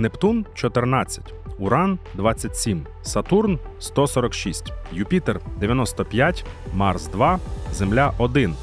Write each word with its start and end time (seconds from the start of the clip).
Нептун 0.00 0.46
14, 0.54 1.34
Уран 1.58 1.98
27, 2.14 2.86
Сатурн 3.02 3.58
146, 3.78 4.72
Юпітер 4.92 5.40
95, 5.58 6.44
Марс 6.74 7.06
2, 7.06 7.38
Земля 7.72 8.12
1. 8.18 8.54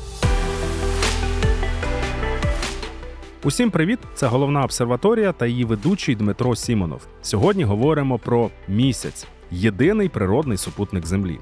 Усім 3.43 3.71
привіт! 3.71 3.99
Це 4.15 4.27
головна 4.27 4.63
обсерваторія 4.63 5.31
та 5.31 5.45
її 5.45 5.65
ведучий 5.65 6.15
Дмитро 6.15 6.55
Сімонов. 6.55 7.07
Сьогодні 7.21 7.63
говоримо 7.63 8.19
про 8.19 8.49
місяць 8.67 9.27
єдиний 9.51 10.09
природний 10.09 10.57
супутник 10.57 11.05
Землі, 11.05 11.39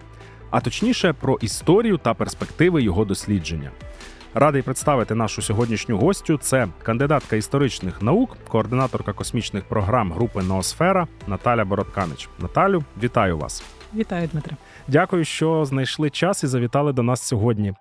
а 0.49 0.61
точніше 0.61 1.13
про 1.13 1.37
історію 1.41 1.97
та 1.97 2.13
перспективи 2.13 2.83
його 2.83 3.05
дослідження. 3.05 3.71
Радий 4.37 4.61
представити 4.61 5.15
нашу 5.15 5.41
сьогоднішню 5.41 5.97
гостю. 5.97 6.37
Це 6.37 6.67
кандидатка 6.83 7.35
історичних 7.35 8.01
наук, 8.01 8.37
координаторка 8.47 9.13
космічних 9.13 9.63
програм 9.63 10.11
групи 10.11 10.43
Ноосфера 10.43 11.07
Наталя 11.27 11.65
Бородканич. 11.65 12.29
Наталю, 12.39 12.83
вітаю 13.03 13.37
вас! 13.37 13.63
Вітаю, 13.95 14.29
Дмитре. 14.31 14.55
Дякую, 14.87 15.25
що 15.25 15.65
знайшли 15.65 16.09
час 16.09 16.43
і 16.43 16.47
завітали 16.47 16.93
до 16.93 17.03
нас 17.03 17.21
сьогодні. 17.21 17.73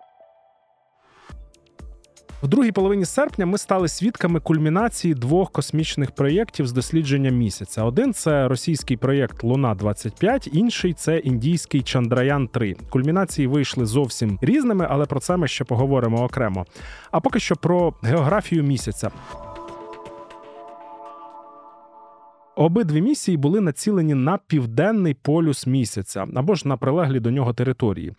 В 2.44 2.48
другій 2.48 2.72
половині 2.72 3.04
серпня 3.04 3.46
ми 3.46 3.58
стали 3.58 3.88
свідками 3.88 4.40
кульмінації 4.40 5.14
двох 5.14 5.50
космічних 5.52 6.10
проєктів 6.10 6.66
з 6.66 6.72
дослідження 6.72 7.30
місяця. 7.30 7.84
Один 7.84 8.12
це 8.12 8.48
російський 8.48 8.96
проєкт 8.96 9.44
Луна 9.44 9.74
25 9.74 10.48
інший 10.52 10.92
це 10.92 11.18
індійський 11.18 11.82
Чандраян 11.82 12.48
3 12.48 12.76
Кульмінації 12.90 13.46
вийшли 13.46 13.86
зовсім 13.86 14.38
різними, 14.42 14.86
але 14.90 15.06
про 15.06 15.20
це 15.20 15.36
ми 15.36 15.48
ще 15.48 15.64
поговоримо 15.64 16.24
окремо. 16.24 16.66
А 17.10 17.20
поки 17.20 17.40
що 17.40 17.56
про 17.56 17.94
географію 18.02 18.62
місяця. 18.62 19.10
Обидві 22.56 23.02
місії 23.02 23.36
були 23.36 23.60
націлені 23.60 24.14
на 24.14 24.38
південний 24.46 25.14
полюс 25.14 25.66
місяця 25.66 26.26
або 26.34 26.54
ж 26.54 26.68
на 26.68 26.76
прилеглі 26.76 27.20
до 27.20 27.30
нього 27.30 27.52
території. 27.52 28.12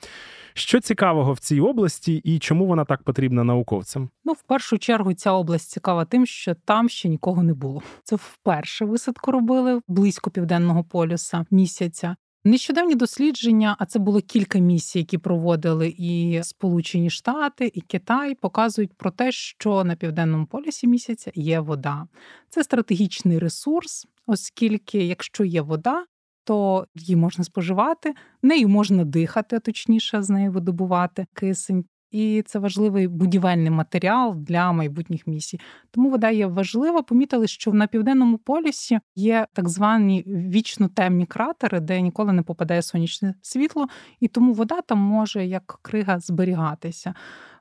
Що 0.57 0.79
цікавого 0.79 1.33
в 1.33 1.39
цій 1.39 1.59
області 1.59 2.21
і 2.23 2.39
чому 2.39 2.65
вона 2.65 2.85
так 2.85 3.03
потрібна 3.03 3.43
науковцям? 3.43 4.09
Ну, 4.25 4.33
в 4.33 4.41
першу 4.41 4.77
чергу, 4.77 5.13
ця 5.13 5.31
область 5.31 5.69
цікава 5.69 6.05
тим, 6.05 6.25
що 6.25 6.55
там 6.65 6.89
ще 6.89 7.09
нікого 7.09 7.43
не 7.43 7.53
було. 7.53 7.81
Це 8.03 8.15
вперше 8.15 8.85
висадку 8.85 9.31
робили 9.31 9.81
близько 9.87 10.31
південного 10.31 10.83
полюса 10.83 11.45
місяця. 11.51 12.15
Нещодавні 12.43 12.95
дослідження, 12.95 13.75
а 13.79 13.85
це 13.85 13.99
було 13.99 14.21
кілька 14.21 14.59
місій, 14.59 14.99
які 14.99 15.17
проводили 15.17 15.95
і 15.97 16.39
Сполучені 16.43 17.09
Штати, 17.09 17.71
і 17.73 17.81
Китай, 17.81 18.35
показують 18.35 18.93
про 18.93 19.11
те, 19.11 19.31
що 19.31 19.83
на 19.83 19.95
південному 19.95 20.45
полюсі 20.45 20.87
місяця 20.87 21.31
є 21.35 21.59
вода. 21.59 22.07
Це 22.49 22.63
стратегічний 22.63 23.39
ресурс, 23.39 24.07
оскільки, 24.25 25.05
якщо 25.05 25.43
є 25.43 25.61
вода, 25.61 26.05
то 26.45 26.87
її 26.95 27.15
можна 27.15 27.43
споживати, 27.43 28.13
нею 28.43 28.69
можна 28.69 29.03
дихати, 29.03 29.59
точніше 29.59 30.21
з 30.21 30.29
нею 30.29 30.51
видобувати 30.51 31.25
кисень. 31.33 31.85
І 32.11 32.43
це 32.45 32.59
важливий 32.59 33.07
будівельний 33.07 33.69
матеріал 33.69 34.35
для 34.35 34.71
майбутніх 34.71 35.27
місій. 35.27 35.59
Тому 35.91 36.09
вода 36.09 36.29
є 36.29 36.47
важлива. 36.47 37.01
Помітили, 37.01 37.47
що 37.47 37.73
на 37.73 37.87
південному 37.87 38.37
полюсі 38.37 38.99
є 39.15 39.47
так 39.53 39.69
звані 39.69 40.23
вічно 40.27 40.87
темні 40.87 41.25
кратери, 41.25 41.79
де 41.79 42.01
ніколи 42.01 42.33
не 42.33 42.41
попадає 42.41 42.81
сонячне 42.81 43.33
світло, 43.41 43.87
і 44.19 44.27
тому 44.27 44.53
вода 44.53 44.81
там 44.81 44.99
може 44.99 45.45
як 45.45 45.79
крига 45.81 46.19
зберігатися. 46.19 47.13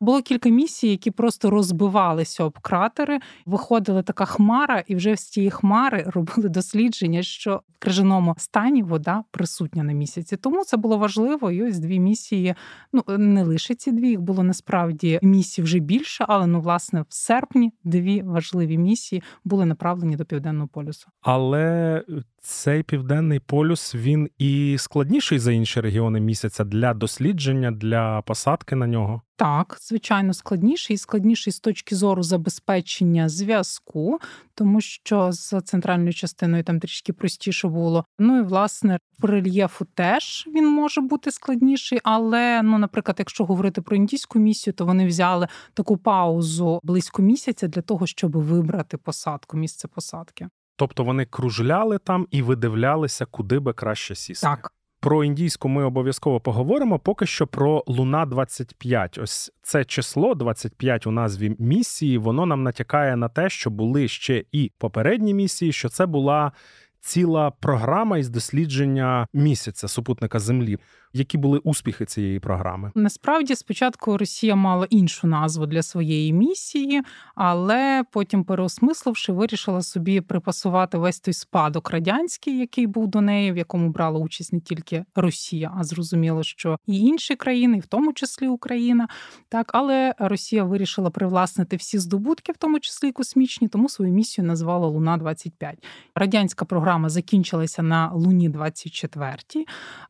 Було 0.05 0.23
кілька 0.23 0.49
місій, 0.49 0.89
які 0.89 1.11
просто 1.11 1.51
розбивалися 1.51 2.45
об 2.45 2.59
кратери. 2.59 3.19
Виходила 3.47 4.03
така 4.03 4.25
хмара, 4.25 4.85
і 4.87 4.97
вже 4.97 5.17
з 5.17 5.31
цієї 5.31 5.51
хмари 5.51 6.05
робили 6.15 6.49
дослідження, 6.49 7.23
що 7.23 7.63
в 7.75 7.79
крижаному 7.79 8.35
стані 8.39 8.83
вода 8.83 9.25
присутня 9.31 9.83
на 9.83 9.93
місяці. 9.93 10.37
Тому 10.37 10.65
це 10.65 10.77
було 10.77 10.99
важливо. 10.99 11.51
І 11.51 11.63
ось 11.63 11.79
дві 11.79 12.01
місії. 12.01 12.55
Ну 12.93 13.03
не 13.19 13.43
лише 13.43 13.75
ці 13.75 13.93
дві 13.93 14.09
їх 14.09 14.21
було 14.21 14.43
насправді 14.43 15.19
місій 15.23 15.63
вже 15.63 15.79
більше, 15.79 16.25
але 16.29 16.47
ну 16.47 16.61
власне 16.61 17.03
в 17.03 17.07
серпні 17.09 17.73
дві 17.85 18.23
важливі 18.23 18.79
місії 18.79 19.23
були 19.45 19.65
направлені 19.67 20.17
до 20.17 20.25
південного 20.25 20.69
полюсу. 20.69 21.09
Але 21.21 22.05
цей 22.47 22.83
південний 22.83 23.41
полюс 23.41 23.95
він 23.95 24.31
і 24.39 24.77
складніший 24.79 25.39
за 25.39 25.53
інші 25.53 25.81
регіони 25.81 26.21
місяця 26.21 26.65
для 26.65 26.95
дослідження, 26.95 27.71
для 27.71 28.23
посадки 28.23 28.77
на 28.77 28.87
нього. 28.87 29.23
Так, 29.37 29.77
звичайно, 29.81 30.35
складніший 30.35 30.95
і 30.95 30.99
складніший 30.99 31.53
з 31.53 31.61
точки 31.61 31.97
зору 31.97 32.23
забезпечення 32.23 33.29
зв'язку, 33.29 34.21
тому 34.55 34.81
що 34.81 35.33
з 35.33 35.61
центральною 35.61 36.13
частиною 36.13 36.65
там 36.65 36.81
трішки 36.81 37.13
простіше 37.13 37.69
було. 37.69 38.05
Ну 38.19 38.39
і 38.39 38.43
власне 38.43 38.99
по 39.21 39.27
рельєфу 39.27 39.85
теж 39.85 40.45
він 40.55 40.69
може 40.69 41.01
бути 41.01 41.31
складніший, 41.31 42.01
але 42.05 42.63
ну, 42.63 42.79
наприклад, 42.79 43.17
якщо 43.19 43.45
говорити 43.45 43.83
про 43.83 43.97
індійську 43.97 44.39
місію, 44.39 44.75
то 44.75 44.87
вони 44.87 45.07
взяли 45.07 45.49
таку 45.75 45.97
паузу 45.97 46.81
близько 46.83 47.23
місяця 47.23 47.69
для 47.69 47.83
того, 47.83 48.07
щоб 48.07 48.37
вибрати 48.37 48.97
посадку, 48.97 49.57
місце 49.57 49.89
посадки. 49.89 50.49
Тобто 50.77 51.05
вони 51.05 51.25
кружляли 51.25 51.99
там 51.99 52.27
і 52.31 52.43
видивлялися, 52.43 53.27
куди 53.27 53.59
би 53.59 53.73
краще 53.73 54.15
сісти. 54.15 54.47
Так. 54.47 54.73
Про 55.01 55.25
індійську 55.25 55.69
ми 55.69 55.85
обов'язково 55.85 56.41
поговоримо. 56.41 56.99
Поки 56.99 57.27
що 57.27 57.47
про 57.47 57.85
Луна 57.87 58.27
25 58.27 59.19
Ось 59.19 59.53
це 59.63 59.85
число 59.85 60.35
25 60.35 61.07
у 61.07 61.11
назві 61.11 61.57
місії. 61.59 62.19
Воно 62.19 62.47
нам 62.47 62.63
натякає 62.63 63.17
на 63.17 63.29
те, 63.29 63.49
що 63.49 63.71
були 63.71 64.09
ще 64.09 64.45
і 64.53 64.73
попередні 64.79 65.35
місії, 65.35 65.73
що 65.73 65.89
це 65.89 66.07
була 66.07 66.53
ціла 67.01 67.51
програма 67.51 68.19
із 68.19 68.29
дослідження 68.29 69.27
місяця 69.33 69.89
супутника 69.89 70.39
Землі. 70.39 70.79
Які 71.17 71.39
були 71.39 71.59
успіхи 71.59 72.05
цієї 72.05 72.41
програми? 72.41 72.91
Насправді, 72.95 73.55
спочатку 73.55 74.19
Росія 74.19 74.57
мала 74.57 74.87
іншу 74.91 75.27
назву 75.27 75.67
для 75.67 75.83
своєї 75.83 76.33
місії, 76.33 77.03
але 77.35 78.05
потім, 78.11 78.45
переосмисливши, 78.45 79.33
вирішила 79.33 79.83
собі 79.83 80.21
припасувати 80.21 80.99
весь 80.99 81.21
той 81.21 81.35
спадок 81.35 81.91
радянський, 81.91 82.59
який 82.59 82.87
був 82.87 83.09
до 83.09 83.21
неї, 83.21 83.53
в 83.53 83.57
якому 83.57 83.89
брала 83.89 84.19
участь 84.19 84.53
не 84.53 84.61
тільки 84.61 85.05
Росія, 85.15 85.73
а 85.79 85.85
зрозуміло, 85.85 86.43
що 86.43 86.79
і 86.87 86.99
інші 86.99 87.37
країни, 87.37 87.77
і 87.77 87.81
в 87.81 87.87
тому 87.87 88.13
числі 88.13 88.49
Україна. 88.49 89.09
Так, 89.49 89.71
але 89.75 90.15
Росія 90.19 90.65
вирішила 90.65 91.11
привласнити 91.11 91.77
всі 91.77 91.99
здобутки, 91.99 92.53
в 92.53 92.57
тому 92.57 92.81
числі 92.81 93.13
космічні, 93.13 93.69
тому 93.69 93.89
свою 93.89 94.13
місію 94.13 94.47
назвала 94.47 94.87
Луна 94.87 95.17
25 95.17 95.87
Радянська 96.15 96.65
програма 96.65 97.09
закінчилася 97.09 97.83
на 97.83 98.11
Луні 98.15 98.49
24 98.49 99.37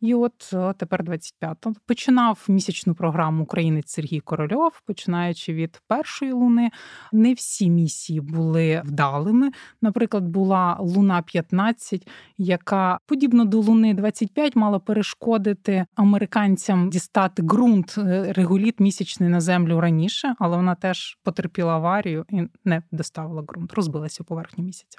і 0.01 0.15
от 0.15 0.55
тепер 0.77 0.94
тепер 0.97 1.19
25-го. 1.43 1.75
Починав 1.87 2.45
місячну 2.49 2.95
програму 2.95 3.43
Українець 3.43 3.91
Сергій 3.91 4.21
Корольов, 4.21 4.81
починаючи 4.87 5.55
від 5.55 5.81
першої 5.89 6.33
луни. 6.33 6.71
Не 7.13 7.35
всі 7.35 7.71
місії 7.71 8.21
були 8.21 8.83
вдалими. 8.85 9.51
Наприклад, 9.83 10.25
була 10.25 10.77
Луна 10.81 11.23
15, 11.23 12.09
яка 12.39 12.99
подібно 13.07 13.45
до 13.45 13.61
Луни 13.61 13.95
25 13.95 14.57
мала 14.57 14.79
перешкодити 14.79 15.87
американцям 15.95 16.91
дістати 16.91 17.43
ґрунт 17.43 17.95
е, 17.99 18.33
регуліт 18.33 18.81
місячний 18.81 19.29
на 19.29 19.41
землю 19.41 19.81
раніше, 19.81 20.35
але 20.39 20.57
вона 20.57 20.75
теж 20.75 21.19
потерпіла 21.23 21.73
аварію 21.75 22.25
і 22.31 22.43
не 22.65 22.83
доставила 22.93 23.43
ґрунт, 23.43 23.73
розбилася 23.73 24.25
поверхні 24.25 24.65
місяця. 24.65 24.99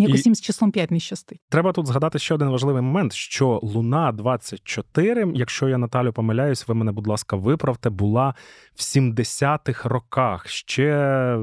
Якось 0.00 0.26
їм 0.26 0.34
з 0.34 0.40
числом 0.40 0.70
5 0.70 0.90
не 0.90 1.00
щастить. 1.00 1.40
Треба 1.48 1.72
тут 1.72 1.86
згадати 1.86 2.18
ще 2.18 2.34
один 2.34 2.48
важливий 2.48 2.82
момент: 2.82 3.12
що 3.12 3.60
Луна 3.62 4.12
24, 4.12 5.32
якщо 5.34 5.68
я 5.68 5.78
Наталю 5.78 6.12
помиляюсь, 6.12 6.68
ви 6.68 6.74
мене, 6.74 6.92
будь 6.92 7.06
ласка, 7.06 7.36
виправте, 7.36 7.90
була 7.90 8.34
в 8.74 8.80
70-х 8.80 9.88
роках 9.88 10.48
ще 10.48 11.36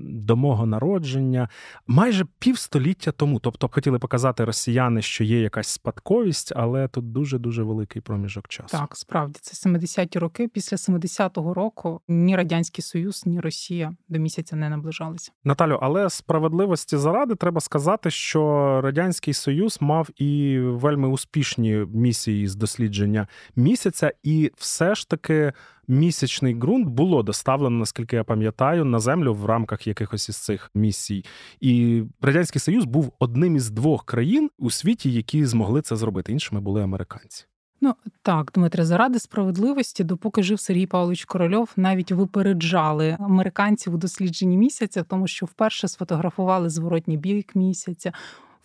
до 0.00 0.36
мого 0.36 0.66
народження, 0.66 1.48
майже 1.86 2.26
півстоліття 2.38 3.12
тому. 3.12 3.40
Тобто 3.40 3.68
хотіли 3.68 3.98
показати 3.98 4.44
росіяни, 4.44 5.02
що 5.02 5.24
є 5.24 5.40
якась 5.40 5.68
спадковість, 5.68 6.52
але 6.56 6.88
тут 6.88 7.12
дуже 7.12 7.38
дуже 7.38 7.62
великий 7.62 8.02
проміжок 8.02 8.48
часу. 8.48 8.78
Так, 8.78 8.96
справді 8.96 9.38
це 9.42 9.68
70-ті 9.70 10.18
роки. 10.18 10.48
Після 10.48 10.76
70-го 10.76 11.54
року 11.54 12.00
ні 12.08 12.36
радянський 12.36 12.82
союз, 12.82 13.26
ні 13.26 13.40
Росія 13.40 13.94
до 14.08 14.18
місяця 14.18 14.56
не 14.56 14.68
наближалися. 14.68 15.32
Наталю, 15.44 15.78
але 15.82 16.10
справедливості 16.10 16.96
заради 16.96 17.34
треба 17.34 17.60
сказати, 17.60 17.87
що 18.10 18.80
радянський 18.84 19.34
союз 19.34 19.78
мав 19.80 20.08
і 20.16 20.58
вельми 20.58 21.08
успішні 21.08 21.86
місії 21.94 22.48
з 22.48 22.54
дослідження 22.54 23.28
місяця, 23.56 24.12
і 24.22 24.52
все 24.56 24.94
ж 24.94 25.08
таки 25.08 25.52
місячний 25.88 26.54
ґрунт 26.54 26.88
було 26.88 27.22
доставлено, 27.22 27.78
наскільки 27.78 28.16
я 28.16 28.24
пам'ятаю, 28.24 28.84
на 28.84 28.98
землю 28.98 29.34
в 29.34 29.46
рамках 29.46 29.86
якихось 29.86 30.28
із 30.28 30.36
цих 30.36 30.70
місій. 30.74 31.24
І 31.60 32.02
радянський 32.20 32.60
союз 32.60 32.84
був 32.84 33.12
одним 33.18 33.56
із 33.56 33.70
двох 33.70 34.04
країн 34.04 34.50
у 34.58 34.70
світі, 34.70 35.12
які 35.12 35.44
змогли 35.44 35.82
це 35.82 35.96
зробити. 35.96 36.32
Іншими 36.32 36.60
були 36.60 36.82
американці. 36.82 37.46
Ну 37.80 37.94
так, 38.22 38.50
Дмитре, 38.54 38.84
заради 38.84 39.18
справедливості, 39.18 40.04
допоки 40.04 40.42
жив 40.42 40.60
Сергій 40.60 40.86
Павлович 40.86 41.24
Корольов, 41.24 41.72
навіть 41.76 42.12
випереджали 42.12 43.16
американців 43.20 43.94
у 43.94 43.96
дослідженні 43.96 44.56
місяця, 44.56 45.02
тому 45.02 45.26
що 45.26 45.46
вперше 45.46 45.88
сфотографували 45.88 46.70
зворотній 46.70 47.16
бік 47.16 47.54
місяця. 47.54 48.12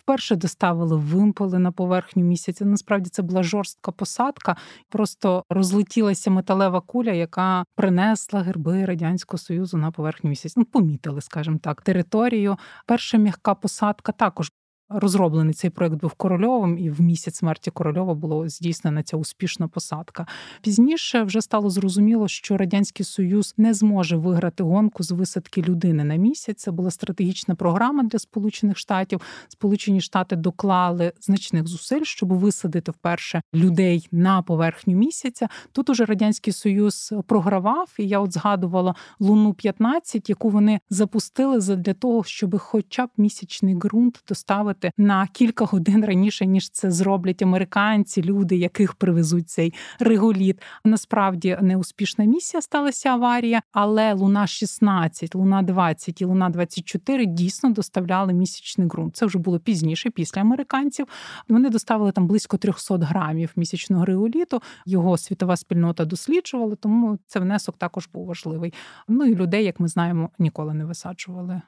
Вперше 0.03 0.35
доставили 0.35 0.95
вимпели 0.95 1.59
на 1.59 1.71
поверхню 1.71 2.23
місяця. 2.23 2.65
Насправді 2.65 3.09
це 3.09 3.21
була 3.21 3.43
жорстка 3.43 3.91
посадка. 3.91 4.55
Просто 4.89 5.43
розлетілася 5.49 6.31
металева 6.31 6.81
куля, 6.81 7.11
яка 7.11 7.65
принесла 7.75 8.41
герби 8.41 8.85
радянського 8.85 9.37
союзу 9.37 9.77
на 9.77 9.91
поверхню 9.91 10.29
місяця. 10.29 10.53
Ну 10.57 10.65
помітили, 10.65 11.21
скажімо 11.21 11.59
так, 11.61 11.81
територію. 11.81 12.57
Перша 12.85 13.17
м'яка 13.17 13.55
посадка 13.55 14.11
також 14.11 14.51
розроблений 14.93 15.53
цей 15.53 15.69
проект 15.69 15.95
був 15.95 16.13
корольовим, 16.13 16.77
і 16.77 16.89
в 16.89 17.01
місяць 17.01 17.35
смерті 17.35 17.71
корольова 17.71 18.13
було 18.13 18.49
здійснена 18.49 19.03
ця 19.03 19.17
успішна 19.17 19.67
посадка. 19.67 20.27
Пізніше 20.61 21.23
вже 21.23 21.41
стало 21.41 21.69
зрозуміло, 21.69 22.27
що 22.27 22.57
радянський 22.57 23.05
союз 23.05 23.53
не 23.57 23.73
зможе 23.73 24.17
виграти 24.17 24.63
гонку 24.63 25.03
з 25.03 25.11
висадки 25.11 25.61
людини 25.61 26.03
на 26.03 26.15
місяць. 26.15 26.57
Це 26.57 26.71
була 26.71 26.91
стратегічна 26.91 27.55
програма 27.55 28.03
для 28.03 28.19
Сполучених 28.19 28.77
Штатів. 28.77 29.21
Сполучені 29.47 30.01
Штати 30.01 30.35
доклали 30.35 31.13
значних 31.21 31.67
зусиль, 31.67 32.03
щоб 32.03 32.33
висадити 32.33 32.91
вперше 32.91 33.41
людей 33.53 34.07
на 34.11 34.41
поверхню 34.41 34.95
місяця. 34.95 35.47
Тут 35.71 35.89
уже 35.89 36.05
радянський 36.05 36.53
союз 36.53 37.13
програвав, 37.27 37.89
і 37.99 38.07
я 38.07 38.19
от 38.19 38.33
згадувала 38.33 38.95
луну 39.19 39.53
15 39.53 40.29
яку 40.29 40.49
вони 40.49 40.79
запустили 40.89 41.59
для 41.59 41.93
того, 41.93 42.23
щоб, 42.23 42.59
хоча 42.59 43.05
б 43.05 43.09
місячний 43.17 43.75
ґрунт 43.75 44.23
доставити 44.27 44.82
виїхати 44.83 44.91
на 44.97 45.27
кілька 45.27 45.65
годин 45.65 46.05
раніше 46.05 46.45
ніж 46.45 46.69
це 46.69 46.91
зроблять 46.91 47.41
американці, 47.41 48.23
люди, 48.23 48.55
яких 48.55 48.93
привезуть 48.93 49.49
цей 49.49 49.73
реголіт. 49.99 50.61
Насправді 50.85 51.57
неуспішна 51.61 52.25
місія 52.25 52.61
сталася 52.61 53.09
аварія, 53.09 53.61
але 53.71 54.13
луна 54.13 54.47
16, 54.47 55.35
луна 55.35 55.61
20 55.61 56.21
і 56.21 56.25
луна 56.25 56.49
24 56.49 57.25
дійсно 57.25 57.69
доставляли 57.69 58.33
місячний 58.33 58.87
ґрунт. 58.87 59.15
Це 59.15 59.25
вже 59.25 59.39
було 59.39 59.59
пізніше, 59.59 60.09
після 60.09 60.41
американців. 60.41 61.07
Вони 61.49 61.69
доставили 61.69 62.11
там 62.11 62.27
близько 62.27 62.57
300 62.57 62.97
грамів 62.97 63.51
місячного 63.55 64.05
реголіту. 64.05 64.61
Його 64.85 65.17
світова 65.17 65.57
спільнота 65.57 66.05
досліджувала, 66.05 66.75
тому 66.75 67.17
це 67.27 67.39
внесок 67.39 67.77
також 67.77 68.09
був 68.13 68.25
важливий. 68.25 68.73
Ну 69.07 69.25
і 69.25 69.35
людей, 69.35 69.65
як 69.65 69.79
ми 69.79 69.87
знаємо, 69.87 70.29
ніколи 70.39 70.73
не 70.73 70.85
висаджували. 70.85 71.61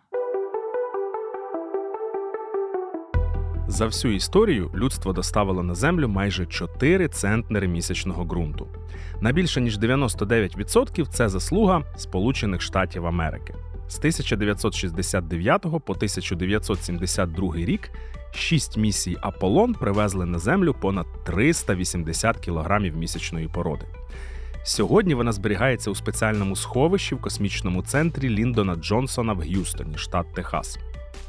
За 3.67 3.85
всю 3.85 4.13
історію 4.13 4.71
людство 4.75 5.13
доставило 5.13 5.63
на 5.63 5.75
землю 5.75 6.07
майже 6.07 6.45
4 6.45 7.07
центнери 7.07 7.67
місячного 7.67 8.25
ґрунту. 8.25 8.67
На 9.21 9.31
більше 9.31 9.61
ніж 9.61 9.79
99% 9.79 11.05
це 11.05 11.29
заслуга 11.29 11.83
Сполучених 11.97 12.61
Штатів 12.61 13.05
Америки. 13.05 13.55
З 13.87 13.97
1969 13.97 15.61
по 15.61 15.93
1972 15.93 17.55
рік 17.55 17.91
шість 18.33 18.77
місій 18.77 19.17
Аполлон 19.21 19.73
привезли 19.73 20.25
на 20.25 20.39
землю 20.39 20.75
понад 20.81 21.05
380 21.23 22.37
кілограмів 22.37 22.97
місячної 22.97 23.47
породи. 23.47 23.85
Сьогодні 24.63 25.13
вона 25.13 25.31
зберігається 25.31 25.91
у 25.91 25.95
спеціальному 25.95 26.55
сховищі 26.55 27.15
в 27.15 27.21
космічному 27.21 27.83
центрі 27.83 28.29
Ліндона 28.29 28.75
Джонсона 28.75 29.33
в 29.33 29.39
Г'юстоні, 29.39 29.97
штат 29.97 30.33
Техас. 30.33 30.79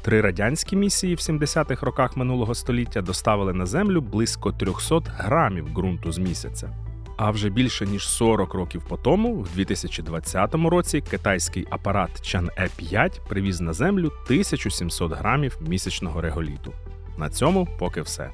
Три 0.01 0.21
радянські 0.21 0.75
місії 0.75 1.15
в 1.15 1.17
70-х 1.17 1.85
роках 1.85 2.17
минулого 2.17 2.55
століття 2.55 3.01
доставили 3.01 3.53
на 3.53 3.65
землю 3.65 4.01
близько 4.01 4.51
300 4.51 5.01
грамів 5.17 5.73
ґрунту 5.73 6.11
з 6.11 6.17
місяця. 6.17 6.69
А 7.17 7.31
вже 7.31 7.49
більше 7.49 7.85
ніж 7.85 8.07
40 8.07 8.53
років 8.53 8.83
по 8.89 8.97
тому, 8.97 9.35
в 9.35 9.55
2020 9.55 10.55
році, 10.55 11.01
китайський 11.01 11.67
апарат 11.69 12.21
Чан 12.21 12.49
Е 12.57 12.69
5 12.75 13.21
привіз 13.29 13.61
на 13.61 13.73
землю 13.73 14.11
1700 14.25 15.13
грамів 15.13 15.57
місячного 15.67 16.21
реголіту. 16.21 16.73
На 17.17 17.29
цьому 17.29 17.67
поки 17.79 18.01
все. 18.01 18.29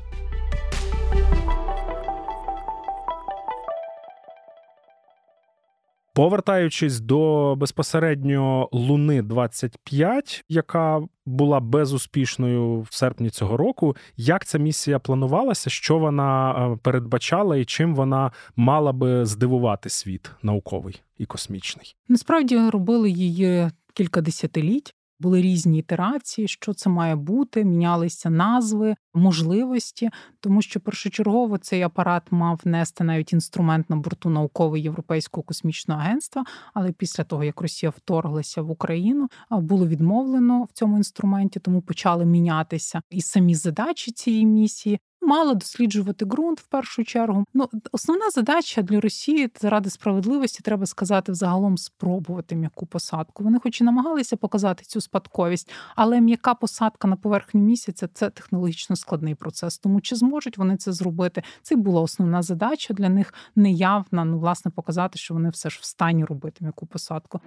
Повертаючись 6.16 7.00
до 7.00 7.56
безпосередньо 7.58 8.70
Луни 8.72 9.22
25, 9.22 10.44
яка 10.50 11.02
була 11.26 11.60
безуспішною 11.60 12.82
в 12.82 12.88
серпні 12.92 13.30
цього 13.30 13.58
року, 13.58 13.96
як 14.18 14.46
ця 14.46 14.58
місія 14.58 15.00
планувалася, 15.00 15.70
що 15.70 15.98
вона 15.98 16.52
е, 16.52 16.78
передбачала 16.84 17.58
і 17.58 17.66
чим 17.66 17.96
вона 17.96 18.32
мала 18.56 18.92
би 18.92 19.26
здивувати 19.26 19.90
світ 19.90 20.32
науковий 20.44 21.02
і 21.18 21.26
космічний? 21.26 21.96
Насправді 22.08 22.58
робили 22.70 23.10
її 23.10 23.70
кілька 23.94 24.22
десятиліть. 24.22 24.96
Були 25.24 25.42
різні 25.42 25.80
ітерації, 25.80 26.48
що 26.48 26.74
це 26.74 26.90
має 26.90 27.16
бути, 27.16 27.64
мінялися 27.66 28.30
назви, 28.30 28.96
можливості, 29.14 30.10
тому 30.40 30.62
що 30.62 30.80
першочергово 30.80 31.58
цей 31.58 31.82
апарат 31.82 32.24
мав 32.32 32.62
нести 32.66 33.04
навіть 33.04 33.34
інструмент 33.34 33.90
на 33.90 33.96
борту 33.96 34.30
наукового 34.30 34.78
європейського 34.78 35.44
космічного 35.44 36.02
агентства. 36.02 36.44
Але 36.74 36.92
після 36.92 37.24
того 37.24 37.44
як 37.44 37.62
Росія 37.62 37.90
вторглася 37.90 38.62
в 38.62 38.72
Україну, 38.72 39.28
було 39.52 39.88
відмовлено 39.88 40.64
в 40.64 40.72
цьому 40.74 40.98
інструменті, 40.98 41.60
тому 41.60 41.82
почали 41.82 42.26
мінятися 42.26 43.02
і 43.10 43.22
самі 43.22 43.56
задачі 43.56 44.12
цієї 44.12 44.46
місії 44.46 45.00
мала 45.24 45.54
досліджувати 45.54 46.26
ґрунт 46.26 46.60
в 46.60 46.68
першу 46.68 47.04
чергу. 47.04 47.46
Ну 47.54 47.70
основна 47.92 48.30
задача 48.30 48.82
для 48.82 49.00
Росії 49.00 49.50
заради 49.62 49.90
справедливості 49.90 50.60
треба 50.64 50.86
сказати 50.86 51.32
взагалом 51.32 51.78
спробувати 51.78 52.56
м'яку 52.56 52.86
посадку. 52.86 53.44
Вони, 53.44 53.60
хоч 53.60 53.82
і 53.82 53.84
намагалися 53.84 54.38
показати 54.38 54.84
цю 54.84 55.02
спадковість, 55.02 55.72
але 55.96 56.22
м'яка 56.22 56.54
посадка 56.54 57.08
на 57.08 57.16
поверхню 57.16 57.62
місяця 57.62 58.08
це 58.14 58.30
технологічно 58.30 58.96
складний 58.96 59.36
процес. 59.36 59.78
Тому 59.78 60.02
чи 60.02 60.16
зможуть 60.16 60.58
вони 60.58 60.78
це 60.78 60.92
зробити? 60.92 61.44
Це 61.62 61.76
була 61.76 62.02
основна 62.02 62.42
задача 62.42 62.94
для 62.94 63.10
них 63.10 63.34
неявна. 63.56 64.26
Ну 64.26 64.40
власне 64.40 64.72
показати, 64.72 65.20
що 65.20 65.34
вони 65.34 65.50
все 65.50 65.70
ж 65.70 65.80
в 65.82 65.86
стані 65.86 66.26
робити 66.26 66.58
м'яку 66.62 66.86
посадку. 66.86 67.42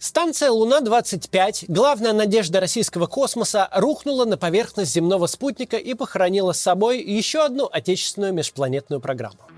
Станция 0.00 0.50
«Луна-25», 0.50 1.66
главная 1.68 2.14
надежда 2.14 2.58
российского 2.58 3.06
космоса, 3.06 3.68
рухнула 3.70 4.24
на 4.24 4.38
поверхность 4.38 4.94
земного 4.94 5.26
спутника 5.26 5.76
и 5.76 5.92
похоронила 5.92 6.52
с 6.52 6.60
собой 6.60 7.02
еще 7.02 7.44
одну 7.44 7.68
отечественную 7.70 8.32
межпланетную 8.32 9.02
программу. 9.02 9.49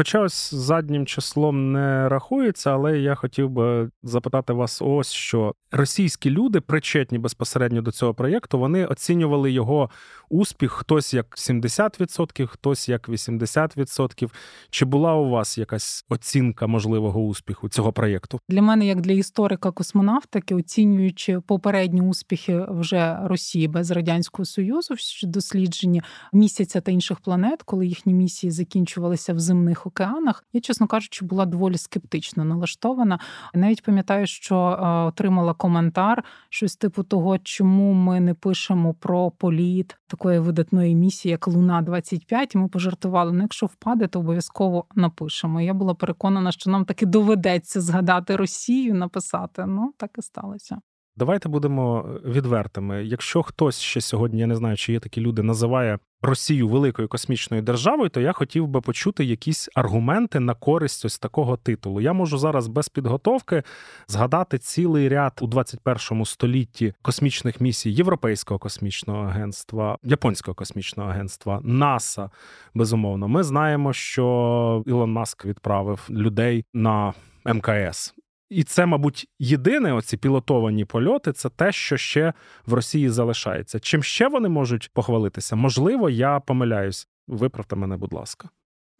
Хоча 0.00 0.20
ось 0.20 0.54
заднім 0.54 1.06
числом 1.06 1.72
не 1.72 2.08
рахується, 2.08 2.72
але 2.72 2.98
я 2.98 3.14
хотів 3.14 3.50
би 3.50 3.90
запитати 4.02 4.52
вас, 4.52 4.82
ось 4.82 5.12
що 5.12 5.54
російські 5.72 6.30
люди, 6.30 6.60
причетні 6.60 7.18
безпосередньо 7.18 7.82
до 7.82 7.92
цього 7.92 8.14
проєкту, 8.14 8.58
вони 8.58 8.86
оцінювали 8.86 9.52
його 9.52 9.90
успіх 10.30 10.72
хтось 10.72 11.14
як 11.14 11.26
70%, 11.36 12.46
хтось 12.46 12.88
як 12.88 13.08
80%. 13.08 14.30
Чи 14.70 14.84
була 14.84 15.14
у 15.14 15.30
вас 15.30 15.58
якась 15.58 16.04
оцінка 16.08 16.66
можливого 16.66 17.20
успіху 17.20 17.68
цього 17.68 17.92
проєкту? 17.92 18.40
Для 18.48 18.62
мене, 18.62 18.86
як 18.86 19.00
для 19.00 19.12
історика 19.12 19.70
космонавтики, 19.70 20.54
оцінюючи 20.54 21.40
попередні 21.40 22.02
успіхи 22.02 22.66
вже 22.68 23.18
Росії 23.22 23.68
без 23.68 23.90
радянського 23.90 24.46
союзу, 24.46 24.94
дослідження 25.22 26.02
місяця 26.32 26.80
та 26.80 26.90
інших 26.90 27.20
планет, 27.20 27.62
коли 27.62 27.86
їхні 27.86 28.14
місії 28.14 28.50
закінчувалися 28.50 29.32
в 29.32 29.38
земних 29.38 29.86
океанах, 29.90 30.44
я 30.52 30.60
чесно 30.60 30.86
кажучи, 30.86 31.24
була 31.24 31.46
доволі 31.46 31.78
скептично 31.78 32.44
налаштована. 32.44 33.18
Навіть 33.54 33.82
пам'ятаю, 33.82 34.26
що 34.26 34.56
е, 34.56 34.86
отримала 35.08 35.54
коментар 35.54 36.24
щось 36.48 36.76
типу 36.76 37.02
того, 37.02 37.38
чому 37.38 37.92
ми 37.92 38.20
не 38.20 38.34
пишемо 38.34 38.94
про 38.94 39.30
політ 39.30 39.96
такої 40.06 40.38
видатної 40.38 40.94
місії, 40.94 41.30
як 41.30 41.48
Луна 41.48 41.82
25 41.82 42.54
і 42.54 42.58
Ми 42.58 42.68
пожартували. 42.68 43.32
Ну, 43.32 43.42
якщо 43.42 43.66
впаде, 43.66 44.06
то 44.06 44.20
обов'язково 44.20 44.84
напишемо. 44.94 45.60
Я 45.60 45.74
була 45.74 45.94
переконана, 45.94 46.52
що 46.52 46.70
нам 46.70 46.84
таки 46.84 47.06
доведеться 47.06 47.80
згадати 47.80 48.36
Росію, 48.36 48.94
написати. 48.94 49.66
Ну 49.66 49.92
так 49.96 50.10
і 50.18 50.22
сталося. 50.22 50.80
Давайте 51.20 51.48
будемо 51.48 52.02
відвертими. 52.24 53.04
Якщо 53.04 53.42
хтось 53.42 53.80
ще 53.80 54.00
сьогодні, 54.00 54.40
я 54.40 54.46
не 54.46 54.56
знаю, 54.56 54.76
чи 54.76 54.92
є 54.92 55.00
такі 55.00 55.20
люди, 55.20 55.42
називає 55.42 55.98
Росію 56.22 56.68
великою 56.68 57.08
космічною 57.08 57.62
державою, 57.62 58.08
то 58.08 58.20
я 58.20 58.32
хотів 58.32 58.66
би 58.66 58.80
почути 58.80 59.24
якісь 59.24 59.68
аргументи 59.74 60.40
на 60.40 60.54
користь 60.54 61.04
ось 61.04 61.18
такого 61.18 61.56
титулу. 61.56 62.00
Я 62.00 62.12
можу 62.12 62.38
зараз 62.38 62.68
без 62.68 62.88
підготовки 62.88 63.62
згадати 64.08 64.58
цілий 64.58 65.08
ряд 65.08 65.32
у 65.40 65.46
21 65.46 66.24
столітті 66.24 66.94
космічних 67.02 67.60
місій 67.60 67.90
Європейського 67.90 68.58
космічного 68.58 69.22
агентства, 69.22 69.98
Японського 70.02 70.54
космічного 70.54 71.10
агентства, 71.10 71.60
НАСА. 71.64 72.30
Безумовно, 72.74 73.28
ми 73.28 73.42
знаємо, 73.42 73.92
що 73.92 74.82
Ілон 74.86 75.12
Маск 75.12 75.44
відправив 75.44 76.06
людей 76.10 76.64
на 76.74 77.12
МКС. 77.44 78.14
І 78.50 78.64
це, 78.64 78.86
мабуть, 78.86 79.28
єдине 79.38 79.92
оці 79.92 80.16
пілотовані 80.16 80.84
польоти 80.84 81.32
це 81.32 81.48
те, 81.48 81.72
що 81.72 81.96
ще 81.96 82.32
в 82.66 82.72
Росії 82.72 83.08
залишається. 83.08 83.80
Чим 83.80 84.02
ще 84.02 84.28
вони 84.28 84.48
можуть 84.48 84.90
похвалитися? 84.92 85.56
Можливо, 85.56 86.10
я 86.10 86.40
помиляюсь. 86.40 87.08
Виправте 87.28 87.76
мене, 87.76 87.96
будь 87.96 88.12
ласка. 88.12 88.48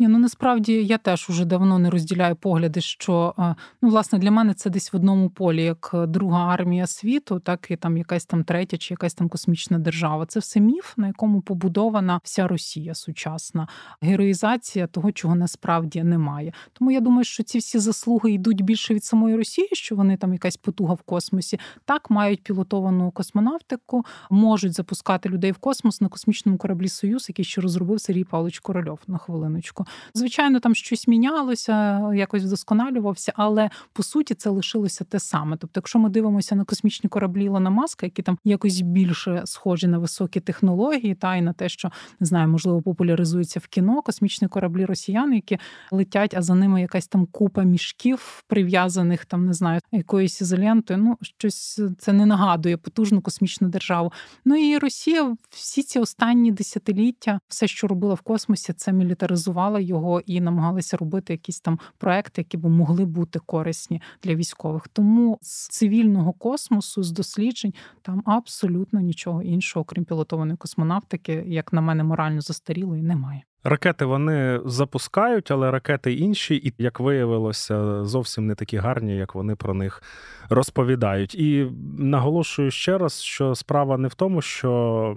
Ні, 0.01 0.09
ну 0.09 0.19
насправді 0.19 0.73
я 0.73 0.99
теж 0.99 1.31
уже 1.31 1.45
давно 1.45 1.79
не 1.79 1.91
розділяю 1.91 2.37
погляди, 2.37 2.81
що 2.81 3.35
ну 3.83 3.89
власне 3.89 4.19
для 4.19 4.31
мене 4.31 4.55
це 4.55 4.71
десь 4.71 4.93
в 4.93 4.97
одному 4.97 5.31
полі, 5.31 5.65
як 5.65 5.95
друга 6.09 6.55
армія 6.55 6.87
світу, 6.87 7.41
так 7.41 7.71
і 7.71 7.77
там 7.77 7.97
якась 7.97 8.25
там 8.25 8.45
третя 8.45 8.77
чи 8.77 8.95
якась 8.95 9.15
там 9.15 9.29
космічна 9.29 9.79
держава. 9.79 10.27
Це 10.27 10.41
все 10.41 10.61
міф, 10.61 10.95
на 10.97 11.07
якому 11.07 11.41
побудована 11.41 12.21
вся 12.25 12.49
Росія 12.49 12.95
сучасна 12.95 13.69
героїзація 14.01 14.87
того, 14.87 15.13
чого 15.13 15.35
насправді 15.35 16.03
немає. 16.03 16.53
Тому 16.73 16.91
я 16.91 17.01
думаю, 17.01 17.25
що 17.25 17.43
ці 17.43 17.59
всі 17.59 17.79
заслуги 17.79 18.33
йдуть 18.33 18.61
більше 18.61 18.95
від 18.95 19.05
самої 19.05 19.37
Росії, 19.37 19.69
що 19.73 19.97
вони 19.97 20.17
там 20.17 20.33
якась 20.33 20.57
потуга 20.57 20.95
в 20.95 21.03
космосі. 21.03 21.59
Так 21.85 22.11
мають 22.11 22.43
пілотовану 22.43 23.11
космонавтику, 23.11 24.05
можуть 24.31 24.73
запускати 24.73 25.29
людей 25.29 25.53
в 25.53 25.59
космос 25.59 26.01
на 26.01 26.09
космічному 26.09 26.59
кораблі 26.59 26.89
Союз, 26.89 27.29
який 27.29 27.45
ще 27.45 27.61
розробив 27.61 28.01
Сергій 28.01 28.25
Павлович 28.25 28.59
Корольов 28.59 28.99
на 29.07 29.19
хвилиночку. 29.19 29.87
Звичайно, 30.15 30.61
там 30.61 30.75
щось 30.75 31.09
мінялося, 31.09 32.01
якось 32.15 32.43
вдосконалювався, 32.43 33.33
але 33.37 33.71
по 33.93 34.03
суті 34.03 34.35
це 34.35 34.51
лишилося 34.51 35.05
те 35.05 35.21
саме. 35.21 35.57
Тобто, 35.57 35.79
якщо 35.79 35.99
ми 35.99 36.09
дивимося 36.09 36.55
на 36.55 36.65
космічні 36.65 37.09
кораблі 37.11 37.45
Ілона 37.45 37.71
Маска, 37.71 38.07
які 38.07 38.23
там 38.23 38.39
якось 38.45 38.81
більше 38.81 39.43
схожі 39.45 39.87
на 39.87 39.99
високі 39.99 40.41
технології, 40.41 41.15
та 41.15 41.37
й 41.37 41.43
на 41.43 41.53
те, 41.53 41.69
що 41.69 41.91
не 42.21 42.27
знаю, 42.27 42.49
можливо, 42.49 42.83
популяризується 42.83 43.61
в 43.61 43.67
кіно, 43.67 44.03
космічні 44.03 44.49
кораблі 44.49 44.85
росіян, 44.85 45.35
які 45.35 45.59
летять, 45.91 46.35
а 46.35 46.43
за 46.43 46.55
ними 46.55 46.81
якась 46.81 47.07
там 47.07 47.27
купа 47.27 47.63
мішків, 47.63 48.45
прив'язаних 48.47 49.25
там, 49.25 49.47
не 49.47 49.53
знаю, 49.53 49.81
якоюсь 49.93 50.41
ізолентою. 50.41 51.01
Ну 51.03 51.19
щось 51.23 51.81
це 51.99 52.13
не 52.13 52.27
нагадує 52.27 52.77
потужну 52.77 53.21
космічну 53.21 53.69
державу. 53.69 54.13
Ну 54.45 54.57
і 54.57 54.79
Росія 54.79 55.37
всі 55.51 55.83
ці 55.83 55.99
останні 55.99 56.53
десятиліття, 56.53 57.41
все, 57.49 57.67
що 57.67 57.87
робила 57.87 58.15
в 58.15 58.21
космосі, 58.21 58.73
це 58.73 58.93
мілітаризувала 58.93 59.80
його 59.83 60.21
і 60.27 60.41
намагалися 60.41 60.97
робити 60.97 61.33
якісь 61.33 61.61
там 61.61 61.79
проекти, 61.99 62.41
які 62.41 62.57
б 62.57 62.67
могли 62.67 63.05
бути 63.05 63.39
корисні 63.47 64.03
для 64.23 64.35
військових. 64.35 64.89
Тому 64.89 65.39
з 65.43 65.69
цивільного 65.69 66.33
космосу, 66.33 67.03
з 67.03 67.13
досліджень, 67.13 67.75
там 68.03 68.23
абсолютно 68.27 69.01
нічого 69.01 69.43
іншого, 69.43 69.85
крім 69.85 70.05
пілотованої 70.05 70.57
космонавтики, 70.57 71.45
як 71.47 71.73
на 71.73 71.81
мене, 71.81 72.05
морально 72.05 72.41
застарілої, 72.41 73.03
немає. 73.03 73.43
Ракети 73.65 74.05
вони 74.05 74.61
запускають, 74.65 75.51
але 75.51 75.71
ракети 75.71 76.15
інші, 76.15 76.55
і 76.57 76.73
як 76.79 77.01
виявилося, 77.01 78.05
зовсім 78.05 78.47
не 78.47 78.55
такі 78.55 78.77
гарні, 78.77 79.17
як 79.17 79.35
вони 79.35 79.57
про 79.57 79.75
них 79.75 80.03
розповідають. 80.49 81.35
І 81.35 81.71
наголошую 81.99 82.71
ще 82.71 82.99
раз, 82.99 83.23
що 83.23 83.55
справа 83.55 83.99
не 83.99 84.09
в 84.09 84.15
тому, 84.15 84.43
що 84.43 85.17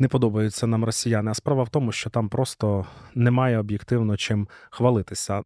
не 0.00 0.08
подобаються 0.08 0.66
нам 0.66 0.84
росіяни, 0.84 1.30
а 1.30 1.34
справа 1.34 1.62
в 1.62 1.68
тому, 1.68 1.92
що 1.92 2.10
там 2.10 2.28
просто 2.28 2.86
немає 3.14 3.58
об'єктивно 3.58 4.16
чим 4.16 4.48
хвалитися. 4.70 5.42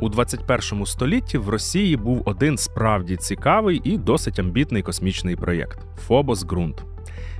У 0.00 0.08
21 0.08 0.86
столітті 0.86 1.38
в 1.38 1.48
Росії 1.48 1.96
був 1.96 2.22
один 2.24 2.58
справді 2.58 3.16
цікавий 3.16 3.80
і 3.84 3.98
досить 3.98 4.38
амбітний 4.38 4.82
космічний 4.82 5.36
проєкт 5.36 5.78
Фобос 5.96 6.44
Ґрунт. 6.44 6.84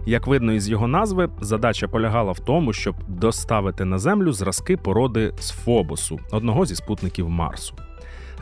Як 0.07 0.27
видно 0.27 0.53
із 0.53 0.69
його 0.69 0.89
назви, 0.89 1.29
задача 1.41 1.89
полягала 1.89 2.33
в 2.33 2.39
тому, 2.39 2.73
щоб 2.73 2.95
доставити 3.09 3.85
на 3.85 3.99
землю 3.99 4.33
зразки 4.33 4.77
породи 4.77 5.35
з 5.39 5.50
Фобосу, 5.50 6.21
одного 6.31 6.67
зі 6.67 6.75
спутників 6.75 7.29
Марсу. 7.29 7.75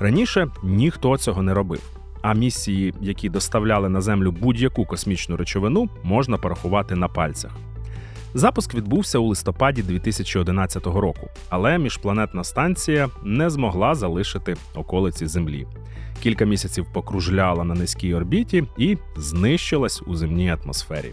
Раніше 0.00 0.48
ніхто 0.62 1.18
цього 1.18 1.42
не 1.42 1.54
робив, 1.54 1.97
а 2.22 2.34
місії, 2.34 2.94
які 3.00 3.28
доставляли 3.28 3.88
на 3.88 4.00
землю 4.00 4.32
будь-яку 4.32 4.84
космічну 4.84 5.36
речовину, 5.36 5.88
можна 6.02 6.38
порахувати 6.38 6.94
на 6.94 7.08
пальцях. 7.08 7.56
Запуск 8.34 8.74
відбувся 8.74 9.18
у 9.18 9.26
листопаді 9.26 9.82
2011 9.82 10.86
року, 10.86 11.28
але 11.48 11.78
міжпланетна 11.78 12.44
станція 12.44 13.08
не 13.24 13.50
змогла 13.50 13.94
залишити 13.94 14.56
околиці 14.74 15.26
Землі. 15.26 15.66
Кілька 16.22 16.44
місяців 16.44 16.86
покружляла 16.92 17.64
на 17.64 17.74
низькій 17.74 18.14
орбіті 18.14 18.64
і 18.78 18.96
знищилась 19.16 20.02
у 20.06 20.16
земній 20.16 20.56
атмосфері. 20.62 21.12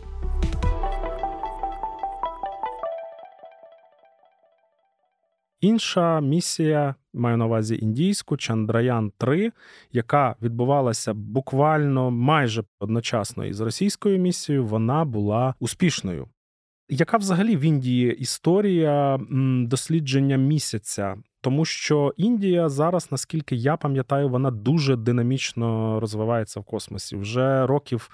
Інша 5.61 6.21
місія 6.21 6.95
маю 7.13 7.37
на 7.37 7.45
увазі 7.45 7.79
індійську 7.81 8.37
Чандраян 8.37 9.11
3 9.17 9.51
яка 9.91 10.35
відбувалася 10.41 11.13
буквально 11.13 12.11
майже 12.11 12.63
одночасно 12.79 13.45
із 13.45 13.59
російською 13.59 14.19
місією, 14.19 14.65
вона 14.65 15.05
була 15.05 15.53
успішною. 15.59 16.27
Яка 16.89 17.17
взагалі 17.17 17.55
в 17.57 17.61
Індії 17.61 18.15
історія 18.15 19.19
дослідження 19.67 20.37
місяця? 20.37 21.17
Тому 21.41 21.65
що 21.65 22.13
Індія 22.17 22.69
зараз, 22.69 23.07
наскільки 23.11 23.55
я 23.55 23.77
пам'ятаю, 23.77 24.29
вона 24.29 24.51
дуже 24.51 24.95
динамічно 24.95 25.99
розвивається 25.99 26.59
в 26.59 26.63
космосі. 26.63 27.15
Вже 27.15 27.65
років 27.65 28.09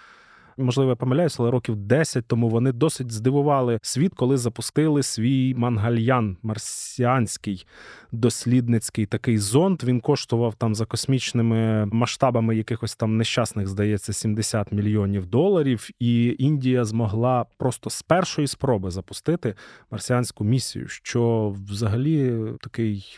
можливо, 0.57 0.89
я 0.89 0.95
помиляюся, 0.95 1.37
але 1.39 1.51
років 1.51 1.75
10 1.75 2.25
тому 2.27 2.49
вони 2.49 2.71
досить 2.71 3.11
здивували 3.11 3.79
світ, 3.81 4.13
коли 4.15 4.37
запустили 4.37 5.03
свій 5.03 5.55
мангальян 5.55 6.37
марсіанський 6.43 7.65
дослідницький 8.11 9.05
такий 9.05 9.37
зонд. 9.37 9.83
Він 9.83 9.99
коштував 9.99 10.55
там 10.55 10.75
за 10.75 10.85
космічними 10.85 11.85
масштабами 11.85 12.55
якихось 12.55 12.95
там 12.95 13.17
нещасних, 13.17 13.67
здається, 13.67 14.13
70 14.13 14.71
мільйонів 14.71 15.25
доларів. 15.25 15.89
І 15.99 16.35
Індія 16.39 16.85
змогла 16.85 17.45
просто 17.57 17.89
з 17.89 18.01
першої 18.01 18.47
спроби 18.47 18.91
запустити 18.91 19.55
марсіанську 19.91 20.43
місію, 20.43 20.87
що 20.87 21.55
взагалі 21.69 22.43
такий 22.61 23.17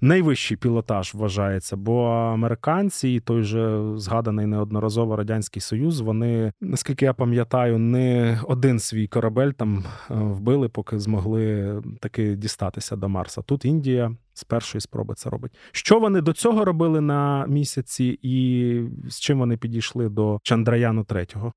найвищий 0.00 0.56
пілотаж 0.56 1.14
вважається, 1.14 1.76
бо 1.76 2.04
американці 2.08 3.08
і 3.08 3.20
той 3.20 3.42
же 3.42 3.92
згаданий 3.96 4.46
неодноразово 4.46 5.16
радянський 5.16 5.62
союз. 5.62 6.00
Вони, 6.00 6.52
наскільки 6.60 7.04
я 7.04 7.12
пам'ятаю, 7.12 7.78
не 7.78 8.40
один 8.48 8.78
свій 8.78 9.06
корабель 9.06 9.50
там 9.50 9.84
е, 10.10 10.14
вбили, 10.14 10.68
поки 10.68 10.98
змогли 10.98 11.82
таки 12.00 12.36
дістатися 12.36 12.96
до 12.96 13.08
Марса. 13.08 13.42
Тут 13.42 13.64
Індія. 13.64 14.16
З 14.34 14.44
першої 14.44 14.80
спроби 14.80 15.14
це 15.14 15.30
робить. 15.30 15.52
Що 15.72 16.00
вони 16.00 16.20
до 16.20 16.32
цього 16.32 16.64
робили 16.64 17.00
на 17.00 17.46
місяці, 17.46 18.18
і 18.22 18.82
з 19.08 19.20
чим 19.20 19.38
вони 19.38 19.56
підійшли 19.56 20.08
до 20.08 20.38
Чандраяну 20.42 21.04
третього? 21.04 21.52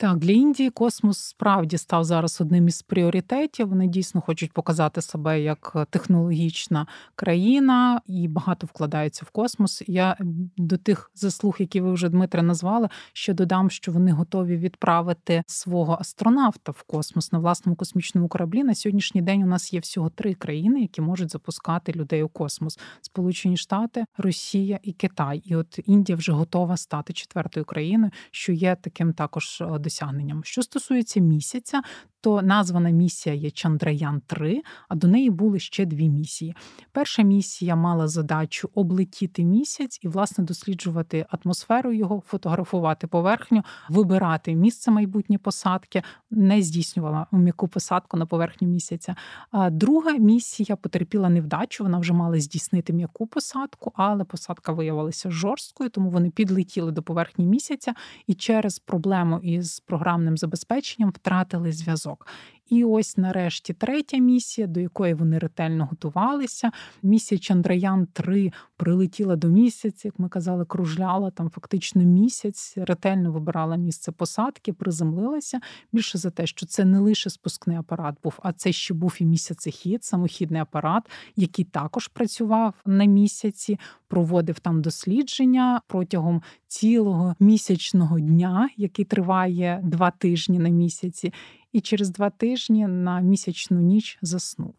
Так, 0.00 0.18
для 0.18 0.32
Індії 0.32 0.70
космос 0.70 1.18
справді 1.18 1.78
став 1.78 2.04
зараз 2.04 2.40
одним 2.40 2.68
із 2.68 2.82
пріоритетів. 2.82 3.68
Вони 3.68 3.86
дійсно 3.86 4.20
хочуть 4.20 4.52
показати 4.52 5.02
себе 5.02 5.40
як 5.40 5.86
технологічна 5.90 6.86
країна 7.14 8.00
і 8.06 8.28
багато 8.28 8.66
вкладаються 8.66 9.24
в 9.26 9.30
космос. 9.30 9.82
Я 9.86 10.16
до 10.56 10.76
тих 10.76 11.10
заслуг, 11.14 11.56
які 11.58 11.80
ви 11.80 11.92
вже 11.92 12.08
Дмитре 12.08 12.42
назвали, 12.42 12.88
ще 13.12 13.34
додам, 13.34 13.70
що 13.70 13.92
вони 13.92 14.12
готові 14.12 14.56
відправити 14.56 15.42
свого 15.46 15.96
астронавта 16.00 16.72
в 16.72 16.82
космос 16.82 17.32
на 17.32 17.38
власному 17.38 17.76
космічному 17.76 18.28
кораблі. 18.28 18.64
На 18.64 18.74
сьогоднішній 18.74 19.22
день 19.22 19.42
у 19.42 19.46
нас 19.46 19.72
є 19.72 19.80
всього 19.80 20.10
три 20.10 20.34
країни, 20.34 20.80
які 20.80 21.00
можуть 21.00 21.30
запускати 21.30 21.92
людей 21.92 22.22
у 22.22 22.28
космос: 22.28 22.78
Сполучені 23.00 23.56
Штати, 23.56 24.04
Росія 24.18 24.78
і 24.82 24.92
Китай. 24.92 25.42
І 25.44 25.56
от 25.56 25.80
Індія 25.86 26.16
вже 26.16 26.32
готова 26.32 26.76
стати 26.76 27.12
четвертою 27.12 27.66
країною, 27.66 28.12
що 28.30 28.52
є 28.52 28.76
таким 28.82 29.12
також 29.12 29.60
е, 29.60 29.78
досягненням. 29.88 30.44
Що 30.44 30.62
стосується 30.62 31.20
місяця, 31.20 31.82
то 32.20 32.42
названа 32.42 32.90
місія 32.90 33.34
є 33.34 33.50
Чандраян 33.50 34.22
3 34.26 34.62
а 34.88 34.94
до 34.94 35.08
неї 35.08 35.30
були 35.30 35.58
ще 35.58 35.84
дві 35.84 36.08
місії. 36.08 36.54
Перша 36.92 37.22
місія 37.22 37.76
мала 37.76 38.08
задачу 38.08 38.70
облетіти 38.74 39.44
місяць 39.44 39.98
і, 40.02 40.08
власне, 40.08 40.44
досліджувати 40.44 41.26
атмосферу 41.28 41.92
його, 41.92 42.22
фотографувати 42.26 43.06
поверхню, 43.06 43.62
вибирати 43.88 44.54
місце 44.54 44.90
майбутнє 44.90 45.38
посадки, 45.38 46.02
не 46.30 46.62
здійснювала 46.62 47.26
м'яку 47.32 47.68
посадку 47.68 48.16
на 48.16 48.26
поверхню 48.26 48.68
місяця. 48.68 49.16
А 49.50 49.70
друга 49.70 50.12
місія 50.12 50.76
потерпіла 50.76 51.28
невдачу. 51.28 51.84
Вона 51.84 51.98
вже 51.98 52.12
мала 52.12 52.40
здійснити 52.40 52.92
м'яку 52.92 53.26
посадку, 53.26 53.92
але 53.94 54.24
посадка 54.24 54.72
виявилася 54.72 55.30
жорсткою, 55.30 55.90
тому 55.90 56.10
вони 56.10 56.30
підлетіли 56.30 56.92
до 56.92 57.02
поверхні 57.02 57.46
місяця 57.46 57.94
і 58.26 58.34
через 58.34 58.78
проблему 58.78 59.38
із 59.42 59.80
програмним 59.80 60.36
забезпеченням 60.36 61.10
втратили 61.10 61.72
зв'язок 61.72 62.17
зв'язок. 62.18 62.26
І 62.68 62.84
ось 62.84 63.16
нарешті 63.16 63.72
третя 63.72 64.18
місія, 64.18 64.66
до 64.66 64.80
якої 64.80 65.14
вони 65.14 65.38
ретельно 65.38 65.86
готувалися. 65.86 66.70
Місія 67.02 67.38
Чандраян 67.38 68.06
3 68.12 68.52
прилетіла 68.76 69.36
до 69.36 69.48
місяця, 69.48 70.08
як 70.08 70.18
ми 70.18 70.28
казали, 70.28 70.64
кружляла 70.64 71.30
там 71.30 71.50
фактично 71.50 72.02
місяць, 72.02 72.74
ретельно 72.76 73.32
вибирала 73.32 73.76
місце 73.76 74.12
посадки, 74.12 74.72
приземлилася. 74.72 75.60
Більше 75.92 76.18
за 76.18 76.30
те, 76.30 76.46
що 76.46 76.66
це 76.66 76.84
не 76.84 76.98
лише 76.98 77.30
спускний 77.30 77.76
апарат 77.76 78.14
був, 78.24 78.38
а 78.42 78.52
це 78.52 78.72
ще 78.72 78.94
був 78.94 79.16
і 79.20 79.24
місяцехід, 79.24 80.04
самохідний 80.04 80.60
апарат, 80.60 81.10
який 81.36 81.64
також 81.64 82.08
працював 82.08 82.74
на 82.86 83.04
місяці, 83.04 83.78
проводив 84.08 84.58
там 84.58 84.82
дослідження 84.82 85.80
протягом 85.86 86.42
цілого 86.66 87.34
місячного 87.40 88.20
дня, 88.20 88.70
який 88.76 89.04
триває 89.04 89.80
два 89.84 90.10
тижні 90.10 90.58
на 90.58 90.68
місяці. 90.68 91.32
І 91.72 91.80
через 91.80 92.10
два 92.10 92.30
тижні 92.30 92.86
на 92.86 93.20
місячну 93.20 93.80
ніч 93.80 94.18
заснув. 94.22 94.74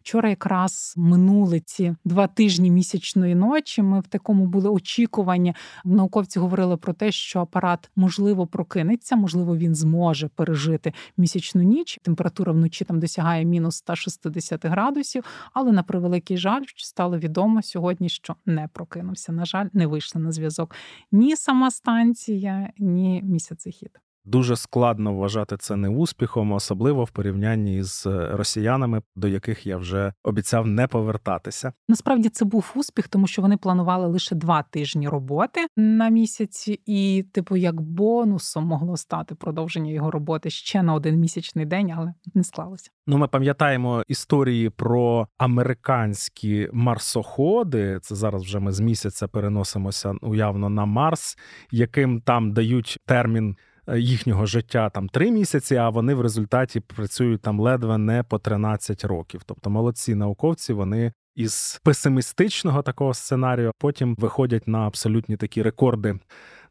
Вчора 0.00 0.28
якраз 0.28 0.94
минули 0.96 1.60
ці 1.60 1.94
два 2.04 2.26
тижні 2.26 2.70
місячної 2.70 3.34
ночі. 3.34 3.82
Ми 3.82 4.00
в 4.00 4.06
такому 4.06 4.46
були 4.46 4.68
очікуванні. 4.68 5.54
Науковці 5.84 6.38
говорили 6.38 6.76
про 6.76 6.92
те, 6.92 7.12
що 7.12 7.40
апарат 7.40 7.90
можливо 7.96 8.46
прокинеться, 8.46 9.16
можливо, 9.16 9.56
він 9.56 9.74
зможе 9.74 10.28
пережити 10.28 10.92
місячну 11.16 11.62
ніч. 11.62 11.98
Температура 12.02 12.52
вночі 12.52 12.84
там 12.84 13.00
досягає 13.00 13.44
мінус 13.44 13.76
160 13.76 14.66
градусів. 14.66 15.24
Але 15.52 15.72
на 15.72 15.82
превеликий 15.82 16.36
жаль, 16.36 16.62
стало 16.76 17.18
відомо 17.18 17.62
сьогодні, 17.62 18.08
що 18.08 18.36
не 18.46 18.68
прокинувся. 18.72 19.32
На 19.32 19.44
жаль, 19.44 19.66
не 19.72 19.86
вийшли 19.86 20.20
на 20.20 20.32
зв'язок 20.32 20.74
ні 21.12 21.36
сама 21.36 21.70
станція, 21.70 22.72
ні 22.78 23.22
місяцехід. 23.24 24.00
Дуже 24.24 24.56
складно 24.56 25.14
вважати 25.14 25.56
це 25.56 25.76
неуспіхом, 25.76 26.52
особливо 26.52 27.04
в 27.04 27.10
порівнянні 27.10 27.82
з 27.82 28.06
росіянами, 28.32 29.02
до 29.16 29.28
яких 29.28 29.66
я 29.66 29.76
вже 29.76 30.12
обіцяв 30.24 30.66
не 30.66 30.86
повертатися. 30.86 31.72
Насправді 31.88 32.28
це 32.28 32.44
був 32.44 32.72
успіх, 32.74 33.08
тому 33.08 33.26
що 33.26 33.42
вони 33.42 33.56
планували 33.56 34.06
лише 34.06 34.34
два 34.34 34.62
тижні 34.62 35.08
роботи 35.08 35.66
на 35.76 36.08
місяці, 36.08 36.80
і, 36.86 37.24
типу, 37.32 37.56
як 37.56 37.80
бонусом 37.80 38.64
могло 38.64 38.96
стати 38.96 39.34
продовження 39.34 39.92
його 39.92 40.10
роботи 40.10 40.50
ще 40.50 40.82
на 40.82 40.94
один 40.94 41.16
місячний 41.16 41.66
день, 41.66 41.94
але 41.96 42.14
не 42.34 42.44
склалося. 42.44 42.90
Ну, 43.06 43.18
ми 43.18 43.28
пам'ятаємо 43.28 44.04
історії 44.08 44.70
про 44.70 45.28
американські 45.38 46.68
марсоходи. 46.72 47.98
Це 48.02 48.14
зараз 48.14 48.42
вже 48.42 48.60
ми 48.60 48.72
з 48.72 48.80
місяця 48.80 49.28
переносимося 49.28 50.14
уявно 50.22 50.68
на 50.68 50.84
Марс, 50.84 51.38
яким 51.70 52.20
там 52.20 52.52
дають 52.52 52.98
термін. 53.06 53.56
Е, 53.86 53.98
їхнього 53.98 54.46
життя 54.46 54.90
там 54.90 55.08
три 55.08 55.30
місяці, 55.30 55.76
а 55.76 55.88
вони 55.88 56.14
в 56.14 56.20
результаті 56.20 56.80
працюють 56.80 57.42
там 57.42 57.60
ледве 57.60 57.98
не 57.98 58.22
по 58.22 58.38
13 58.38 59.04
років. 59.04 59.42
Тобто 59.46 59.70
молодці 59.70 60.14
науковці 60.14 60.72
вони. 60.72 61.12
Із 61.34 61.80
песимістичного 61.84 62.82
такого 62.82 63.14
сценарію 63.14 63.72
потім 63.78 64.16
виходять 64.18 64.68
на 64.68 64.78
абсолютні 64.78 65.36
такі 65.36 65.62
рекорди 65.62 66.18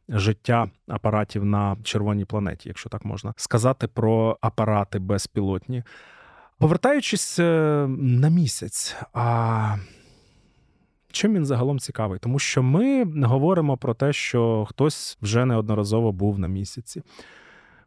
життя 0.09 0.69
апаратів 0.87 1.45
на 1.45 1.77
червоній 1.83 2.25
планеті, 2.25 2.69
якщо 2.69 2.89
так 2.89 3.05
можна 3.05 3.33
сказати, 3.37 3.87
про 3.87 4.37
апарати 4.41 4.99
безпілотні. 4.99 5.83
Повертаючись 6.57 7.39
е, 7.39 7.87
на 7.97 8.29
місяць, 8.29 8.95
а 9.13 9.75
Чим 11.11 11.33
він 11.33 11.45
загалом 11.45 11.79
цікавий? 11.79 12.19
Тому 12.19 12.39
що 12.39 12.63
ми 12.63 13.03
говоримо 13.23 13.77
про 13.77 13.93
те, 13.93 14.13
що 14.13 14.65
хтось 14.69 15.17
вже 15.21 15.45
неодноразово 15.45 16.11
був 16.11 16.39
на 16.39 16.47
місяці. 16.47 17.01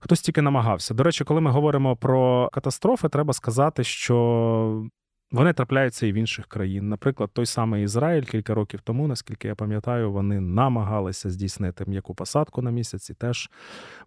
Хтось 0.01 0.21
тільки 0.21 0.43
намагався. 0.43 0.95
До 0.95 1.03
речі, 1.03 1.25
коли 1.25 1.41
ми 1.41 1.51
говоримо 1.51 1.97
про 1.97 2.49
катастрофи, 2.53 3.09
треба 3.09 3.33
сказати, 3.33 3.85
що 3.85 4.87
вони 5.33 5.53
трапляються 5.53 6.07
і 6.07 6.13
в 6.13 6.15
інших 6.15 6.47
країн. 6.47 6.89
Наприклад, 6.89 7.31
той 7.33 7.47
самий 7.47 7.85
Ізраїль 7.85 8.23
кілька 8.23 8.55
років 8.55 8.81
тому, 8.85 9.07
наскільки 9.09 9.49
я 9.49 9.55
пам'ятаю, 9.55 10.13
вони 10.13 10.41
намагалися 10.41 11.31
здійснити 11.31 11.85
м'яку 11.87 12.15
посадку 12.15 12.63
на 12.63 12.71
місяці. 12.71 13.15
Теж 13.15 13.51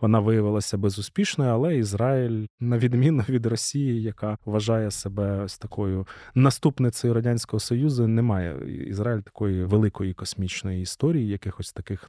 вона 0.02 0.20
виявилася 0.20 0.78
безуспішною, 0.78 1.52
але 1.52 1.78
Ізраїль, 1.78 2.48
на 2.60 2.78
відміну 2.78 3.24
від 3.30 3.46
Росії, 3.46 4.02
яка 4.02 4.38
вважає 4.46 4.92
себе 4.92 5.44
ось 5.44 5.58
такою 5.58 6.08
наступницею 6.36 7.14
радянського 7.14 7.60
союзу, 7.60 8.08
не 8.08 8.22
має 8.22 8.58
Ізраїль 8.88 9.22
такої 9.22 9.64
великої 9.64 10.14
космічної 10.14 10.82
історії, 10.82 11.28
якихось 11.28 11.74
таких 11.74 12.06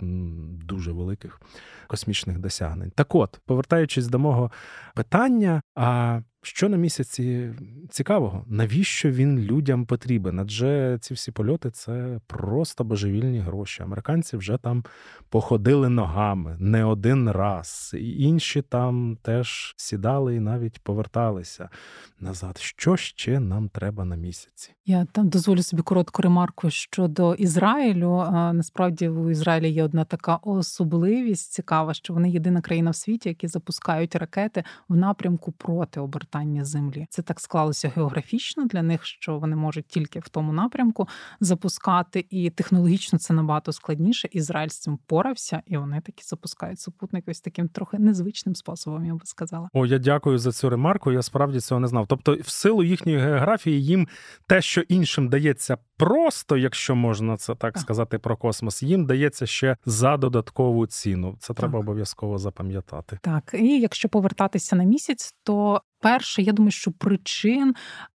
дуже 0.67 0.93
великих 0.93 1.41
космічних 1.87 2.39
досягнень. 2.39 2.93
Так, 2.95 3.15
от, 3.15 3.41
повертаючись 3.47 4.07
до 4.07 4.19
мого 4.19 4.51
питання, 4.95 5.63
а 5.75 6.21
що 6.47 6.69
на 6.69 6.77
місяці 6.77 7.51
цікавого? 7.91 8.45
Навіщо 8.47 9.11
він 9.11 9.39
людям 9.39 9.87
потрібен? 9.87 10.39
Адже 10.39 10.99
ці 11.01 11.15
всі 11.15 11.33
польоти 11.33 11.71
це 11.71 12.21
просто 12.27 12.85
божевільні 12.85 13.39
гроші. 13.39 13.83
Американці 13.83 14.37
вже 14.37 14.59
там 14.59 14.85
походили 15.29 15.89
ногами 15.89 16.57
не 16.61 16.85
один 16.85 17.31
раз, 17.31 17.91
і 17.95 18.23
інші 18.23 18.63
там 18.63 19.19
теж 19.23 19.75
сідали 19.77 20.35
і 20.35 20.41
навіть 20.41 20.79
поверталися 20.79 21.69
назад. 22.21 22.59
Що 22.59 22.97
ще 22.97 23.41
нам 23.41 23.69
треба 23.69 24.05
на 24.05 24.17
місяці? 24.17 24.73
Я 24.87 25.05
там 25.13 25.29
дозволю 25.29 25.63
собі 25.63 25.83
коротку 25.83 26.23
ремарку 26.23 26.71
щодо 26.71 27.35
Ізраїлю. 27.35 28.17
Насправді 28.33 29.09
у 29.09 29.31
Ізраїлі 29.31 29.71
є 29.71 29.85
одна 29.85 30.05
така 30.05 30.37
особливість 30.37 31.53
цікава, 31.53 31.95
що 31.95 32.15
вони 32.15 32.31
єдина 32.31 32.61
країна 32.61 32.91
в 32.91 32.97
світі, 32.97 33.29
які 33.29 33.49
запускають 33.49 34.17
ракети 34.17 34.65
в 34.89 34.97
напрямку 34.97 35.53
проти 35.53 36.01
обертання 36.01 36.36
землі. 36.45 37.07
Це 37.11 37.23
так 37.23 37.41
склалося 37.41 37.93
географічно 37.97 38.67
для 38.67 38.83
них, 38.83 39.05
що 39.05 39.39
вони 39.39 39.57
можуть 39.57 39.87
тільки 39.87 40.19
в 40.19 40.29
тому 40.29 40.53
напрямку 40.53 41.09
запускати, 41.41 42.27
і 42.31 42.51
технологічно 42.51 43.19
це 43.19 43.35
набагато 43.35 43.73
складніше. 43.73 44.29
Ізраїль 44.33 44.69
з 44.69 44.79
цим 44.79 44.99
порався, 45.07 45.63
і 45.67 45.77
вони 45.77 46.01
таки 46.01 46.23
запускають 46.25 46.81
супутник 46.81 47.25
ось 47.29 47.41
таким 47.41 47.69
трохи 47.69 47.99
незвичним 47.99 48.55
способом. 48.55 49.05
Я 49.05 49.15
би 49.15 49.21
сказала. 49.25 49.69
О, 49.73 49.87
я 49.87 49.99
дякую 49.99 50.39
за 50.39 50.53
цю 50.53 50.71
ремарку. 50.71 51.13
Я 51.13 51.23
справді 51.23 51.61
цього 51.61 51.81
не 51.81 51.87
знав. 51.89 52.07
Тобто, 52.07 52.35
в 52.35 52.49
силу 52.49 52.83
їхньої 52.83 53.19
географії 53.19 53.85
їм 53.85 54.09
те, 54.47 54.63
що 54.63 54.81
іншим 54.81 55.29
дається 55.29 55.77
просто, 55.97 56.57
якщо 56.57 56.95
можна 56.95 57.37
це 57.37 57.55
так, 57.55 57.73
так. 57.75 57.79
сказати, 57.79 58.19
про 58.19 58.37
космос, 58.37 58.83
їм 58.83 59.07
дається 59.07 59.47
ще 59.47 59.77
за 59.87 60.17
додаткову 60.17 60.87
ціну. 60.87 61.37
Це 61.39 61.55
треба 61.55 61.79
обов'язково 61.79 62.39
запам'ятати. 62.39 63.19
Так, 63.23 63.55
і 63.59 63.81
якщо 63.81 64.09
повертатися 64.09 64.77
на 64.77 64.85
місяць, 64.85 65.35
то 65.43 65.83
перше, 66.07 66.43
я 66.43 66.53
думаю, 66.53 66.71
що 66.71 66.93
причин. 66.93 67.75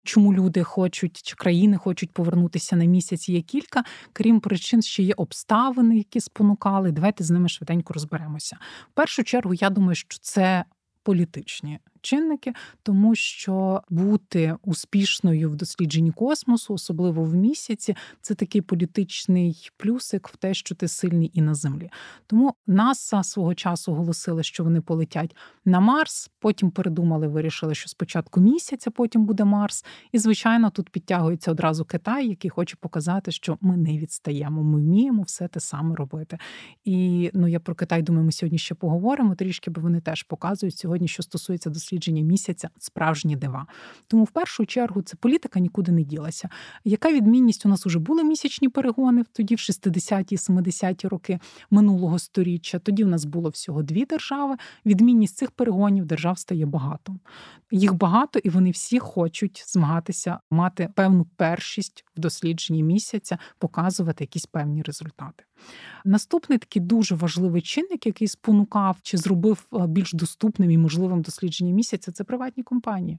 Чому 0.05 0.35
люди 0.35 0.63
хочуть 0.63 1.23
чи 1.23 1.37
країни 1.37 1.77
хочуть 1.77 2.13
повернутися 2.13 2.77
на 2.77 2.85
місяць? 2.85 3.29
Є 3.29 3.43
кілька, 3.43 3.85
крім 4.13 4.41
причин, 4.41 4.83
ще 4.83 5.03
є 5.03 5.15
обставини, 5.17 5.97
які 5.97 6.21
спонукали. 6.21 6.93
Давайте 6.93 7.25
з 7.25 7.31
ними 7.31 7.49
швиденько 7.49 7.93
розберемося. 7.93 8.57
В 8.93 8.95
першу 8.95 9.25
чергу, 9.25 9.55
я 9.55 9.71
думаю, 9.71 9.95
що 9.95 10.19
це 10.21 10.65
політичні 11.03 11.79
чинники, 12.07 12.53
тому 12.83 13.15
що 13.15 13.83
бути 13.91 14.57
успішною 14.63 15.51
в 15.51 15.57
дослідженні 15.57 16.13
космосу, 16.13 16.75
особливо 16.75 17.25
в 17.25 17.35
місяці, 17.35 17.97
це 18.21 18.35
такий 18.35 18.61
політичний 18.61 19.71
плюсик 19.77 20.29
в 20.29 20.37
те, 20.37 20.55
що 20.55 20.75
ти 20.75 20.89
сильний 20.89 21.31
і 21.35 21.41
на 21.41 21.55
землі. 21.55 21.91
Тому 22.27 22.55
НАСА 22.67 23.23
свого 23.23 23.55
часу 23.55 23.93
оголосили, 23.93 24.43
що 24.43 24.65
вони 24.65 24.81
полетять 24.81 25.37
на 25.65 25.81
Марс. 25.81 26.31
Потім 26.39 26.71
передумали, 26.71 27.29
вирішили, 27.29 27.75
що 27.75 27.89
спочатку 27.89 28.41
місяця, 28.41 28.91
потім 28.91 29.25
буде 29.25 29.45
Марс. 29.45 29.85
І 30.13 30.19
звичайно, 30.19 30.71
тут 30.71 30.91
підтягується 30.91 31.51
одразу 31.51 31.85
Китай, 31.85 32.29
який 32.29 32.51
хоче 32.51 32.77
показати, 32.81 33.33
що 33.33 33.59
ми 33.61 33.77
не 33.77 33.99
відстаємо, 33.99 34.63
ми 34.63 34.79
вміємо 34.79 35.23
все 35.23 35.49
те 35.49 35.61
саме 35.61 35.95
робити. 35.95 36.39
І 36.85 37.31
ну 37.35 37.49
я 37.49 37.61
про 37.61 37.75
Китай 37.75 38.03
думаю, 38.03 38.25
ми 38.25 38.33
сьогодні 38.33 38.59
ще 38.59 38.75
поговоримо 38.75 39.35
трішки, 39.35 39.71
бо 39.71 39.81
вони 39.81 40.01
теж 40.01 40.23
показують 40.23 40.79
сьогодні, 40.79 41.09
що 41.09 41.23
стосується 41.23 41.71
дослідження 41.71 41.96
дослідження 41.97 42.23
місяця 42.23 42.71
справжні 42.79 43.37
дива. 43.37 43.67
Тому 44.09 44.25
в 44.25 44.31
першу 44.31 44.67
чергу 44.67 45.03
це 45.03 45.17
політика 45.17 45.61
нікуди 45.61 45.93
не 45.93 46.03
ділася. 46.03 46.49
Яка 46.85 47.13
відмінність 47.13 47.67
у 47.67 47.69
нас 47.69 47.87
вже 47.87 47.99
були 47.99 48.25
місячні 48.25 48.69
перегони 48.69 49.25
тоді, 49.33 49.55
в 49.55 49.59
60-ті, 49.59 50.37
70-ті 50.37 51.09
роки 51.09 51.39
минулого 51.71 52.19
сторіччя? 52.19 52.79
Тоді 52.79 53.05
в 53.05 53.09
нас 53.09 53.25
було 53.25 53.49
всього 53.51 53.83
дві 53.83 54.05
держави. 54.05 54.57
Відмінність 54.87 55.37
цих 55.37 55.51
перегонів 55.51 56.05
держав 56.07 56.39
стає 56.39 56.67
багато. 56.67 57.17
Їх 57.71 57.95
багато, 57.95 58.39
і 58.39 58.49
вони 58.49 58.71
всі 58.71 58.99
хочуть 58.99 59.65
змагатися, 59.67 60.39
мати 60.51 60.89
певну 60.95 61.27
першість 61.37 62.05
в 62.17 62.21
дослідженні 62.21 62.83
місяця, 62.83 63.39
показувати 63.59 64.25
якісь 64.25 64.47
певні 64.47 64.83
результати. 64.83 65.45
Наступний 66.05 66.59
такий 66.59 66.83
дуже 66.83 67.15
важливий 67.15 67.63
чинник, 67.63 68.07
який 68.07 68.29
спонукав 68.29 68.97
чи 69.03 69.17
зробив 69.17 69.67
е, 69.73 69.87
більш 69.87 70.13
доступним 70.13 70.71
і 70.71 70.79
можливим 70.79 71.23
дослідження 71.23 71.73
місяця, 71.73 72.13
це 72.13 72.25
приватні 72.25 72.63
компанії. 72.63 73.19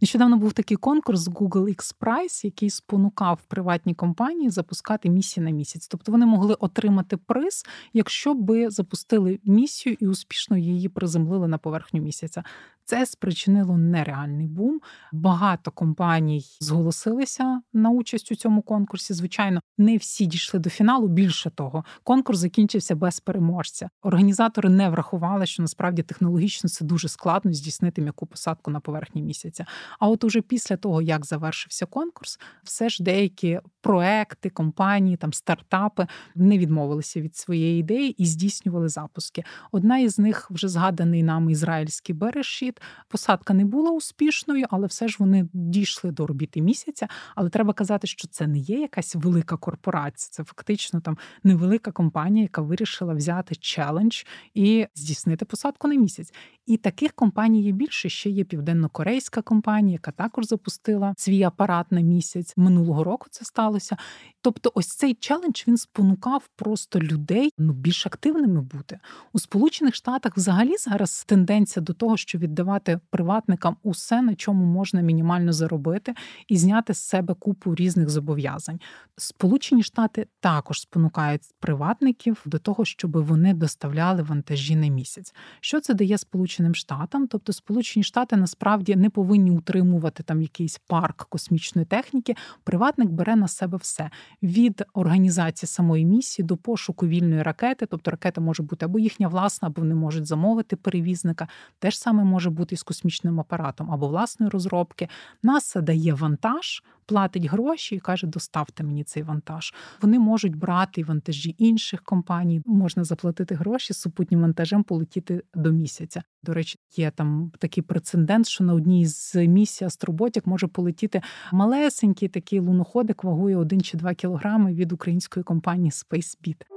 Нещодавно 0.00 0.36
був 0.36 0.52
такий 0.52 0.76
конкурс 0.76 1.28
Google 1.28 1.68
X 1.68 1.94
Prize, 2.00 2.44
який 2.44 2.70
спонукав 2.70 3.40
приватні 3.48 3.94
компанії 3.94 4.50
запускати 4.50 5.10
місії 5.10 5.44
на 5.44 5.50
місяць. 5.50 5.88
Тобто 5.88 6.12
вони 6.12 6.26
могли 6.26 6.54
отримати 6.54 7.16
приз, 7.16 7.64
якщо 7.92 8.34
би 8.34 8.70
запустили 8.70 9.40
місію 9.44 9.96
і 10.00 10.06
успішно 10.06 10.56
її 10.56 10.88
приземлили 10.88 11.48
на 11.48 11.58
поверхню 11.58 12.00
місяця. 12.00 12.42
Це 12.88 13.06
спричинило 13.06 13.76
нереальний 13.76 14.46
бум. 14.46 14.80
Багато 15.12 15.70
компаній 15.70 16.44
зголосилися 16.60 17.60
на 17.72 17.90
участь 17.90 18.32
у 18.32 18.34
цьому 18.34 18.62
конкурсі. 18.62 19.14
Звичайно, 19.14 19.60
не 19.78 19.96
всі 19.96 20.26
дійшли 20.26 20.60
до 20.60 20.70
фіналу. 20.70 21.08
Більше 21.08 21.50
того. 21.50 21.84
Конкурс 22.02 22.38
закінчився 22.38 22.94
без 22.94 23.20
переможця. 23.20 23.88
Організатори 24.02 24.68
не 24.68 24.88
врахували, 24.88 25.46
що 25.46 25.62
насправді 25.62 26.02
технологічно 26.02 26.70
це 26.70 26.84
дуже 26.84 27.08
складно 27.08 27.52
здійснити 27.52 28.02
м'яку 28.02 28.26
посадку 28.26 28.70
на 28.70 28.80
поверхні 28.80 29.22
місяця. 29.22 29.66
А 29.98 30.08
от 30.08 30.24
уже 30.24 30.40
після 30.40 30.76
того, 30.76 31.02
як 31.02 31.26
завершився 31.26 31.86
конкурс, 31.86 32.38
все 32.64 32.88
ж 32.88 33.02
деякі 33.02 33.60
проекти, 33.80 34.50
компанії, 34.50 35.16
там 35.16 35.32
стартапи 35.32 36.06
не 36.34 36.58
відмовилися 36.58 37.20
від 37.20 37.36
своєї 37.36 37.80
ідеї 37.80 38.10
і 38.22 38.26
здійснювали 38.26 38.88
запуски. 38.88 39.44
Одна 39.72 39.98
із 39.98 40.18
них 40.18 40.50
вже 40.50 40.68
згаданий 40.68 41.22
нам 41.22 41.50
ізраїльський 41.50 42.14
берешіт. 42.14 42.80
Посадка 43.08 43.54
не 43.54 43.64
була 43.64 43.90
успішною, 43.90 44.66
але 44.70 44.86
все 44.86 45.08
ж 45.08 45.16
вони 45.18 45.48
дійшли 45.52 46.10
до 46.10 46.24
орбіти 46.24 46.60
місяця. 46.60 47.08
Але 47.34 47.50
треба 47.50 47.72
казати, 47.72 48.06
що 48.06 48.28
це 48.28 48.46
не 48.46 48.58
є 48.58 48.80
якась 48.80 49.14
велика 49.14 49.56
корпорація, 49.56 50.28
це 50.30 50.44
фактично 50.44 51.00
там 51.00 51.18
невелика 51.44 51.92
компанія, 51.92 52.42
яка 52.42 52.62
вирішила 52.62 53.14
взяти 53.14 53.54
челендж 53.54 54.22
і 54.54 54.86
здійснити 54.94 55.44
посадку 55.44 55.88
на 55.88 55.94
місяць. 55.94 56.32
І 56.66 56.76
таких 56.76 57.12
компаній 57.12 57.62
є 57.62 57.72
більше. 57.72 58.08
Ще 58.08 58.30
є 58.30 58.44
південно-корейська 58.44 59.42
компанія, 59.42 59.75
яка 59.82 60.10
також 60.10 60.46
запустила 60.46 61.14
свій 61.16 61.42
апарат 61.42 61.92
на 61.92 62.00
місяць. 62.00 62.54
Минулого 62.56 63.04
року 63.04 63.26
це 63.30 63.44
сталося. 63.44 63.96
Тобто, 64.42 64.72
ось 64.74 64.88
цей 64.88 65.14
челендж 65.14 65.62
він 65.68 65.76
спонукав 65.76 66.48
просто 66.56 67.00
людей 67.00 67.52
ну 67.58 67.72
більш 67.72 68.06
активними 68.06 68.62
бути 68.62 68.98
у 69.32 69.38
Сполучених 69.38 69.94
Штатах. 69.94 70.36
Взагалі 70.36 70.76
зараз 70.76 71.24
тенденція 71.24 71.82
до 71.82 71.92
того, 71.92 72.16
що 72.16 72.38
віддавати 72.38 73.00
приватникам 73.10 73.76
усе, 73.82 74.22
на 74.22 74.34
чому 74.34 74.64
можна 74.64 75.00
мінімально 75.00 75.52
заробити, 75.52 76.14
і 76.48 76.56
зняти 76.56 76.94
з 76.94 76.98
себе 76.98 77.34
купу 77.34 77.74
різних 77.74 78.10
зобов'язань. 78.10 78.80
Сполучені 79.16 79.82
Штати 79.82 80.26
також 80.40 80.80
спонукають 80.80 81.42
приватників 81.60 82.42
до 82.46 82.58
того, 82.58 82.84
щоб 82.84 83.26
вони 83.26 83.54
доставляли 83.54 84.22
вантажі 84.22 84.76
на 84.76 84.88
місяць. 84.88 85.34
Що 85.60 85.80
це 85.80 85.94
дає 85.94 86.18
Сполученим 86.18 86.74
Штатам? 86.74 87.26
Тобто, 87.26 87.52
Сполучені 87.52 88.02
Штати 88.02 88.36
насправді 88.36 88.96
не 88.96 89.10
повинні 89.10 89.50
утримувати 89.66 90.22
там 90.22 90.42
якийсь 90.42 90.78
парк 90.78 91.26
космічної 91.28 91.86
техніки. 91.86 92.34
Приватник 92.64 93.08
бере 93.08 93.36
на 93.36 93.48
себе 93.48 93.78
все 93.78 94.10
від 94.42 94.84
організації 94.94 95.68
самої 95.68 96.04
місії 96.04 96.46
до 96.46 96.56
пошуку 96.56 97.06
вільної 97.06 97.42
ракети, 97.42 97.86
тобто 97.86 98.10
ракета 98.10 98.40
може 98.40 98.62
бути 98.62 98.84
або 98.84 98.98
їхня 98.98 99.28
власна, 99.28 99.68
або 99.68 99.82
вони 99.82 99.94
можуть 99.94 100.26
замовити 100.26 100.76
перевізника. 100.76 101.48
Те 101.78 101.90
ж 101.90 101.98
саме 101.98 102.24
може 102.24 102.50
бути 102.50 102.74
і 102.74 102.78
з 102.78 102.82
космічним 102.82 103.40
апаратом 103.40 103.90
або 103.90 104.08
власної 104.08 104.50
розробки. 104.50 105.08
НАСА 105.42 105.80
дає 105.80 106.14
вантаж 106.14 106.82
платить 107.06 107.44
гроші 107.44 107.94
і 107.94 107.98
каже, 107.98 108.26
доставте 108.26 108.84
мені 108.84 109.04
цей 109.04 109.22
вантаж. 109.22 109.74
Вони 110.02 110.18
можуть 110.18 110.56
брати 110.56 111.04
вантажі 111.04 111.54
інших 111.58 112.02
компаній, 112.02 112.62
можна 112.66 113.04
заплатити 113.04 113.54
гроші 113.54 113.94
супутнім 113.94 114.40
вантажем, 114.40 114.82
полетіти 114.82 115.42
до 115.54 115.72
місяця. 115.72 116.22
До 116.42 116.54
речі, 116.54 116.78
є 116.96 117.10
там 117.10 117.52
такий 117.58 117.82
прецедент, 117.82 118.46
що 118.46 118.64
на 118.64 118.74
одній 118.74 119.06
з 119.06 119.34
місій 119.34 119.84
Астроботік 119.84 120.46
може 120.46 120.66
полетіти 120.66 121.22
малесенький 121.52 122.28
такий 122.28 122.60
луноходик 122.60 123.24
вагою 123.24 123.58
1 123.58 123.80
чи 123.80 123.96
2 123.96 124.14
кілограми 124.14 124.74
від 124.74 124.92
української 124.92 125.44
компанії 125.44 125.90
SpaceBit. 125.90 126.75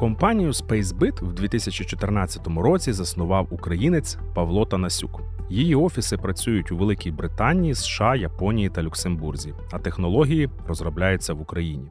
Компанію 0.00 0.50
SpaceBit 0.50 1.24
в 1.24 1.32
2014 1.32 2.46
році 2.46 2.92
заснував 2.92 3.46
українець 3.50 4.18
Павло 4.34 4.64
Танасюк. 4.66 5.20
Її 5.50 5.74
офіси 5.74 6.16
працюють 6.16 6.72
у 6.72 6.76
Великій 6.76 7.10
Британії, 7.10 7.74
США, 7.74 8.16
Японії 8.16 8.68
та 8.68 8.82
Люксембурзі, 8.82 9.54
а 9.72 9.78
технології 9.78 10.48
розробляються 10.66 11.34
в 11.34 11.40
Україні. 11.40 11.90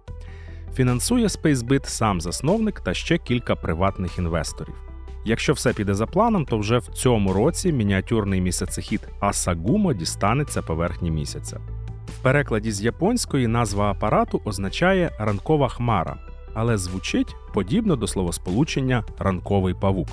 Фінансує 0.73 1.27
SpaceBit 1.27 1.85
сам 1.85 2.21
засновник 2.21 2.79
та 2.79 2.93
ще 2.93 3.17
кілька 3.17 3.55
приватних 3.55 4.17
інвесторів. 4.17 4.75
Якщо 5.25 5.53
все 5.53 5.73
піде 5.73 5.93
за 5.93 6.05
планом, 6.05 6.45
то 6.45 6.57
вже 6.57 6.77
в 6.77 6.87
цьому 6.87 7.33
році 7.33 7.73
мініатюрний 7.73 8.41
місяцехід 8.41 9.07
Асагумо 9.19 9.93
дістанеться 9.93 10.61
поверхні 10.61 11.11
місяця. 11.11 11.59
В 12.07 12.21
перекладі 12.21 12.71
з 12.71 12.81
японської 12.81 13.47
назва 13.47 13.91
апарату 13.91 14.41
означає 14.45 15.11
ранкова 15.19 15.67
хмара, 15.67 16.17
але 16.53 16.77
звучить 16.77 17.35
подібно 17.53 17.95
до 17.95 18.07
словосполучення 18.07 19.03
ранковий 19.19 19.73
павук. 19.73 20.07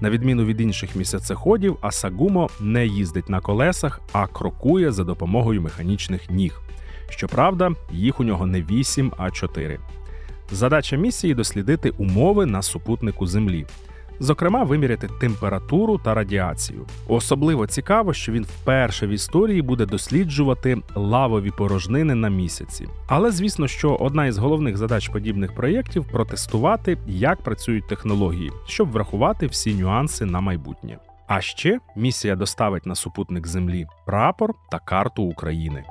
На 0.00 0.10
відміну 0.10 0.44
від 0.44 0.60
інших 0.60 0.96
місяцеходів, 0.96 1.76
Асагумо 1.80 2.50
не 2.60 2.86
їздить 2.86 3.28
на 3.28 3.40
колесах, 3.40 4.00
а 4.12 4.26
крокує 4.26 4.92
за 4.92 5.04
допомогою 5.04 5.62
механічних 5.62 6.30
ніг. 6.30 6.60
Щоправда, 7.08 7.70
їх 7.92 8.20
у 8.20 8.24
нього 8.24 8.46
не 8.46 8.62
8, 8.62 9.12
а 9.16 9.30
4. 9.30 9.78
Задача 10.50 10.96
місії 10.96 11.34
дослідити 11.34 11.90
умови 11.90 12.46
на 12.46 12.62
супутнику 12.62 13.26
Землі 13.26 13.66
зокрема 14.20 14.62
виміряти 14.62 15.08
температуру 15.20 15.98
та 15.98 16.14
радіацію. 16.14 16.86
Особливо 17.08 17.66
цікаво, 17.66 18.12
що 18.12 18.32
він 18.32 18.44
вперше 18.44 19.06
в 19.06 19.10
історії 19.10 19.62
буде 19.62 19.86
досліджувати 19.86 20.76
лавові 20.94 21.50
порожнини 21.50 22.14
на 22.14 22.28
місяці. 22.28 22.88
Але 23.08 23.30
звісно, 23.30 23.68
що 23.68 23.94
одна 23.94 24.26
із 24.26 24.38
головних 24.38 24.76
задач 24.76 25.08
подібних 25.08 25.54
проєктів 25.54 26.04
протестувати, 26.12 26.98
як 27.06 27.42
працюють 27.42 27.88
технології, 27.88 28.50
щоб 28.66 28.90
врахувати 28.90 29.46
всі 29.46 29.74
нюанси 29.74 30.24
на 30.24 30.40
майбутнє. 30.40 30.98
А 31.26 31.40
ще 31.40 31.80
місія 31.96 32.36
доставить 32.36 32.86
на 32.86 32.94
супутник 32.94 33.46
Землі 33.46 33.86
прапор 34.06 34.54
та 34.70 34.78
карту 34.78 35.22
України. 35.22 35.84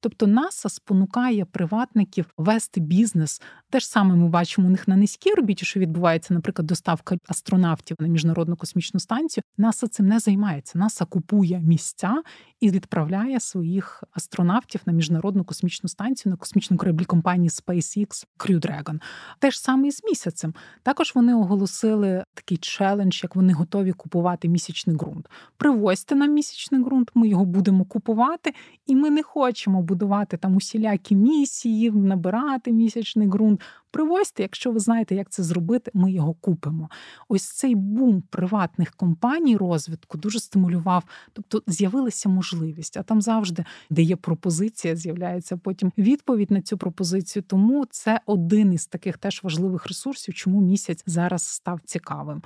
Тобто 0.00 0.26
НАСА 0.26 0.68
спонукає 0.68 1.44
приватників 1.44 2.26
вести 2.36 2.80
бізнес. 2.80 3.42
Те 3.70 3.80
ж 3.80 3.88
саме 3.88 4.14
ми 4.14 4.28
бачимо 4.28 4.66
у 4.66 4.70
них 4.70 4.88
на 4.88 4.96
низькій 4.96 5.32
орбіті, 5.32 5.64
що 5.64 5.80
відбувається, 5.80 6.34
наприклад, 6.34 6.66
доставка 6.66 7.16
астронавтів 7.28 7.96
на 8.00 8.08
міжнародну 8.08 8.56
космічну 8.56 9.00
станцію. 9.00 9.44
НАСА 9.58 9.88
цим 9.88 10.06
не 10.06 10.18
займається. 10.18 10.78
НАСА 10.78 11.04
купує 11.04 11.60
місця 11.60 12.22
і 12.60 12.70
відправляє 12.70 13.40
своїх 13.40 14.04
астронавтів 14.12 14.80
на 14.86 14.92
міжнародну 14.92 15.44
космічну 15.44 15.88
станцію 15.88 16.30
на 16.30 16.36
космічну 16.36 16.76
кораблі 16.76 17.04
компанії 17.04 17.48
SpaceX 17.48 18.26
Crew 18.38 18.60
Dragon. 18.60 19.00
Те 19.38 19.50
ж 19.50 19.60
саме 19.60 19.88
і 19.88 19.92
з 19.92 20.04
місяцем. 20.04 20.54
Також 20.82 21.12
вони 21.14 21.34
оголосили 21.34 22.24
такий 22.34 22.58
челендж, 22.58 23.20
як 23.22 23.36
вони 23.36 23.52
готові 23.52 23.92
купувати 23.92 24.48
місячний 24.48 24.96
ґрунт. 24.96 25.28
Привозьте 25.56 26.14
нам 26.14 26.32
місячний 26.32 26.82
ґрунт, 26.82 27.10
ми 27.14 27.28
його 27.28 27.44
будемо 27.44 27.84
купувати, 27.84 28.54
і 28.86 28.96
ми 28.96 29.10
не 29.10 29.22
хочемо 29.22 29.82
будувати 29.86 30.36
там 30.36 30.56
усілякі 30.56 31.16
місії, 31.16 31.90
набирати 31.90 32.72
місячний 32.72 33.28
ґрунт. 33.28 33.60
Привозьте, 33.90 34.42
якщо 34.42 34.72
ви 34.72 34.78
знаєте, 34.78 35.14
як 35.14 35.30
це 35.30 35.42
зробити, 35.42 35.90
ми 35.94 36.12
його 36.12 36.34
купимо. 36.34 36.90
Ось 37.28 37.42
цей 37.42 37.74
бум 37.74 38.22
приватних 38.30 38.90
компаній 38.90 39.56
розвитку 39.56 40.18
дуже 40.18 40.40
стимулював, 40.40 41.04
тобто 41.32 41.62
з'явилася 41.66 42.28
можливість, 42.28 42.96
а 42.96 43.02
там 43.02 43.22
завжди, 43.22 43.64
де 43.90 44.02
є 44.02 44.16
пропозиція, 44.16 44.96
з'являється 44.96 45.56
потім 45.56 45.92
відповідь 45.98 46.50
на 46.50 46.62
цю 46.62 46.78
пропозицію. 46.78 47.42
Тому 47.42 47.86
це 47.90 48.20
один 48.26 48.72
із 48.72 48.86
таких 48.86 49.18
теж 49.18 49.42
важливих 49.42 49.86
ресурсів, 49.86 50.34
чому 50.34 50.60
місяць 50.60 51.02
зараз 51.06 51.42
став 51.42 51.80
цікавим. 51.84 52.42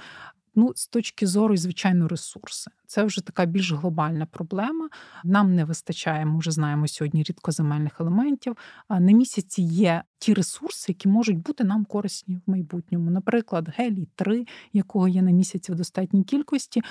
Ну, 0.55 0.73
з 0.75 0.87
точки 0.87 1.27
зору, 1.27 1.57
звичайно, 1.57 2.09
ресурси. 2.09 2.71
Це 2.87 3.05
вже 3.05 3.21
така 3.21 3.45
більш 3.45 3.73
глобальна 3.73 4.27
проблема. 4.27 4.89
Нам 5.25 5.55
не 5.55 5.65
вистачає, 5.65 6.27
ми 6.27 6.39
вже 6.39 6.51
знаємо 6.51 6.89
сьогодні 6.89 7.23
рідкоземельних 7.23 8.01
елементів. 8.01 8.57
На 8.89 9.13
місяці 9.13 9.63
є 9.63 10.03
ті 10.19 10.35
ресурси, 10.35 10.93
які 10.93 11.09
можуть 11.09 11.39
бути 11.39 11.65
нам 11.65 11.85
корисні 11.85 12.37
в 12.37 12.51
майбутньому. 12.51 13.11
Наприклад, 13.11 13.69
гелій 13.77 14.09
3 14.15 14.47
якого 14.73 15.09
є 15.09 15.23
на 15.23 15.31
місяці 15.31 15.73
в 15.73 15.75
достатній 15.75 16.25
кількості. 16.25 16.83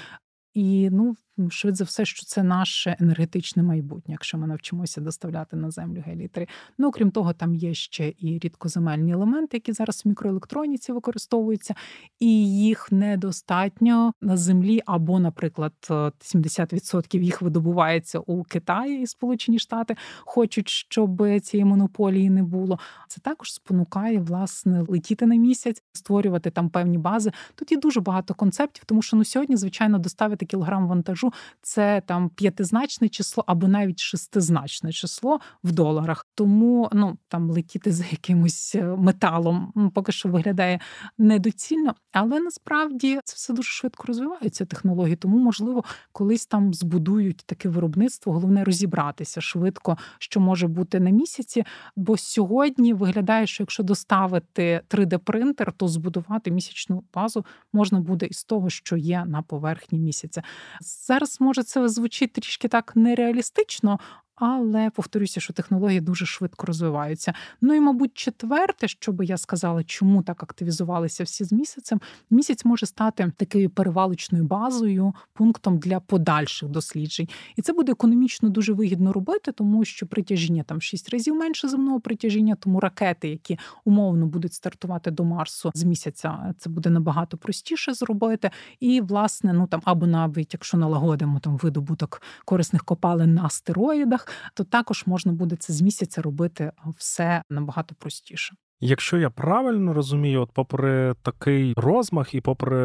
І 0.54 0.90
ну 0.92 1.16
швидше 1.50 1.76
за 1.76 1.84
все, 1.84 2.06
що 2.06 2.26
це 2.26 2.44
наше 2.44 2.98
енергетичне 3.00 3.64
майбутнє, 3.64 4.12
якщо 4.14 4.38
ми 4.38 4.48
навчимося 4.48 5.02
доставляти 5.02 5.56
на 5.56 5.72
землю 5.72 6.04
гелій-3. 6.08 6.48
Ну 6.78 6.88
окрім 6.88 7.12
того, 7.12 7.34
там 7.34 7.56
є 7.56 7.74
ще 7.74 8.14
і 8.18 8.40
рідкоземельні 8.40 9.12
елементи, 9.12 9.58
які 9.58 9.74
зараз 9.74 10.06
в 10.06 10.08
мікроелектроніці 10.08 10.92
використовуються, 10.92 11.76
і 12.20 12.58
їх 12.60 12.92
недостатньо 12.92 14.14
на 14.22 14.38
землі, 14.38 14.82
або, 14.86 15.20
наприклад, 15.20 15.74
70% 15.90 17.20
їх 17.22 17.42
видобувається 17.42 18.20
у 18.20 18.44
Китаї 18.44 19.02
і 19.02 19.08
Сполучені 19.08 19.60
Штати, 19.60 19.96
хочуть, 20.20 20.70
щоб 20.70 21.40
цієї 21.42 21.66
монополії 21.66 22.30
не 22.30 22.44
було. 22.44 22.80
Це 23.08 23.22
також 23.22 23.54
спонукає 23.54 24.20
власне 24.20 24.86
летіти 24.88 25.26
на 25.26 25.36
місяць, 25.36 25.84
створювати 25.94 26.50
там 26.50 26.70
певні 26.70 26.98
бази. 26.98 27.32
Тут 27.56 27.72
є 27.72 27.78
дуже 27.78 28.02
багато 28.02 28.34
концептів, 28.34 28.84
тому 28.86 29.02
що 29.02 29.18
ну 29.18 29.26
сьогодні, 29.26 29.58
звичайно, 29.58 30.00
доставити 30.00 30.46
кілограм 30.46 30.88
вантажу 30.88 31.29
продажу 31.30 31.34
це 31.62 32.02
там 32.06 32.30
п'ятизначне 32.30 33.10
число 33.10 33.44
або 33.48 33.68
навіть 33.68 34.00
шестизначне 34.00 34.92
число 34.92 35.40
в 35.64 35.72
доларах. 35.72 36.26
Тому 36.36 36.90
ну 36.94 37.18
там 37.28 37.50
летіти 37.50 37.92
за 37.92 38.04
якимось 38.12 38.76
е, 38.76 38.84
металом 38.84 39.92
поки 39.96 40.12
що 40.12 40.30
виглядає 40.30 40.80
недоцільно, 41.18 41.96
але 42.12 42.40
насправді 42.40 43.20
це 43.24 43.36
все 43.36 43.54
дуже 43.54 43.70
швидко 43.70 44.04
розвиваються 44.08 44.66
технології. 44.66 45.16
Тому 45.16 45.38
можливо 45.38 45.84
колись 46.12 46.46
там 46.46 46.74
збудують 46.74 47.44
таке 47.46 47.70
виробництво. 47.70 48.34
Головне 48.34 48.64
розібратися 48.64 49.42
швидко, 49.42 49.98
що 50.20 50.40
може 50.40 50.68
бути 50.68 51.00
на 51.00 51.10
місяці. 51.10 51.64
Бо 51.96 52.18
сьогодні 52.18 52.94
виглядає, 52.94 53.48
що 53.48 53.64
якщо 53.64 53.84
доставити 53.84 54.82
3D-принтер, 54.90 55.72
то 55.78 55.88
збудувати 55.88 56.52
місячну 56.52 57.04
базу 57.14 57.46
можна 57.74 58.00
буде 58.00 58.26
із 58.26 58.44
того, 58.44 58.70
що 58.70 58.98
є 58.98 59.26
на 59.26 59.42
поверхні 59.42 60.00
місяця. 60.00 60.44
Зараз 60.82 61.19
може 61.40 61.64
це 61.64 61.90
звучить 61.90 62.34
трішки 62.34 62.68
так 62.68 62.96
нереалістично, 62.96 64.00
але 64.40 64.90
повторюся, 64.90 65.40
що 65.40 65.54
технології 65.54 66.02
дуже 66.02 66.26
швидко 66.26 66.66
розвиваються. 66.66 67.34
Ну 67.62 67.74
і, 67.74 67.80
мабуть, 67.80 68.12
четверте, 68.14 68.88
що 68.88 69.12
би 69.12 69.26
я 69.26 69.38
сказала, 69.38 69.84
чому 69.84 70.24
так 70.24 70.44
активізувалися 70.44 71.24
всі 71.24 71.44
з 71.44 71.52
місяцем. 71.52 72.02
Місяць 72.30 72.66
може 72.66 72.86
стати 72.86 73.32
такою 73.38 73.70
перевалочною 73.70 74.44
базою, 74.44 75.14
пунктом 75.34 75.78
для 75.78 76.00
подальших 76.00 76.70
досліджень, 76.70 77.28
і 77.56 77.62
це 77.62 77.74
буде 77.74 77.92
економічно 77.92 78.50
дуже 78.50 78.74
вигідно 78.74 79.14
робити, 79.14 79.52
тому 79.52 79.86
що 79.86 80.08
притяжіння 80.08 80.64
там 80.64 80.78
в 80.78 80.82
6 80.82 81.10
разів 81.10 81.36
менше 81.36 81.68
земного 81.68 82.00
притяжіння, 82.00 82.56
тому 82.56 82.80
ракети, 82.80 83.30
які 83.30 83.60
умовно 83.86 84.26
будуть 84.26 84.54
стартувати 84.54 85.12
до 85.12 85.24
Марсу 85.24 85.72
з 85.74 85.84
місяця, 85.84 86.54
це 86.58 86.70
буде 86.70 86.90
набагато 86.90 87.38
простіше 87.38 87.94
зробити. 87.94 88.52
І 88.80 89.02
власне, 89.02 89.54
ну 89.54 89.68
там 89.68 89.82
або 89.84 90.08
навіть 90.08 90.54
якщо 90.54 90.78
налагодимо 90.78 91.40
там 91.40 91.58
видобуток 91.58 92.22
корисних 92.46 92.84
копалин 92.84 93.34
на 93.34 93.46
астероїдах 93.46 94.29
то 94.54 94.64
також 94.64 95.04
можна 95.06 95.32
буде 95.32 95.56
це 95.56 95.74
з 95.74 95.82
місяця 95.82 96.22
робити 96.22 96.72
все 96.98 97.44
набагато 97.50 97.96
простіше. 97.96 98.56
Якщо 98.82 99.18
я 99.18 99.30
правильно 99.30 99.94
розумію, 99.94 100.42
от 100.42 100.52
попри 100.52 101.16
такий 101.22 101.74
розмах 101.78 102.34
і 102.34 102.42
попри 102.42 102.78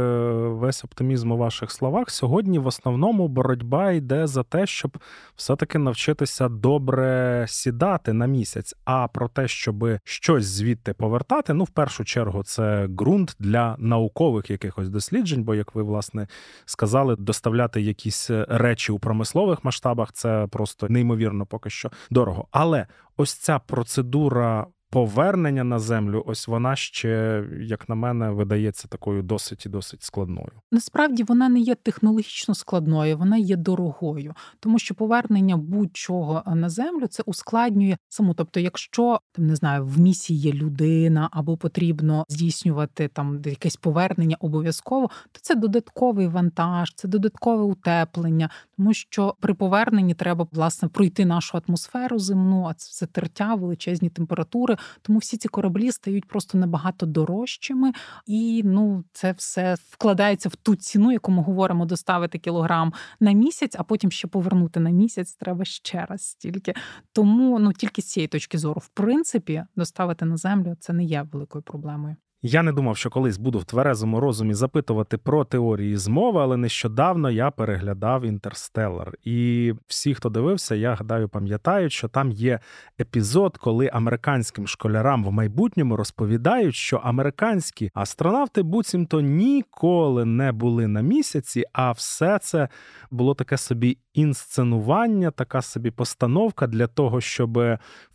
весь 0.49 0.85
оптимізм 0.85 1.33
у 1.33 1.37
ваших 1.37 1.71
словах, 1.71 2.11
сьогодні 2.11 2.59
в 2.59 2.67
основному 2.67 3.29
боротьба 3.29 3.93
йде 3.93 4.27
за 4.27 4.43
те, 4.43 4.67
щоб 4.67 4.99
все-таки 5.37 5.79
навчитися 5.79 6.49
добре 6.49 7.45
сідати 7.49 8.13
на 8.13 8.27
місяць. 8.27 8.75
А 8.85 9.09
про 9.09 9.29
те, 9.29 9.49
щоб 9.49 9.85
щось 10.05 10.45
звідти 10.45 10.93
повертати, 10.93 11.55
ну 11.55 11.65
в 11.65 11.71
першу 11.71 12.05
чергу, 12.05 12.43
це 12.43 12.87
ґрунт 12.87 13.37
для 13.39 13.77
наукових 13.79 14.51
якихось 14.51 14.89
досліджень. 14.89 15.45
Бо, 15.45 15.55
як 15.55 15.75
ви 15.75 15.83
власне 15.83 16.29
сказали, 16.65 17.17
доставляти 17.17 17.83
якісь 17.83 18.31
речі 18.49 18.93
у 18.93 18.99
промислових 18.99 19.65
масштабах 19.65 20.13
це 20.13 20.47
просто 20.51 20.89
неймовірно 20.89 21.47
поки 21.47 21.71
що 21.71 21.91
дорого. 22.11 22.47
Але 22.51 22.87
ось 23.17 23.35
ця 23.35 23.59
процедура 23.59 24.67
повернення 24.95 25.65
на 25.65 25.79
землю, 25.79 26.25
ось 26.27 26.49
вона 26.49 26.77
ще, 26.77 27.45
як 27.61 27.89
на 27.89 27.95
мене, 27.95 28.31
видається 28.31 28.89
такою 28.89 29.23
досить 29.23 29.67
і 29.67 29.69
досить 29.69 30.03
складною. 30.03 30.51
Насправді 30.73 31.23
вона 31.23 31.49
не 31.49 31.61
є 31.61 31.75
технологічно 31.75 32.55
складною, 32.55 33.19
вона 33.19 33.37
є 33.37 33.57
дорогою, 33.57 34.35
тому 34.61 34.79
що 34.79 34.95
повернення 34.95 35.57
будь-чого 35.57 36.43
на 36.47 36.69
землю 36.69 37.07
це 37.07 37.23
ускладнює 37.27 37.97
саму. 38.09 38.35
Тобто, 38.35 38.61
якщо 38.61 39.21
там 39.33 39.47
не 39.47 39.57
знаю, 39.57 39.85
в 39.85 39.99
місії 39.99 40.41
є 40.41 40.53
людина 40.53 41.29
або 41.33 41.57
потрібно 41.57 42.25
здійснювати 42.29 43.09
там 43.09 43.43
якесь 43.45 43.77
повернення 43.77 44.37
обов'язково, 44.41 45.11
то 45.33 45.41
це 45.43 45.55
додатковий 45.55 46.29
вантаж, 46.29 46.93
це 46.97 47.09
додаткове 47.09 47.63
утеплення, 47.63 48.51
тому 48.77 48.95
що 48.95 49.35
при 49.41 49.55
поверненні 49.55 50.15
треба 50.15 50.47
власне 50.53 50.89
пройти 50.89 51.25
нашу 51.25 51.61
атмосферу 51.69 52.19
земну, 52.19 52.67
а 52.71 52.75
це 52.75 53.07
тертя, 53.07 53.55
величезні 53.55 54.09
температури. 54.09 54.77
Тому 55.03 55.19
всі 55.19 55.37
ці 55.37 55.49
кораблі 55.49 55.93
стають 55.93 56.25
просто 56.25 56.59
набагато 56.59 57.07
дорожчими, 57.07 57.93
і 58.27 58.63
ну 58.65 59.05
це 59.13 59.33
все 59.33 59.77
вкладається 59.91 60.49
в 60.49 60.57
ту 60.57 60.77
ціну, 60.77 61.13
яку 61.13 61.33
ми 61.33 61.43
говоримо 61.43 61.87
доставити 61.87 62.39
кілограм 62.39 62.93
на 63.21 63.33
місяць, 63.33 63.77
а 63.79 63.83
потім 63.83 64.11
ще 64.11 64.29
повернути 64.29 64.81
на 64.81 64.91
місяць. 64.91 65.35
Треба 65.35 65.65
ще 65.65 66.07
раз 66.07 66.23
стільки. 66.23 66.75
Тому 67.13 67.59
ну 67.59 67.73
тільки 67.73 68.03
з 68.03 68.07
цієї 68.07 68.29
точки 68.29 68.59
зору, 68.59 68.81
в 68.85 68.89
принципі, 68.89 69.65
доставити 69.77 70.25
на 70.25 70.37
землю 70.37 70.77
це 70.81 70.93
не 70.93 71.05
є 71.05 71.27
великою 71.33 71.63
проблемою. 71.63 72.17
Я 72.47 72.63
не 72.63 72.73
думав, 72.73 72.97
що 72.97 73.11
колись 73.11 73.39
буду 73.39 73.59
в 73.59 73.65
тверезому 73.65 74.21
розумі 74.21 74.55
запитувати 74.55 75.19
про 75.19 75.45
теорії 75.45 75.97
змови, 75.97 76.41
але 76.41 76.57
нещодавно 76.57 77.31
я 77.31 77.51
переглядав 77.51 78.25
інтерстеллар. 78.25 79.13
І 79.23 79.73
всі, 79.87 80.15
хто 80.15 80.29
дивився, 80.29 80.75
я 80.75 80.95
гадаю, 80.95 81.29
пам'ятають, 81.29 81.93
що 81.93 82.09
там 82.09 82.31
є 82.31 82.61
епізод, 83.01 83.59
коли 83.59 83.91
американським 83.93 84.67
школярам 84.67 85.25
в 85.25 85.33
майбутньому 85.33 85.97
розповідають, 85.97 86.75
що 86.75 86.97
американські 86.97 87.91
астронавти 87.95 88.63
буцімто 88.63 89.21
ніколи 89.21 90.25
не 90.25 90.53
були 90.53 90.87
на 90.87 91.01
місяці, 91.01 91.65
а 91.73 91.93
все 91.93 92.39
це 92.43 92.69
було 93.11 93.35
таке 93.35 93.57
собі 93.57 93.99
інсценування, 94.15 95.31
така 95.31 95.63
собі 95.63 95.91
постановка 95.91 96.67
для 96.67 96.87
того, 96.87 97.21
щоб 97.21 97.59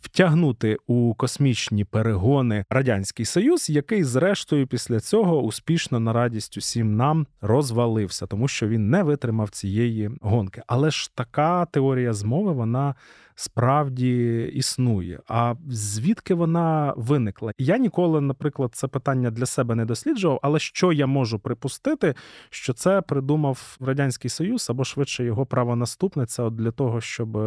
втягнути 0.00 0.76
у 0.86 1.14
космічні 1.14 1.84
перегони 1.84 2.64
радянський 2.70 3.26
союз, 3.26 3.70
який 3.70 4.04
зрештою 4.20 4.66
після 4.66 5.00
цього 5.00 5.42
успішно 5.42 6.00
на 6.00 6.12
радість 6.12 6.56
усім 6.56 6.96
нам 6.96 7.26
розвалився, 7.40 8.26
тому 8.26 8.48
що 8.48 8.68
він 8.68 8.90
не 8.90 9.02
витримав 9.02 9.50
цієї 9.50 10.10
гонки. 10.20 10.62
Але 10.66 10.90
ж 10.90 11.10
така 11.14 11.64
теорія 11.64 12.12
змови 12.12 12.52
вона 12.52 12.94
справді 13.34 14.42
існує. 14.54 15.20
А 15.28 15.54
звідки 15.68 16.34
вона 16.34 16.94
виникла? 16.96 17.52
Я 17.58 17.78
ніколи, 17.78 18.20
наприклад, 18.20 18.70
це 18.74 18.88
питання 18.88 19.30
для 19.30 19.46
себе 19.46 19.74
не 19.74 19.84
досліджував, 19.84 20.38
але 20.42 20.58
що 20.58 20.92
я 20.92 21.06
можу 21.06 21.38
припустити, 21.38 22.14
що 22.50 22.72
це 22.72 23.00
придумав 23.00 23.76
радянський 23.80 24.30
союз 24.30 24.70
або 24.70 24.84
швидше 24.84 25.24
його 25.24 25.46
правонаступниця, 25.46 26.42
от 26.42 26.56
для 26.56 26.70
того, 26.70 27.00
щоб. 27.00 27.38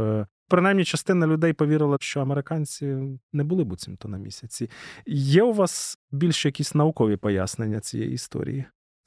Принаймні, 0.47 0.85
частина 0.85 1.27
людей 1.27 1.53
повірила, 1.53 1.97
що 1.99 2.21
американці 2.21 2.97
не 3.33 3.43
були 3.43 3.63
буцімто 3.63 4.07
на 4.07 4.17
місяці. 4.17 4.69
Є 5.05 5.43
у 5.43 5.53
вас 5.53 5.97
більш 6.11 6.45
якісь 6.45 6.75
наукові 6.75 7.17
пояснення 7.17 7.79
цієї 7.79 8.11
історії? 8.11 8.65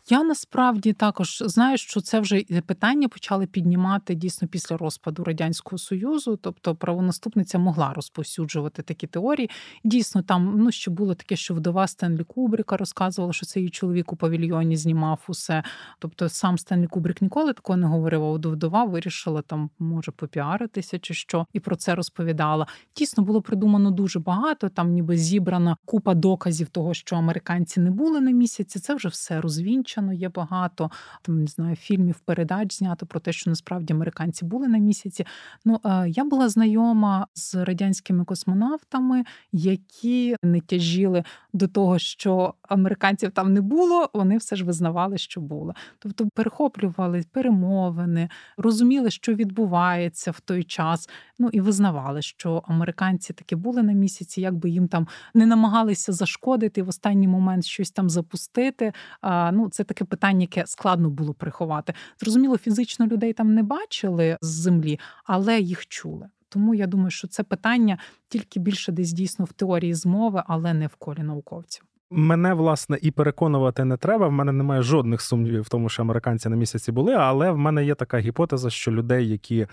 Я 0.08 0.22
насправді 0.22 0.92
також 0.92 1.42
знаю, 1.46 1.78
що 1.78 2.00
це 2.00 2.20
вже 2.20 2.42
питання 2.66 3.08
почали 3.08 3.46
піднімати 3.46 4.14
дійсно 4.14 4.48
після 4.48 4.76
розпаду 4.76 5.24
радянського 5.24 5.78
союзу. 5.78 6.38
Тобто 6.42 6.74
правонаступниця 6.74 7.58
могла 7.58 7.92
розповсюджувати 7.92 8.82
такі 8.82 9.06
теорії. 9.06 9.50
Дійсно, 9.84 10.22
там 10.22 10.54
ну 10.58 10.70
ще 10.70 10.90
було 10.90 11.14
таке, 11.14 11.36
що 11.36 11.54
вдова 11.54 11.86
Стенлі 11.86 12.24
Кубрика 12.24 12.76
розказувала, 12.76 13.32
що 13.32 13.46
це 13.46 13.60
її 13.60 13.70
чоловік 13.70 14.12
у 14.12 14.16
павільйоні 14.16 14.76
знімав 14.76 15.24
усе. 15.28 15.62
Тобто, 15.98 16.28
сам 16.28 16.58
Стенлі 16.58 16.86
Кубрик 16.86 17.22
ніколи 17.22 17.52
такого 17.52 17.76
не 17.76 17.86
говорив. 17.86 18.24
а 18.24 18.32
Вдова 18.32 18.84
вирішила 18.84 19.42
там, 19.42 19.70
може, 19.78 20.12
попіаритися 20.12 20.98
чи 20.98 21.14
що, 21.14 21.46
і 21.52 21.60
про 21.60 21.76
це 21.76 21.94
розповідала. 21.94 22.66
Дійсно 22.96 23.22
було 23.22 23.42
придумано 23.42 23.90
дуже 23.90 24.18
багато. 24.18 24.68
Там, 24.68 24.90
ніби 24.90 25.16
зібрана 25.16 25.76
купа 25.84 26.14
доказів 26.14 26.68
того, 26.68 26.94
що 26.94 27.16
американці 27.16 27.80
не 27.80 27.90
були 27.90 28.20
на 28.20 28.30
місяці. 28.30 28.78
Це 28.78 28.94
вже 28.94 29.08
все 29.08 29.40
розвінчено 29.40 29.95
вивчено, 29.96 30.12
є 30.12 30.28
багато 30.28 30.90
там 31.22 31.40
не 31.40 31.46
знаю 31.46 31.76
фільмів, 31.76 32.18
передач 32.18 32.78
знято 32.78 33.06
про 33.06 33.20
те, 33.20 33.32
що 33.32 33.50
насправді 33.50 33.92
американці 33.92 34.44
були 34.44 34.68
на 34.68 34.78
місяці. 34.78 35.26
Ну 35.64 35.80
е, 35.84 36.08
я 36.08 36.24
була 36.24 36.48
знайома 36.48 37.26
з 37.34 37.54
радянськими 37.54 38.24
космонавтами, 38.24 39.24
які 39.52 40.36
не 40.42 40.60
тяжіли 40.60 41.24
до 41.52 41.68
того, 41.68 41.98
що 41.98 42.54
американців 42.62 43.30
там 43.30 43.52
не 43.52 43.60
було. 43.60 44.10
Вони 44.14 44.36
все 44.36 44.56
ж 44.56 44.64
визнавали, 44.64 45.18
що 45.18 45.40
було. 45.40 45.74
Тобто 45.98 46.28
перехоплювали 46.34 47.24
перемовини, 47.32 48.28
розуміли, 48.56 49.10
що 49.10 49.34
відбувається 49.34 50.30
в 50.30 50.40
той 50.40 50.64
час. 50.64 51.08
Ну 51.38 51.48
і 51.52 51.60
визнавали, 51.60 52.22
що 52.22 52.62
американці 52.66 53.32
таки 53.32 53.56
були 53.56 53.82
на 53.82 53.92
місяці, 53.92 54.40
якби 54.40 54.70
їм 54.70 54.88
там 54.88 55.08
не 55.34 55.46
намагалися 55.46 56.12
зашкодити 56.12 56.82
в 56.82 56.88
останній 56.88 57.28
момент 57.28 57.64
щось 57.64 57.90
там 57.90 58.10
запустити. 58.10 58.92
А, 59.20 59.52
Ну 59.52 59.68
це 59.68 59.84
таке 59.84 60.04
питання, 60.04 60.40
яке 60.40 60.66
складно 60.66 61.10
було 61.10 61.34
приховати. 61.34 61.94
Зрозуміло, 62.20 62.58
фізично 62.58 63.06
людей 63.06 63.32
там 63.32 63.54
не 63.54 63.62
бачили 63.62 64.38
з 64.40 64.46
землі, 64.46 65.00
але 65.24 65.60
їх 65.60 65.86
чули. 65.86 66.28
Тому 66.48 66.74
я 66.74 66.86
думаю, 66.86 67.10
що 67.10 67.28
це 67.28 67.42
питання 67.42 67.98
тільки 68.28 68.60
більше 68.60 68.92
десь 68.92 69.12
дійсно 69.12 69.44
в 69.44 69.52
теорії 69.52 69.94
змови, 69.94 70.42
але 70.46 70.74
не 70.74 70.86
в 70.86 70.94
колі 70.94 71.22
науковців. 71.22 71.84
Мене 72.10 72.54
власне 72.54 72.98
і 73.02 73.10
переконувати 73.10 73.84
не 73.84 73.96
треба. 73.96 74.28
В 74.28 74.32
мене 74.32 74.52
немає 74.52 74.82
жодних 74.82 75.20
сумнівів 75.20 75.62
в 75.62 75.68
тому, 75.68 75.88
що 75.88 76.02
американці 76.02 76.48
на 76.48 76.56
місяці 76.56 76.92
були. 76.92 77.14
Але 77.14 77.50
в 77.50 77.58
мене 77.58 77.84
є 77.84 77.94
така 77.94 78.18
гіпотеза, 78.18 78.70
що 78.70 78.92
людей, 78.92 79.28
які 79.28 79.66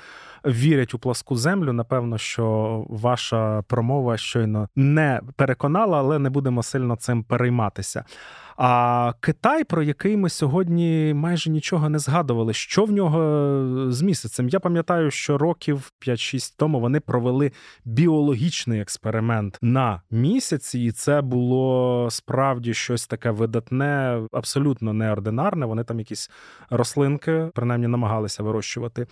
вірять 0.46 0.94
у 0.94 1.00
пласку 1.00 1.36
землю, 1.36 1.74
напевно, 1.74 2.18
що 2.18 2.86
ваша 2.90 3.62
промова 3.68 4.18
щойно 4.18 4.70
не 4.76 5.22
переконала, 5.36 6.00
але 6.00 6.20
не 6.20 6.30
будемо 6.30 6.64
сильно 6.64 6.96
цим 6.96 7.24
перейматися. 7.24 8.06
А 8.58 9.14
Китай, 9.20 9.64
про 9.64 9.84
який 9.84 10.18
ми 10.18 10.30
сьогодні 10.30 11.14
майже 11.16 11.50
нічого 11.50 11.90
не 11.90 12.00
згадували, 12.00 12.54
що 12.54 12.86
в 12.86 12.92
нього 12.92 13.92
з 13.92 14.02
місяцем? 14.02 14.50
Я 14.50 14.60
пам'ятаю, 14.60 15.12
що 15.12 15.38
років 15.38 15.92
5-6 16.08 16.54
тому 16.58 16.80
вони 16.80 17.00
провели 17.00 17.52
біологічний 17.86 18.82
експеримент 18.82 19.58
на 19.62 20.02
місяці, 20.12 20.80
і 20.80 20.92
це 20.92 21.22
було 21.22 22.08
справді 22.12 22.74
щось 22.74 23.08
таке 23.08 23.32
видатне, 23.32 24.22
абсолютно 24.32 24.94
неординарне. 24.94 25.66
Вони 25.66 25.84
там 25.84 26.00
якісь 26.00 26.32
рослинки, 26.70 27.50
принаймні, 27.54 27.88
намагалися 27.88 28.44
вирощувати. 28.44 29.08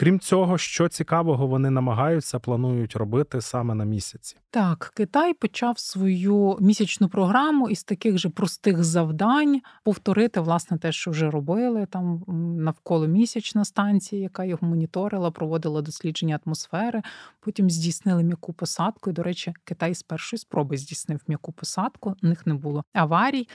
Крім 0.00 0.20
цього, 0.20 0.58
що 0.58 0.88
цікавого 0.88 1.46
вони 1.46 1.70
намагаються, 1.70 2.38
планують 2.38 2.96
робити 2.96 3.40
саме 3.40 3.74
на 3.74 3.84
місяці. 3.84 4.36
Так, 4.50 4.92
Китай 4.94 5.34
почав 5.34 5.78
свою 5.78 6.56
місячну 6.60 7.08
програму 7.08 7.68
із 7.68 7.84
таких 7.84 8.18
же 8.18 8.28
простих 8.28 8.84
завдань 8.84 9.60
повторити 9.84 10.40
власне 10.40 10.78
те, 10.78 10.92
що 10.92 11.10
вже 11.10 11.30
робили 11.30 11.86
там 11.86 12.24
навколо 12.58 13.06
місячна 13.06 13.64
станція, 13.64 14.22
яка 14.22 14.44
його 14.44 14.68
моніторила, 14.68 15.30
проводила 15.30 15.82
дослідження 15.82 16.40
атмосфери. 16.46 17.02
Потім 17.40 17.70
здійснили 17.70 18.22
м'яку 18.22 18.52
посадку. 18.52 19.10
І, 19.10 19.12
До 19.12 19.22
речі, 19.22 19.54
Китай 19.64 19.94
з 19.94 20.02
першої 20.02 20.38
спроби 20.38 20.76
здійснив 20.76 21.20
м'яку 21.28 21.52
посадку. 21.52 22.14
У 22.22 22.26
них 22.26 22.46
не 22.46 22.54
було 22.54 22.82
аварій. 22.92 23.48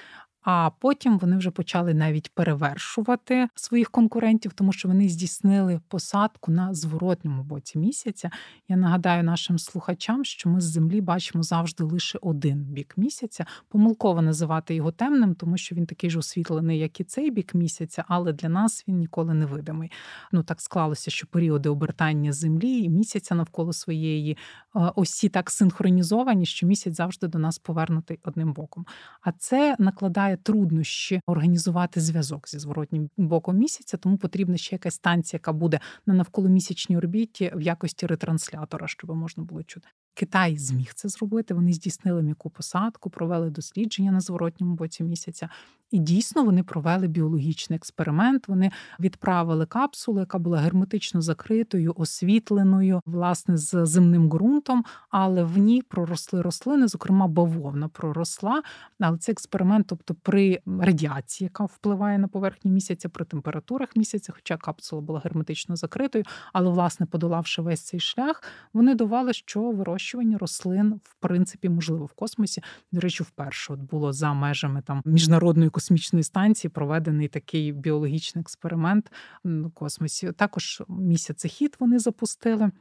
А 0.43 0.69
потім 0.79 1.17
вони 1.17 1.37
вже 1.37 1.51
почали 1.51 1.93
навіть 1.93 2.31
перевершувати 2.33 3.47
своїх 3.55 3.89
конкурентів, 3.89 4.53
тому 4.53 4.73
що 4.73 4.87
вони 4.87 5.09
здійснили 5.09 5.81
посадку 5.87 6.51
на 6.51 6.73
зворотньому 6.73 7.43
боці 7.43 7.79
місяця. 7.79 8.29
Я 8.67 8.75
нагадаю 8.75 9.23
нашим 9.23 9.59
слухачам, 9.59 10.25
що 10.25 10.49
ми 10.49 10.61
з 10.61 10.63
землі 10.63 11.01
бачимо 11.01 11.43
завжди 11.43 11.83
лише 11.83 12.19
один 12.21 12.63
бік 12.63 12.93
місяця. 12.97 13.45
Помилково 13.69 14.21
називати 14.21 14.75
його 14.75 14.91
темним, 14.91 15.35
тому 15.35 15.57
що 15.57 15.75
він 15.75 15.85
такий 15.85 16.09
ж 16.09 16.19
освітлений, 16.19 16.79
як 16.79 16.99
і 16.99 17.03
цей 17.03 17.31
бік 17.31 17.55
місяця, 17.55 18.03
але 18.07 18.33
для 18.33 18.49
нас 18.49 18.83
він 18.87 18.97
ніколи 18.97 19.33
не 19.33 19.45
видимий. 19.45 19.91
Ну 20.31 20.43
так 20.43 20.61
склалося, 20.61 21.11
що 21.11 21.27
періоди 21.27 21.69
обертання 21.69 22.33
землі 22.33 22.79
і 22.79 22.89
місяця 22.89 23.35
навколо 23.35 23.73
своєї 23.73 24.31
е, 24.31 24.91
осі 24.95 25.29
так 25.29 25.51
синхронізовані, 25.51 26.45
що 26.45 26.67
місяць 26.67 26.95
завжди 26.95 27.27
до 27.27 27.39
нас 27.39 27.59
повернутий 27.59 28.19
одним 28.23 28.53
боком. 28.53 28.85
А 29.21 29.31
це 29.31 29.75
накладає 29.79 30.32
виникає 30.33 30.37
труднощі 30.43 31.21
організувати 31.27 32.01
зв'язок 32.01 32.49
зі 32.49 32.59
зворотнім 32.59 33.09
боком 33.17 33.57
місяця, 33.57 33.97
тому 33.97 34.17
потрібна 34.17 34.57
ще 34.57 34.75
якась 34.75 34.95
станція, 34.95 35.37
яка 35.37 35.53
буде 35.53 35.79
на 36.05 36.13
навколомісячній 36.13 36.97
орбіті 36.97 37.51
в 37.55 37.61
якості 37.61 38.07
ретранслятора, 38.07 38.87
щоб 38.87 39.15
можна 39.15 39.43
було 39.43 39.63
чути. 39.63 39.87
Китай 40.13 40.57
зміг 40.57 40.93
це 40.93 41.09
зробити. 41.09 41.53
Вони 41.53 41.73
здійснили 41.73 42.21
м'яку 42.21 42.49
посадку, 42.49 43.09
провели 43.09 43.49
дослідження 43.49 44.11
на 44.11 44.19
зворотньому 44.19 44.75
боці 44.75 45.03
місяця. 45.03 45.49
І 45.93 45.99
дійсно 45.99 46.43
вони 46.43 46.63
провели 46.63 47.07
біологічний 47.07 47.77
експеримент. 47.77 48.47
Вони 48.47 48.71
відправили 48.99 49.65
капсулу, 49.65 50.19
яка 50.19 50.37
була 50.37 50.57
герметично 50.57 51.21
закритою, 51.21 51.93
освітленою, 51.97 53.01
власне, 53.05 53.57
з 53.57 53.85
земним 53.85 54.29
ґрунтом, 54.29 54.85
але 55.09 55.43
в 55.43 55.57
ній 55.57 55.81
проросли 55.81 56.41
рослини, 56.41 56.87
зокрема, 56.87 57.27
бавовна 57.27 57.87
проросла. 57.87 58.63
Але 58.99 59.17
цей 59.17 59.33
експеримент, 59.33 59.87
тобто 59.87 60.13
при 60.13 60.59
радіації, 60.65 61.45
яка 61.45 61.65
впливає 61.65 62.17
на 62.17 62.27
поверхню 62.27 62.71
місяця, 62.71 63.09
при 63.09 63.25
температурах 63.25 63.89
місяця, 63.95 64.33
хоча 64.35 64.57
капсула 64.57 65.01
була 65.01 65.21
герметично 65.23 65.75
закритою, 65.75 66.25
але, 66.53 66.69
власне, 66.69 67.05
подолавши 67.05 67.61
весь 67.61 67.81
цей 67.81 67.99
шлях, 67.99 68.43
вони 68.73 68.95
довели, 68.95 69.33
що 69.33 69.71
вирощування 70.03 70.37
рослин 70.37 70.99
в 71.03 71.15
принципі 71.19 71.69
можливо 71.69 72.05
в 72.05 72.13
космосі. 72.13 72.63
До 72.91 72.99
речі, 72.99 73.23
вперше 73.23 73.73
от 73.73 73.79
було 73.79 74.13
за 74.13 74.33
межами 74.33 74.81
там 74.81 75.01
міжнародної 75.05 75.69
космічної 75.69 76.23
станції 76.23 76.71
проведений 76.71 77.27
такий 77.27 77.71
біологічний 77.71 78.41
експеримент 78.41 79.11
в 79.43 79.69
космосі. 79.69 80.31
Також 80.31 80.83
місяцехід 80.87 81.75
вони 81.79 81.99
запустили. 81.99 82.71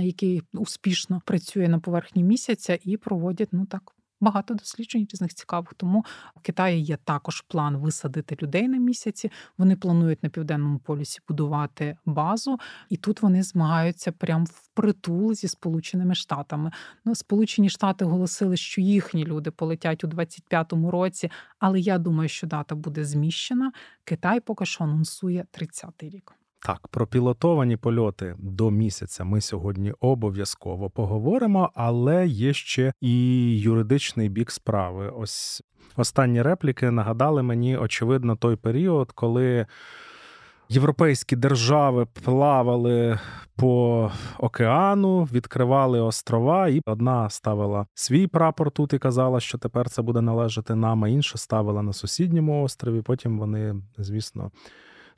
Який 0.00 0.42
успішно 0.52 1.22
працює 1.24 1.68
на 1.68 1.78
поверхні 1.78 2.24
місяця 2.24 2.78
і 2.84 2.96
проводять 2.96 3.48
ну 3.52 3.66
так 3.66 3.92
багато 4.20 4.54
досліджень 4.54 5.06
різних 5.12 5.34
цікавих. 5.34 5.74
Тому 5.74 6.04
в 6.36 6.40
Китаї 6.40 6.82
є 6.82 6.96
також 6.96 7.40
план 7.40 7.76
висадити 7.76 8.36
людей 8.42 8.68
на 8.68 8.78
місяці. 8.78 9.30
Вони 9.58 9.76
планують 9.76 10.22
на 10.22 10.28
південному 10.28 10.78
полюсі 10.78 11.20
будувати 11.28 11.96
базу, 12.04 12.58
і 12.88 12.96
тут 12.96 13.22
вони 13.22 13.42
змагаються 13.42 14.12
прямо 14.12 14.44
впритул 14.44 15.34
зі 15.34 15.48
Сполученими 15.48 16.14
Штатами. 16.14 16.70
Ну, 17.04 17.14
Сполучені 17.14 17.70
Штати 17.70 18.04
оголосили, 18.04 18.56
що 18.56 18.80
їхні 18.80 19.24
люди 19.24 19.50
полетять 19.50 20.04
у 20.04 20.08
25-му 20.08 20.90
році, 20.90 21.30
але 21.58 21.80
я 21.80 21.98
думаю, 21.98 22.28
що 22.28 22.46
дата 22.46 22.74
буде 22.74 23.04
зміщена. 23.04 23.72
Китай 24.04 24.40
поки 24.40 24.66
що 24.66 24.84
анонсує 24.84 25.46
30-й 25.52 26.08
рік. 26.08 26.34
Так, 26.66 26.88
про 26.88 27.06
пілотовані 27.06 27.76
польоти 27.76 28.34
до 28.38 28.70
місяця 28.70 29.24
ми 29.24 29.40
сьогодні 29.40 29.92
обов'язково 30.00 30.90
поговоримо, 30.90 31.70
але 31.74 32.26
є 32.26 32.52
ще 32.52 32.92
і 33.00 33.14
юридичний 33.60 34.28
бік 34.28 34.50
справи. 34.50 35.08
Ось 35.08 35.62
останні 35.96 36.42
репліки 36.42 36.90
нагадали 36.90 37.42
мені, 37.42 37.76
очевидно, 37.76 38.36
той 38.36 38.56
період, 38.56 39.12
коли. 39.12 39.66
Європейські 40.72 41.36
держави 41.36 42.06
плавали 42.24 43.18
по 43.56 44.12
океану, 44.38 45.24
відкривали 45.24 46.00
острова, 46.00 46.68
і 46.68 46.80
одна 46.86 47.30
ставила 47.30 47.86
свій 47.94 48.26
прапор 48.26 48.70
тут 48.70 48.92
і 48.92 48.98
казала, 48.98 49.40
що 49.40 49.58
тепер 49.58 49.90
це 49.90 50.02
буде 50.02 50.20
належати 50.20 50.74
нам, 50.74 51.04
а 51.04 51.08
інша 51.08 51.38
ставила 51.38 51.82
на 51.82 51.92
сусідньому 51.92 52.64
острові. 52.64 53.02
Потім 53.02 53.38
вони, 53.38 53.74
звісно, 53.98 54.50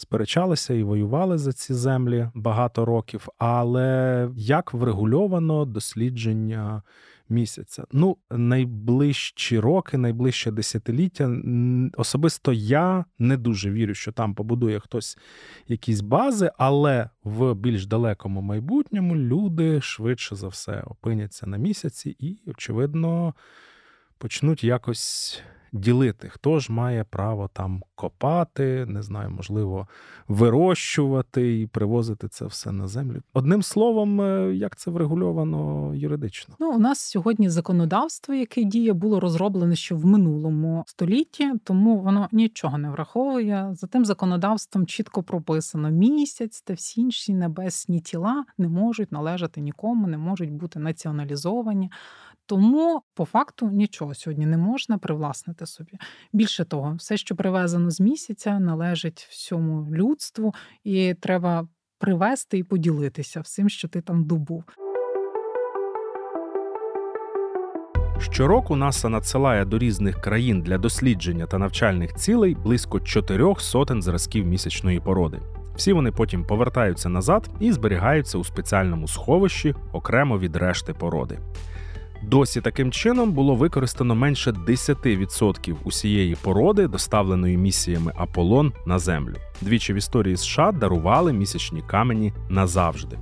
сперечалися 0.03 0.75
і 0.75 0.83
воювали 0.83 1.39
за 1.39 1.53
ці 1.53 1.75
землі 1.75 2.29
багато 2.35 2.85
років. 2.85 3.29
Але 3.39 4.29
як 4.37 4.75
врегульовано 4.75 5.65
дослідження 5.65 6.83
місяця? 7.29 7.85
Ну, 7.93 8.17
найближчі 8.31 9.59
роки, 9.59 9.99
найближче 9.99 10.51
десятиліття, 10.51 11.37
особисто 11.97 12.53
я 12.53 13.05
не 13.19 13.37
дуже 13.37 13.71
вірю, 13.71 13.95
що 13.95 14.13
там 14.13 14.35
побудує 14.35 14.81
хтось 14.81 15.19
якісь 15.69 16.01
бази, 16.01 16.51
але 16.59 17.11
в 17.25 17.55
більш 17.55 17.87
далекому 17.87 18.41
майбутньому 18.41 19.17
люди 19.17 19.81
швидше 19.81 20.37
за 20.37 20.49
все 20.49 20.83
опиняться 20.87 21.47
на 21.47 21.57
місяці 21.57 22.17
і, 22.19 22.39
очевидно, 22.47 23.35
почнуть 24.19 24.65
якось 24.65 25.43
ділити, 25.73 26.29
хто 26.29 26.61
ж 26.61 26.73
має 26.73 27.05
право 27.05 27.51
там 27.53 27.83
копати, 27.95 28.87
не 28.89 29.03
знаю, 29.03 29.31
можливо, 29.31 29.89
вирощувати 30.29 31.61
і 31.61 31.67
привозити 31.67 32.29
це 32.29 32.45
все 32.47 32.73
на 32.73 32.89
землю. 32.89 33.23
Одним 33.33 33.63
словом, 33.63 34.21
е, 34.21 34.55
як 34.55 34.77
це 34.77 34.91
врегульовано 34.91 35.93
юридично? 35.95 36.55
Ну, 36.61 36.73
у 36.73 36.79
нас 36.79 37.01
сьогодні 37.01 37.49
законодавство, 37.49 38.35
яке 38.35 38.65
діє, 38.65 38.93
було 38.93 39.21
розроблене 39.21 39.77
ще 39.77 39.95
в 39.95 40.07
минулому 40.07 40.85
столітті, 40.87 41.53
тому 41.65 41.99
воно 41.99 42.29
нічого 42.33 42.79
не 42.79 42.91
враховує. 42.91 43.69
За 43.73 43.87
тим 43.87 44.05
законодавством 44.05 44.87
чітко 44.87 45.23
прописано 45.23 45.91
місяць 45.91 46.61
та 46.61 46.75
всі 46.75 47.01
інші 47.01 47.35
небесні 47.35 48.01
тіла 48.01 48.45
не 48.59 48.69
можуть 48.69 49.13
належати 49.13 49.61
нікому, 49.61 50.07
не 50.07 50.19
можуть 50.19 50.53
бути 50.53 50.79
націоналізовані. 50.79 51.91
Тому 52.47 53.03
по 53.15 53.25
факту 53.25 53.71
нічого 53.71 54.15
сьогодні 54.15 54.47
не 54.47 54.57
можна 54.57 54.99
привласнити 54.99 55.67
собі. 55.67 55.93
Більше 56.33 56.65
того, 56.65 56.95
все, 56.95 57.17
що 57.17 57.37
привезено 57.37 57.91
з 57.91 58.01
місяця, 58.01 58.59
належить 58.59 59.27
всьому 59.31 59.95
людству, 59.95 60.55
і 60.85 61.15
треба 61.15 61.69
привезти 61.99 62.59
і 62.59 62.63
поділитися 62.63 63.41
всім, 63.41 63.69
що 63.69 63.89
ти 63.89 64.01
там 64.01 64.25
добув. 64.25 64.65
Щороку 68.19 68.77
НАСА 68.77 69.09
надсилає 69.09 69.65
до 69.65 69.79
різних 69.79 70.21
країн 70.21 70.63
для 70.63 70.79
дослідження 70.79 71.47
та 71.47 71.59
навчальних 71.59 72.15
цілей 72.15 72.55
близько 72.55 73.01
чотирьох 73.01 73.61
сотень 73.61 74.03
зразків 74.03 74.47
місячної 74.47 75.01
породи. 75.01 75.41
Всі 75.77 75.93
вони 75.93 76.13
потім 76.13 76.45
повертаються 76.45 77.09
назад 77.09 77.51
і 77.61 77.73
зберігаються 77.73 78.39
у 78.39 78.45
спеціальному 78.45 79.09
сховищі 79.09 79.75
окремо 79.93 80.39
від 80.39 80.57
решти 80.57 80.95
породи. 80.95 81.39
Досі 82.23 82.61
таким 82.61 82.93
чином 82.93 83.33
було 83.33 83.55
використано 83.55 84.15
менше 84.15 84.51
10% 84.51 85.75
усієї 85.85 86.37
породи, 86.43 86.89
доставленої 86.89 87.57
місіями 87.57 88.13
Аполлон 88.17 88.73
на 88.87 88.99
землю. 88.99 89.35
Двічі 89.61 89.93
в 89.93 89.97
історії 89.97 90.37
США 90.37 90.73
дарували 90.73 91.33
місячні 91.33 91.83
камені 91.87 92.33
назавжди. 92.49 93.19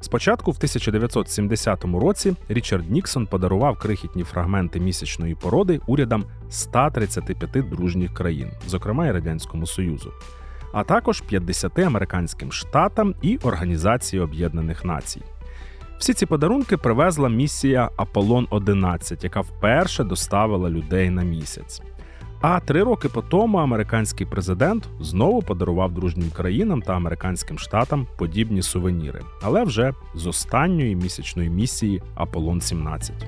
Спочатку, 0.00 0.50
в 0.50 0.56
1970 0.56 1.84
році, 1.84 2.34
Річард 2.48 2.90
Ніксон 2.90 3.26
подарував 3.26 3.78
крихітні 3.78 4.24
фрагменти 4.24 4.80
місячної 4.80 5.34
породи 5.34 5.80
урядам 5.86 6.24
135 6.50 7.68
дружніх 7.68 8.14
країн, 8.14 8.50
зокрема 8.66 9.06
й 9.06 9.10
Радянському 9.10 9.66
Союзу, 9.66 10.12
а 10.72 10.84
також 10.84 11.20
50 11.20 11.78
американським 11.78 12.52
штатам 12.52 13.14
і 13.22 13.38
Організації 13.42 14.22
Об'єднаних 14.22 14.84
Націй. 14.84 15.22
Всі 15.98 16.14
ці 16.14 16.26
подарунки 16.26 16.76
привезла 16.76 17.28
місія 17.28 17.90
Аполлон 17.96 18.46
11, 18.50 19.24
яка 19.24 19.40
вперше 19.40 20.04
доставила 20.04 20.70
людей 20.70 21.10
на 21.10 21.22
місяць. 21.22 21.82
А 22.40 22.60
три 22.60 22.82
роки 22.82 23.08
по 23.08 23.22
тому 23.22 23.58
американський 23.58 24.26
президент 24.26 24.88
знову 25.00 25.42
подарував 25.42 25.92
дружнім 25.92 26.30
країнам 26.30 26.82
та 26.82 26.92
американським 26.92 27.58
штатам 27.58 28.06
подібні 28.18 28.62
сувеніри, 28.62 29.20
але 29.42 29.64
вже 29.64 29.92
з 30.14 30.26
останньої 30.26 30.96
місячної 30.96 31.50
місії 31.50 32.02
Аполлон 32.14 32.60
17 32.60 33.26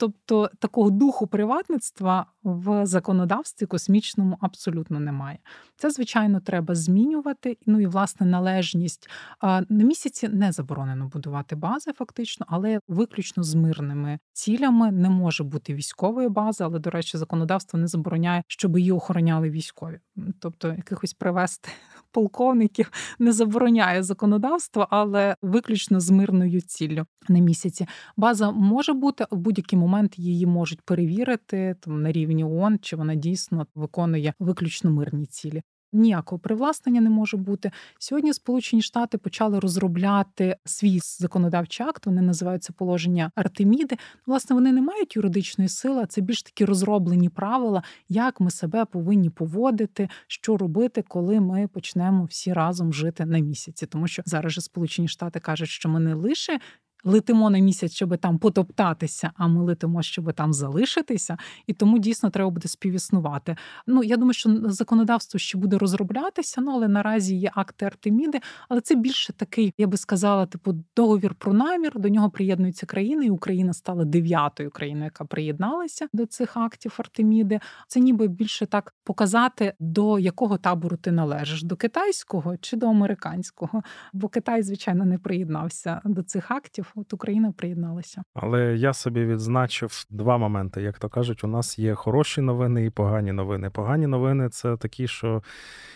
Тобто 0.00 0.50
такого 0.58 0.90
духу 0.90 1.26
приватництва 1.26 2.26
в 2.42 2.86
законодавстві 2.86 3.66
космічному 3.66 4.38
абсолютно 4.40 5.00
немає. 5.00 5.38
Це, 5.76 5.90
звичайно, 5.90 6.40
треба 6.40 6.74
змінювати. 6.74 7.58
Ну 7.66 7.80
і 7.80 7.86
власне 7.86 8.26
належність 8.26 9.08
на 9.42 9.84
місяці 9.84 10.28
не 10.28 10.52
заборонено 10.52 11.08
будувати 11.08 11.56
бази, 11.56 11.92
фактично, 11.92 12.46
але 12.48 12.80
виключно 12.88 13.42
з 13.42 13.54
мирними 13.54 14.18
цілями 14.32 14.92
не 14.92 15.10
може 15.10 15.44
бути 15.44 15.74
військової 15.74 16.28
бази, 16.28 16.64
але, 16.64 16.78
до 16.78 16.90
речі, 16.90 17.18
законодавство 17.18 17.78
не 17.78 17.86
забороняє, 17.86 18.42
щоб 18.46 18.78
її 18.78 18.92
охороняли 18.92 19.50
військові. 19.50 20.00
Тобто, 20.40 20.68
якихось 20.68 21.14
привести 21.14 21.68
полковників 22.12 22.90
не 23.18 23.32
забороняє 23.32 24.02
законодавство, 24.02 24.86
але 24.90 25.36
виключно 25.42 26.00
з 26.00 26.10
мирною 26.10 26.60
ціллю 26.60 27.06
на 27.28 27.38
місяці. 27.38 27.86
База 28.16 28.50
може 28.50 28.92
бути 28.92 29.26
в 29.30 29.36
будь-який 29.36 29.78
момент 29.78 30.18
її 30.18 30.46
можуть 30.46 30.82
перевірити 30.82 31.76
там 31.80 32.02
на 32.02 32.12
рівні 32.12 32.44
ООН, 32.44 32.78
чи 32.82 32.96
вона 32.96 33.14
дійсно 33.14 33.66
виконує 33.74 34.34
виключно 34.38 34.90
мирні 34.90 35.26
цілі. 35.26 35.62
Ніякого 35.92 36.38
привласнення 36.38 37.00
не 37.00 37.10
може 37.10 37.36
бути. 37.36 37.70
Сьогодні 37.98 38.32
Сполучені 38.32 38.82
Штати 38.82 39.18
почали 39.18 39.60
розробляти 39.60 40.56
свій 40.64 41.00
законодавчий 41.02 41.86
акт. 41.86 42.06
Вони 42.06 42.22
називаються 42.22 42.72
положення 42.72 43.30
Артеміди. 43.34 43.96
Власне, 44.26 44.54
вони 44.54 44.72
не 44.72 44.82
мають 44.82 45.16
юридичної 45.16 45.68
сили, 45.68 46.02
а 46.02 46.06
це 46.06 46.20
більш 46.20 46.42
такі 46.42 46.64
розроблені 46.64 47.28
правила, 47.28 47.82
як 48.08 48.40
ми 48.40 48.50
себе 48.50 48.84
повинні 48.84 49.30
поводити, 49.30 50.08
що 50.26 50.56
робити, 50.56 51.04
коли 51.08 51.40
ми 51.40 51.68
почнемо 51.68 52.24
всі 52.24 52.52
разом 52.52 52.92
жити 52.92 53.24
на 53.24 53.38
місяці. 53.38 53.86
Тому 53.86 54.08
що 54.08 54.22
зараз 54.26 54.52
же 54.52 54.60
Сполучені 54.60 55.08
Штати 55.08 55.40
кажуть, 55.40 55.68
що 55.68 55.88
ми 55.88 56.00
не 56.00 56.14
лише 56.14 56.60
летимо 57.04 57.50
на 57.50 57.58
місяць, 57.58 57.92
щоб 57.92 58.18
там 58.18 58.38
потоптатися, 58.38 59.30
а 59.36 59.48
ми 59.48 59.64
летимо, 59.64 60.02
щоб 60.02 60.32
там 60.32 60.52
залишитися, 60.52 61.36
і 61.66 61.72
тому 61.72 61.98
дійсно 61.98 62.30
треба 62.30 62.50
буде 62.50 62.68
співіснувати. 62.68 63.56
Ну 63.86 64.04
я 64.04 64.16
думаю, 64.16 64.32
що 64.32 64.70
законодавство 64.70 65.38
ще 65.38 65.58
буде 65.58 65.78
розроблятися, 65.78 66.60
ну 66.60 66.72
але 66.72 66.88
наразі 66.88 67.36
є 67.36 67.50
акти 67.54 67.86
Артеміди, 67.86 68.40
але 68.68 68.80
це 68.80 68.94
більше 68.94 69.32
такий, 69.32 69.74
я 69.78 69.86
би 69.86 69.96
сказала, 69.96 70.46
типу 70.46 70.84
договір 70.96 71.34
про 71.34 71.52
намір. 71.52 71.92
До 71.94 72.08
нього 72.08 72.30
приєднуються 72.30 72.86
країни, 72.86 73.26
і 73.26 73.30
Україна 73.30 73.72
стала 73.72 74.04
дев'ятою 74.04 74.70
країною, 74.70 75.04
яка 75.04 75.24
приєдналася 75.24 76.08
до 76.12 76.26
цих 76.26 76.56
актів 76.56 76.94
Артеміди. 76.98 77.60
Це 77.88 78.00
ніби 78.00 78.28
більше 78.28 78.66
так 78.66 78.94
показати, 79.04 79.74
до 79.80 80.18
якого 80.18 80.58
табору 80.58 80.96
ти 80.96 81.12
належиш: 81.12 81.62
до 81.62 81.76
китайського 81.76 82.56
чи 82.56 82.76
до 82.76 82.86
американського. 82.86 83.82
Бо 84.12 84.28
Китай, 84.28 84.62
звичайно, 84.62 85.04
не 85.04 85.18
приєднався 85.18 86.00
до 86.04 86.22
цих 86.22 86.50
актів 86.50 86.87
от 86.94 87.12
Україна 87.12 87.52
приєдналася. 87.52 88.22
Але 88.34 88.76
я 88.76 88.92
собі 88.92 89.24
відзначив 89.24 90.06
два 90.10 90.38
моменти. 90.38 90.82
Як 90.82 90.98
то 90.98 91.08
кажуть, 91.08 91.44
у 91.44 91.46
нас 91.46 91.78
є 91.78 91.94
хороші 91.94 92.40
новини 92.40 92.84
і 92.84 92.90
погані 92.90 93.32
новини. 93.32 93.70
Погані 93.70 94.06
новини 94.06 94.48
це 94.48 94.76
такі, 94.76 95.08
що 95.08 95.42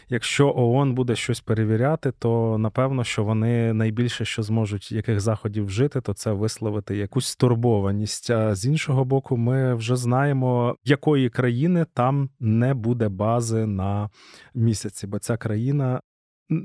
якщо 0.09 0.53
ООН 0.57 0.95
буде 0.95 1.16
щось 1.16 1.40
перевіряти, 1.40 2.12
то 2.18 2.59
напевно, 2.59 3.05
що 3.05 3.24
вони 3.24 3.72
найбільше, 3.72 4.24
що 4.24 4.43
зможуть 4.43 4.93
яких 4.93 5.20
заходів 5.20 5.66
вжити, 5.66 6.01
то 6.01 6.14
це 6.14 6.32
висловити 6.32 6.97
якусь 6.97 7.26
стурбованість. 7.26 8.30
А 8.30 8.55
з 8.55 8.66
іншого 8.66 9.05
боку, 9.05 9.36
ми 9.36 9.74
вже 9.74 9.97
знаємо, 9.97 10.76
якої 10.84 11.30
країни 11.30 11.86
там 11.95 12.30
не 12.40 12.74
буде 12.74 13.09
бази 13.09 13.66
на 13.66 14.11
місяці, 14.55 15.07
бо 15.07 15.18
ця 15.18 15.36
країна 15.36 16.01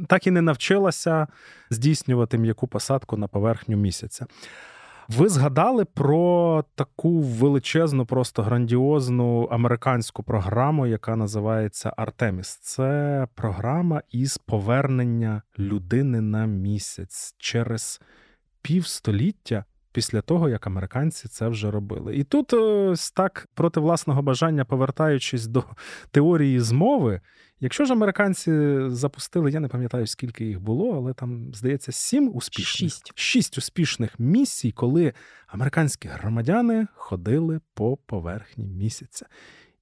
так 0.08 0.28
і 0.28 0.32
не 0.32 0.42
навчилася 0.42 1.28
здійснювати 1.70 2.38
м'яку 2.38 2.68
посадку 2.68 3.18
на 3.18 3.28
поверхню 3.28 3.78
місяця. 3.78 4.26
Ви 5.08 5.30
згадали 5.30 5.86
про 5.86 6.64
таку 6.76 7.22
величезну, 7.22 8.06
просто 8.06 8.44
грандіозну 8.44 9.44
американську 9.44 10.24
програму, 10.24 10.88
яка 10.88 11.16
називається 11.16 11.94
Артеміс. 11.98 12.48
Це 12.48 13.28
програма 13.36 14.02
із 14.12 14.38
повернення 14.38 15.42
людини 15.60 16.22
на 16.22 16.46
місяць 16.46 17.36
через 17.38 18.02
півстоліття 18.62 19.66
після 19.92 20.22
того, 20.22 20.50
як 20.50 20.68
американці 20.68 21.28
це 21.28 21.48
вже 21.48 21.72
робили. 21.72 22.16
І 22.16 22.24
тут 22.24 22.54
ось 22.54 23.12
так 23.12 23.48
проти 23.54 23.80
власного 23.80 24.22
бажання, 24.22 24.66
повертаючись 24.66 25.48
до 25.48 25.64
теорії 26.12 26.60
змови, 26.60 27.22
якщо 27.60 27.86
ж 27.86 27.94
американці 27.94 28.80
запустили, 28.90 29.52
я 29.52 29.60
не 29.60 29.68
пам'ятаю, 29.68 30.08
скільки 30.08 30.46
їх 30.46 30.60
було, 30.60 30.96
але 30.96 31.14
там, 31.14 31.54
здається, 31.54 31.92
сім 31.92 32.32
успішних 32.34 32.92
шість, 32.92 33.12
шість 33.16 33.58
успішних 33.58 34.20
місій, 34.20 34.72
коли 34.72 35.14
американські 35.48 36.08
громадяни 36.08 36.88
ходили 36.96 37.60
по 37.74 37.98
поверхні 37.98 38.66
місяця. 38.66 39.26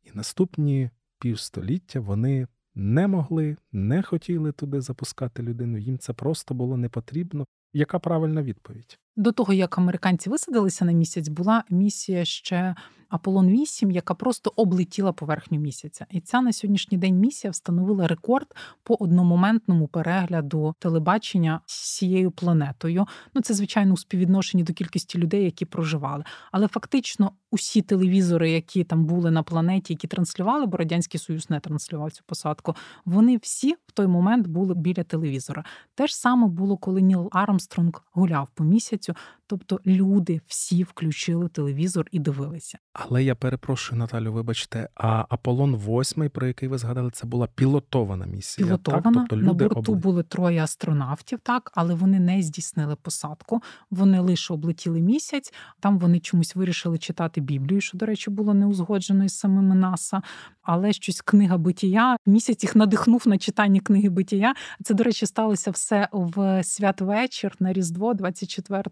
І 0.04 0.10
наступні 0.14 0.90
півстоліття 1.20 2.00
вони. 2.00 2.48
Не 2.78 3.08
могли, 3.08 3.58
не 3.72 4.04
хотіли 4.04 4.52
туди 4.52 4.82
запускати 4.82 5.44
людину. 5.44 5.78
Їм 5.78 5.98
це 5.98 6.14
просто 6.14 6.54
було 6.54 6.78
не 6.78 6.90
потрібно. 6.90 7.46
Яка 7.74 8.00
правильна 8.00 8.44
відповідь? 8.44 9.00
До 9.16 9.32
того 9.32 9.54
як 9.54 9.78
американці 9.78 10.30
висадилися 10.30 10.86
на 10.86 10.92
місяць, 10.92 11.28
була 11.28 11.64
місія 11.70 12.26
ще 12.26 12.76
Аполлон 13.10 13.48
8, 13.48 13.92
яка 13.92 14.14
просто 14.14 14.54
облетіла 14.56 15.12
поверхню 15.12 15.60
місяця. 15.60 16.06
І 16.12 16.22
ця 16.22 16.42
на 16.42 16.54
сьогоднішній 16.54 16.98
день 16.98 17.16
місія 17.16 17.52
встановила 17.52 18.08
рекорд 18.08 18.56
по 18.84 18.96
одномоментному 19.00 19.88
перегляду 19.88 20.76
телебачення 20.80 21.60
з 21.66 21.96
цією 21.98 22.32
планетою. 22.32 23.08
Ну 23.34 23.42
це 23.42 23.54
звичайно 23.54 23.94
у 23.94 23.98
співвідношенні 23.98 24.64
до 24.64 24.74
кількості 24.74 25.18
людей, 25.18 25.44
які 25.44 25.66
проживали. 25.66 26.24
Але 26.52 26.68
фактично 26.68 27.32
усі 27.52 27.82
телевізори, 27.82 28.52
які 28.52 28.84
там 28.84 29.06
були 29.06 29.32
на 29.32 29.44
планеті, 29.44 29.94
які 29.94 30.08
транслювали, 30.08 30.66
бо 30.66 30.78
радянський 30.78 31.20
союз 31.20 31.50
не 31.50 31.60
транслював 31.60 32.12
цю 32.12 32.24
посадку. 32.26 32.76
Вони 33.06 33.38
всі 33.38 33.74
в 33.88 33.92
той 33.94 34.08
момент 34.08 34.48
були 34.48 34.76
біля 34.76 35.04
телевізора. 35.04 35.64
Те 35.96 36.08
ж 36.08 36.18
саме 36.18 36.48
було, 36.48 36.78
коли 36.78 37.02
Ніл 37.02 37.30
Армстронг 37.32 38.04
гуляв 38.14 38.48
по 38.54 38.64
місяцю. 38.64 39.16
Тобто 39.48 39.80
люди 39.86 40.42
всі 40.48 40.84
включили 40.84 41.50
телевізор 41.50 42.06
і 42.12 42.20
дивилися. 42.20 42.78
Але 42.94 43.24
я 43.24 43.36
перепрошую, 43.36 44.00
Наталю, 44.00 44.34
вибачте, 44.34 44.90
а 44.96 45.26
Аполлон 45.30 45.76
8, 45.76 46.30
про 46.30 46.48
який 46.48 46.70
ви 46.70 46.78
згадали, 46.78 47.12
це 47.12 47.28
була 47.28 47.48
пілотована 47.48 48.26
місія. 48.26 48.68
Пілотована 48.68 49.02
так? 49.04 49.14
Тобто 49.14 49.38
люди 49.38 49.48
на 49.48 49.54
борту 49.54 49.92
обли... 49.92 49.96
були 49.96 50.24
троє 50.24 50.64
астронавтів, 50.64 51.40
так, 51.44 51.72
але 51.76 51.94
вони 51.94 52.20
не 52.20 52.42
здійснили 52.42 52.96
посадку. 52.96 53.62
Вони 53.92 54.20
лише 54.20 54.54
облетіли 54.54 55.02
місяць. 55.02 55.54
Там 55.80 56.00
вони 56.00 56.20
чомусь 56.20 56.56
вирішили 56.56 56.98
читати 56.98 57.42
Біблію, 57.42 57.82
що, 57.82 57.98
до 57.98 58.06
речі, 58.06 58.30
було 58.30 58.54
неузгоджено 58.54 59.26
із 59.26 59.38
самими 59.38 59.76
НАСА. 59.76 60.22
Але 60.62 60.94
щось 60.94 61.22
книга 61.22 61.58
битія. 61.58 62.18
Місяць 62.26 62.64
їх 62.64 62.76
надихнув 62.76 63.24
на 63.26 63.38
читання 63.38 63.80
книги 63.80 64.10
битія. 64.10 64.54
Це, 64.84 64.94
до 64.94 65.04
речі, 65.04 65.26
сталося 65.26 65.72
все 65.72 66.10
в 66.12 66.64
святвечір 66.64 67.56
на 67.60 67.74
Різдво 67.74 68.14
24 68.14 68.84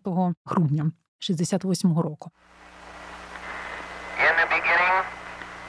грудня 0.45 0.91
68-го 1.21 2.01
року. 2.01 2.31
In 4.19 4.33
the 4.41 4.47
beginning, 4.55 4.95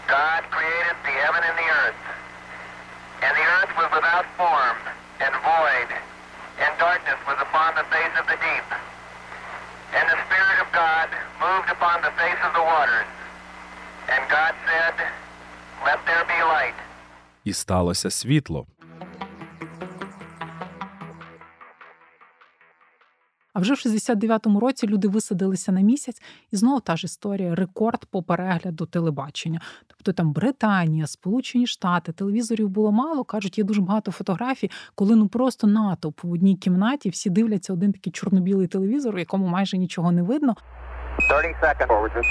God 0.06 0.42
created 0.50 0.96
the 1.06 1.14
heaven 1.22 1.42
and 1.48 1.56
the 1.62 1.68
earth. 1.82 2.02
And 3.24 3.32
the 3.40 3.46
earth 3.56 3.72
was 3.80 3.88
without 3.98 4.26
form 4.36 4.76
and 5.24 5.32
void, 5.52 5.88
and 6.62 6.70
darkness 6.78 7.20
was 7.28 7.38
upon 7.46 7.70
the 7.80 7.86
face 7.94 8.14
of 8.20 8.26
the 8.32 8.38
deep. 8.48 8.68
And 9.96 10.04
the 10.12 10.18
Spirit 10.26 10.58
of 10.64 10.68
God 10.72 11.08
moved 11.40 11.70
upon 11.76 12.02
the 12.02 12.12
face 12.20 12.40
of 12.46 12.52
the 12.58 12.64
waters. 12.72 13.08
And 14.12 14.20
God 14.28 14.52
said, 14.68 14.94
Let 15.86 15.98
there 16.06 16.24
be 16.24 16.40
light. 16.54 16.74
І 17.44 17.52
сталося 17.52 18.10
світло. 18.10 18.66
А 23.54 23.60
вже 23.60 23.74
в 23.74 23.76
69-му 23.76 24.60
році 24.60 24.86
люди 24.86 25.08
висадилися 25.08 25.72
на 25.72 25.80
місяць, 25.80 26.22
і 26.52 26.56
знову 26.56 26.80
та 26.80 26.96
ж 26.96 27.04
історія 27.04 27.54
рекорд 27.54 28.04
по 28.04 28.22
перегляду 28.22 28.86
телебачення. 28.86 29.60
Тобто 29.86 30.12
там 30.12 30.32
Британія, 30.32 31.06
Сполучені 31.06 31.66
Штати, 31.66 32.12
телевізорів 32.12 32.68
було 32.68 32.92
мало. 32.92 33.24
кажуть, 33.24 33.58
є 33.58 33.64
дуже 33.64 33.80
багато 33.80 34.12
фотографій, 34.12 34.70
коли 34.94 35.16
ну 35.16 35.28
просто 35.28 35.66
натовп 35.66 36.24
в 36.24 36.32
одній 36.32 36.56
кімнаті 36.56 37.10
всі 37.10 37.30
дивляться 37.30 37.72
один 37.72 37.92
такий 37.92 38.12
чорно-білий 38.12 38.66
телевізор, 38.66 39.14
у 39.14 39.18
якому 39.18 39.46
майже 39.46 39.78
нічого 39.78 40.12
не 40.12 40.22
видно. 40.22 40.56
30 41.28 41.62
seconds. 41.62 42.24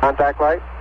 Contact 0.00 0.38
light. 0.38 0.73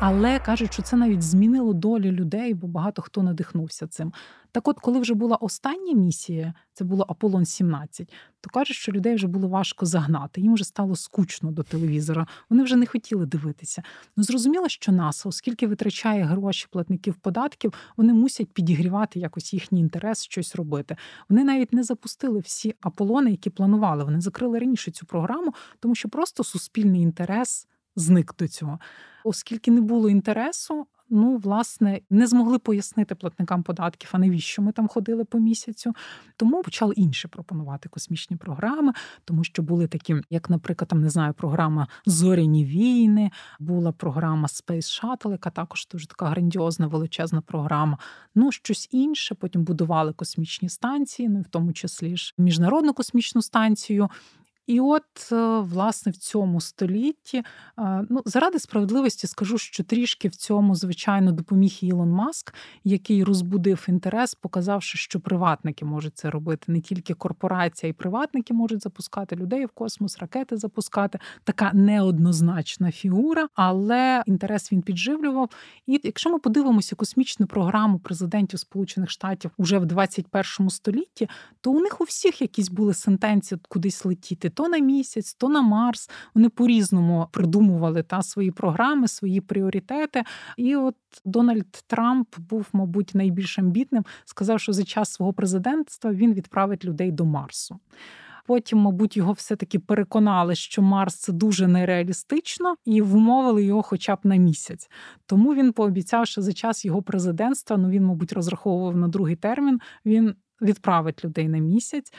Але 0.00 0.38
кажуть, 0.38 0.72
що 0.72 0.82
це 0.82 0.96
навіть 0.96 1.22
змінило 1.22 1.72
долю 1.72 2.12
людей, 2.12 2.54
бо 2.54 2.66
багато 2.66 3.02
хто 3.02 3.22
надихнувся 3.22 3.86
цим. 3.86 4.12
Так, 4.52 4.68
от, 4.68 4.80
коли 4.80 5.00
вже 5.00 5.14
була 5.14 5.36
остання 5.36 5.94
місія, 5.94 6.54
це 6.72 6.84
було 6.84 7.06
Аполлон 7.08 7.44
17, 7.44 8.12
то 8.40 8.50
кажуть, 8.50 8.76
що 8.76 8.92
людей 8.92 9.14
вже 9.14 9.26
було 9.26 9.48
важко 9.48 9.86
загнати. 9.86 10.40
Їм 10.40 10.54
вже 10.54 10.64
стало 10.64 10.96
скучно 10.96 11.50
до 11.50 11.62
телевізора. 11.62 12.26
Вони 12.50 12.62
вже 12.62 12.76
не 12.76 12.86
хотіли 12.86 13.26
дивитися. 13.26 13.82
Ну 14.16 14.24
зрозуміло, 14.24 14.68
що 14.68 14.92
НАСА, 14.92 15.28
оскільки 15.28 15.66
витрачає 15.66 16.24
гроші 16.24 16.66
платників 16.70 17.14
податків, 17.14 17.72
вони 17.96 18.12
мусять 18.12 18.52
підігрівати 18.52 19.18
якось 19.18 19.54
їхній 19.54 19.80
інтерес, 19.80 20.24
щось 20.24 20.56
робити. 20.56 20.96
Вони 21.28 21.44
навіть 21.44 21.72
не 21.72 21.82
запустили 21.82 22.38
всі 22.38 22.74
Аполлони, 22.80 23.30
які 23.30 23.50
планували. 23.50 24.04
Вони 24.04 24.20
закрили 24.20 24.58
раніше 24.58 24.90
цю 24.90 25.06
програму, 25.06 25.54
тому 25.80 25.94
що 25.94 26.08
просто 26.08 26.44
суспільний 26.44 27.02
інтерес 27.02 27.66
зник 27.98 28.34
до 28.38 28.48
цього. 28.48 28.78
Оскільки 29.24 29.70
не 29.70 29.80
було 29.80 30.10
інтересу, 30.10 30.86
ну 31.10 31.36
власне 31.36 32.00
не 32.10 32.26
змогли 32.26 32.58
пояснити 32.58 33.14
платникам 33.14 33.62
податків, 33.62 34.10
а 34.12 34.18
навіщо 34.18 34.62
ми 34.62 34.72
там 34.72 34.88
ходили 34.88 35.24
по 35.24 35.38
місяцю. 35.38 35.94
Тому 36.36 36.62
почали 36.62 36.94
інше 36.94 37.28
пропонувати 37.28 37.88
космічні 37.88 38.36
програми, 38.36 38.92
тому 39.24 39.44
що 39.44 39.62
були 39.62 39.86
такі, 39.86 40.16
як, 40.30 40.50
наприклад, 40.50 40.88
там 40.88 41.00
не 41.00 41.10
знаю, 41.10 41.34
програма 41.34 41.88
Зоряні 42.06 42.64
війни, 42.64 43.30
була 43.58 43.92
програма 43.92 44.46
Space 44.46 45.02
Shuttle, 45.02 45.30
яка 45.30 45.50
також 45.50 45.88
дуже 45.92 46.06
така 46.06 46.26
грандіозна, 46.26 46.86
величезна 46.86 47.40
програма. 47.40 47.98
Ну, 48.34 48.52
щось 48.52 48.88
інше. 48.90 49.34
Потім 49.34 49.64
будували 49.64 50.12
космічні 50.12 50.68
станції, 50.68 51.28
ну 51.28 51.40
в 51.40 51.48
тому 51.48 51.72
числі 51.72 52.16
ж 52.16 52.34
міжнародну 52.38 52.94
космічну 52.94 53.42
станцію. 53.42 54.08
І 54.68 54.80
от, 54.80 55.32
е, 55.32 55.58
власне, 55.60 56.12
в 56.12 56.16
цьому 56.16 56.60
столітті, 56.60 57.38
е, 57.78 58.06
ну, 58.10 58.22
заради 58.24 58.58
справедливості 58.58 59.26
скажу, 59.26 59.58
що 59.58 59.84
трішки 59.84 60.28
в 60.28 60.36
цьому, 60.36 60.74
звичайно, 60.74 61.32
допоміг 61.32 61.78
Ілон 61.82 62.10
Маск, 62.10 62.54
який 62.84 63.24
розбудив 63.24 63.86
інтерес, 63.88 64.34
показавши, 64.34 64.98
що 64.98 65.20
приватники 65.20 65.84
можуть 65.84 66.18
це 66.18 66.30
робити. 66.30 66.72
Не 66.72 66.80
тільки 66.80 67.14
корпорація 67.14 67.90
і 67.90 67.92
приватники 67.92 68.54
можуть 68.54 68.82
запускати 68.82 69.36
людей 69.36 69.66
в 69.66 69.68
космос, 69.68 70.18
ракети 70.18 70.56
запускати. 70.56 71.18
Така 71.44 71.70
неоднозначна 71.72 72.90
фігура, 72.90 73.48
але 73.54 74.22
інтерес 74.26 74.72
він 74.72 74.82
підживлював. 74.82 75.50
І 75.86 76.00
якщо 76.02 76.30
ми 76.30 76.38
подивимося 76.38 76.96
космічну 76.96 77.46
програму 77.46 77.98
президентів 77.98 78.60
Сполучених 78.60 79.10
Штатів 79.10 79.50
уже 79.58 79.78
в 79.78 79.86
21 79.86 80.70
столітті, 80.70 81.28
то 81.60 81.70
у 81.70 81.80
них 81.80 82.00
у 82.00 82.04
всіх 82.04 82.42
якісь 82.42 82.68
були 82.68 82.94
сентенції 82.94 83.60
кудись 83.68 84.04
летіти 84.04 84.50
то 84.58 84.68
на 84.68 84.78
місяць, 84.78 85.34
то 85.34 85.48
на 85.48 85.62
Марс. 85.62 86.10
Вони 86.34 86.48
по-різному 86.48 87.28
придумували 87.30 88.02
та 88.02 88.22
свої 88.22 88.50
програми, 88.50 89.08
свої 89.08 89.40
пріоритети. 89.40 90.24
І 90.56 90.76
от 90.76 90.94
Дональд 91.24 91.84
Трамп 91.86 92.28
був, 92.38 92.66
мабуть, 92.72 93.14
найбільш 93.14 93.58
амбітним. 93.58 94.04
Сказав, 94.24 94.60
що 94.60 94.72
за 94.72 94.84
час 94.84 95.12
свого 95.12 95.32
президентства 95.32 96.12
він 96.12 96.34
відправить 96.34 96.84
людей 96.84 97.12
до 97.12 97.24
Марсу. 97.24 97.78
Потім, 98.46 98.78
мабуть, 98.78 99.16
його 99.16 99.32
все-таки 99.32 99.78
переконали, 99.78 100.54
що 100.54 100.82
Марс 100.82 101.14
це 101.14 101.32
дуже 101.32 101.66
нереалістично, 101.66 102.74
і 102.84 103.02
вмовили 103.02 103.64
його 103.64 103.82
хоча 103.82 104.14
б 104.14 104.18
на 104.24 104.36
місяць. 104.36 104.90
Тому 105.26 105.54
він 105.54 105.72
пообіцяв, 105.72 106.26
що 106.26 106.42
за 106.42 106.52
час 106.52 106.84
його 106.84 107.02
президентства, 107.02 107.76
ну 107.76 107.88
він, 107.88 108.04
мабуть, 108.04 108.32
розраховував 108.32 108.96
на 108.96 109.08
другий 109.08 109.36
термін. 109.36 109.80
Він 110.04 110.34
відправить 110.62 111.24
людей 111.24 111.48
на 111.48 111.58
місяць. 111.58 112.12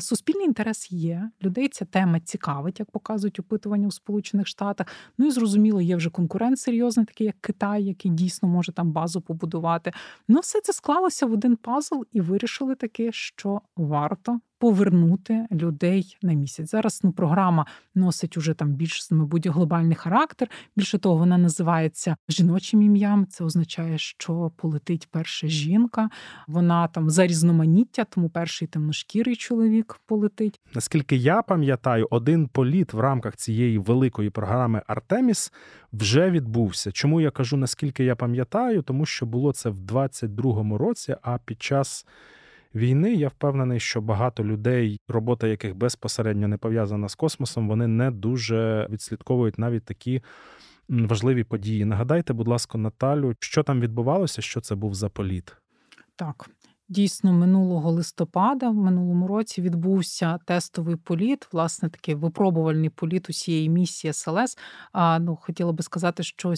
Суспільний 0.00 0.46
інтерес 0.46 0.92
є. 0.92 1.30
Людей 1.42 1.68
ця 1.68 1.84
тема 1.84 2.20
цікавить, 2.20 2.80
як 2.80 2.90
показують 2.90 3.40
опитування 3.40 3.88
у 3.88 3.90
Сполучених 3.90 4.46
Штатах. 4.46 4.86
Ну 5.18 5.26
і 5.26 5.30
зрозуміло, 5.30 5.80
є 5.80 5.96
вже 5.96 6.10
конкурент 6.10 6.58
серйозний, 6.58 7.06
такий 7.06 7.26
як 7.26 7.36
Китай, 7.40 7.84
який 7.84 8.10
дійсно 8.10 8.48
може 8.48 8.72
там 8.72 8.92
базу 8.92 9.20
побудувати. 9.20 9.92
Ну, 10.28 10.40
все 10.40 10.60
це 10.60 10.72
склалося 10.72 11.26
в 11.26 11.32
один 11.32 11.56
пазл 11.56 12.02
і 12.12 12.20
вирішили 12.20 12.74
таки, 12.74 13.12
що 13.12 13.60
варто 13.76 14.40
повернути 14.62 15.46
людей 15.52 16.16
на 16.22 16.32
місяць. 16.32 16.70
Зараз 16.70 17.00
ну, 17.04 17.12
програма 17.12 17.66
носить 17.94 18.36
уже 18.36 18.54
там 18.54 18.72
більш 18.72 19.10
мабуть, 19.10 19.46
глобальний 19.46 19.94
характер. 19.94 20.48
Більше 20.76 20.98
того, 20.98 21.16
вона 21.16 21.38
називається 21.38 22.16
жіночим 22.28 22.82
ім'ям. 22.82 23.26
Це 23.26 23.44
означає, 23.44 23.98
що 23.98 24.52
полетить 24.56 25.08
перша 25.10 25.46
жінка. 25.46 26.10
Вона 26.48 26.88
там 26.88 27.10
за 27.10 27.26
різноманіття, 27.26 28.04
тому 28.04 28.28
перший 28.28 28.68
темношкірий 28.68 29.36
чоловік 29.36 30.00
полетить. 30.06 30.60
Наскільки 30.74 31.16
я 31.16 31.42
пам'ятаю, 31.42 32.08
один 32.10 32.48
політ 32.48 32.92
в 32.92 33.00
рамках 33.00 33.36
цієї 33.36 33.78
великої 33.78 34.30
програми 34.30 34.82
Артеміс 34.86 35.52
вже 35.92 36.30
відбувся. 36.30 36.92
Чому 36.92 37.20
я 37.20 37.30
кажу 37.30 37.56
наскільки 37.56 38.04
я 38.04 38.16
пам'ятаю? 38.16 38.82
Тому 38.82 39.06
що 39.06 39.26
було 39.26 39.52
це 39.52 39.68
в 39.68 39.78
22-му 39.78 40.78
році, 40.78 41.16
а 41.22 41.38
під 41.38 41.62
час 41.62 42.06
війни, 42.74 43.14
я 43.14 43.28
впевнений, 43.28 43.80
що 43.80 44.00
багато 44.00 44.44
людей, 44.44 45.00
робота 45.08 45.46
яких 45.46 45.76
безпосередньо 45.76 46.48
не 46.48 46.56
пов'язана 46.56 47.08
з 47.08 47.14
космосом, 47.14 47.68
вони 47.68 47.86
не 47.86 48.10
дуже 48.10 48.86
відслідковують 48.90 49.58
навіть 49.58 49.84
такі 49.84 50.22
важливі 50.88 51.44
події. 51.44 51.84
Нагадайте, 51.84 52.32
будь 52.32 52.48
ласка, 52.48 52.78
Наталю, 52.78 53.34
що 53.40 53.62
там 53.62 53.80
відбувалося, 53.80 54.42
що 54.42 54.60
це 54.60 54.74
був 54.74 54.94
за 54.94 55.08
політ? 55.08 55.56
Так. 56.16 56.50
Дійсно, 56.88 57.32
минулого 57.32 57.90
листопада 57.90 58.70
в 58.70 58.74
минулому 58.74 59.26
році 59.26 59.62
відбувся 59.62 60.38
тестовий 60.46 60.96
політ, 60.96 61.48
власне, 61.52 61.88
такий 61.88 62.14
випробувальний 62.14 62.90
політ 62.90 63.30
усієї 63.30 63.68
місії 63.68 64.12
СЛС. 64.12 64.58
А 64.92 65.18
ну 65.18 65.36
хотіла 65.36 65.72
би 65.72 65.82
сказати, 65.82 66.22
що 66.22 66.54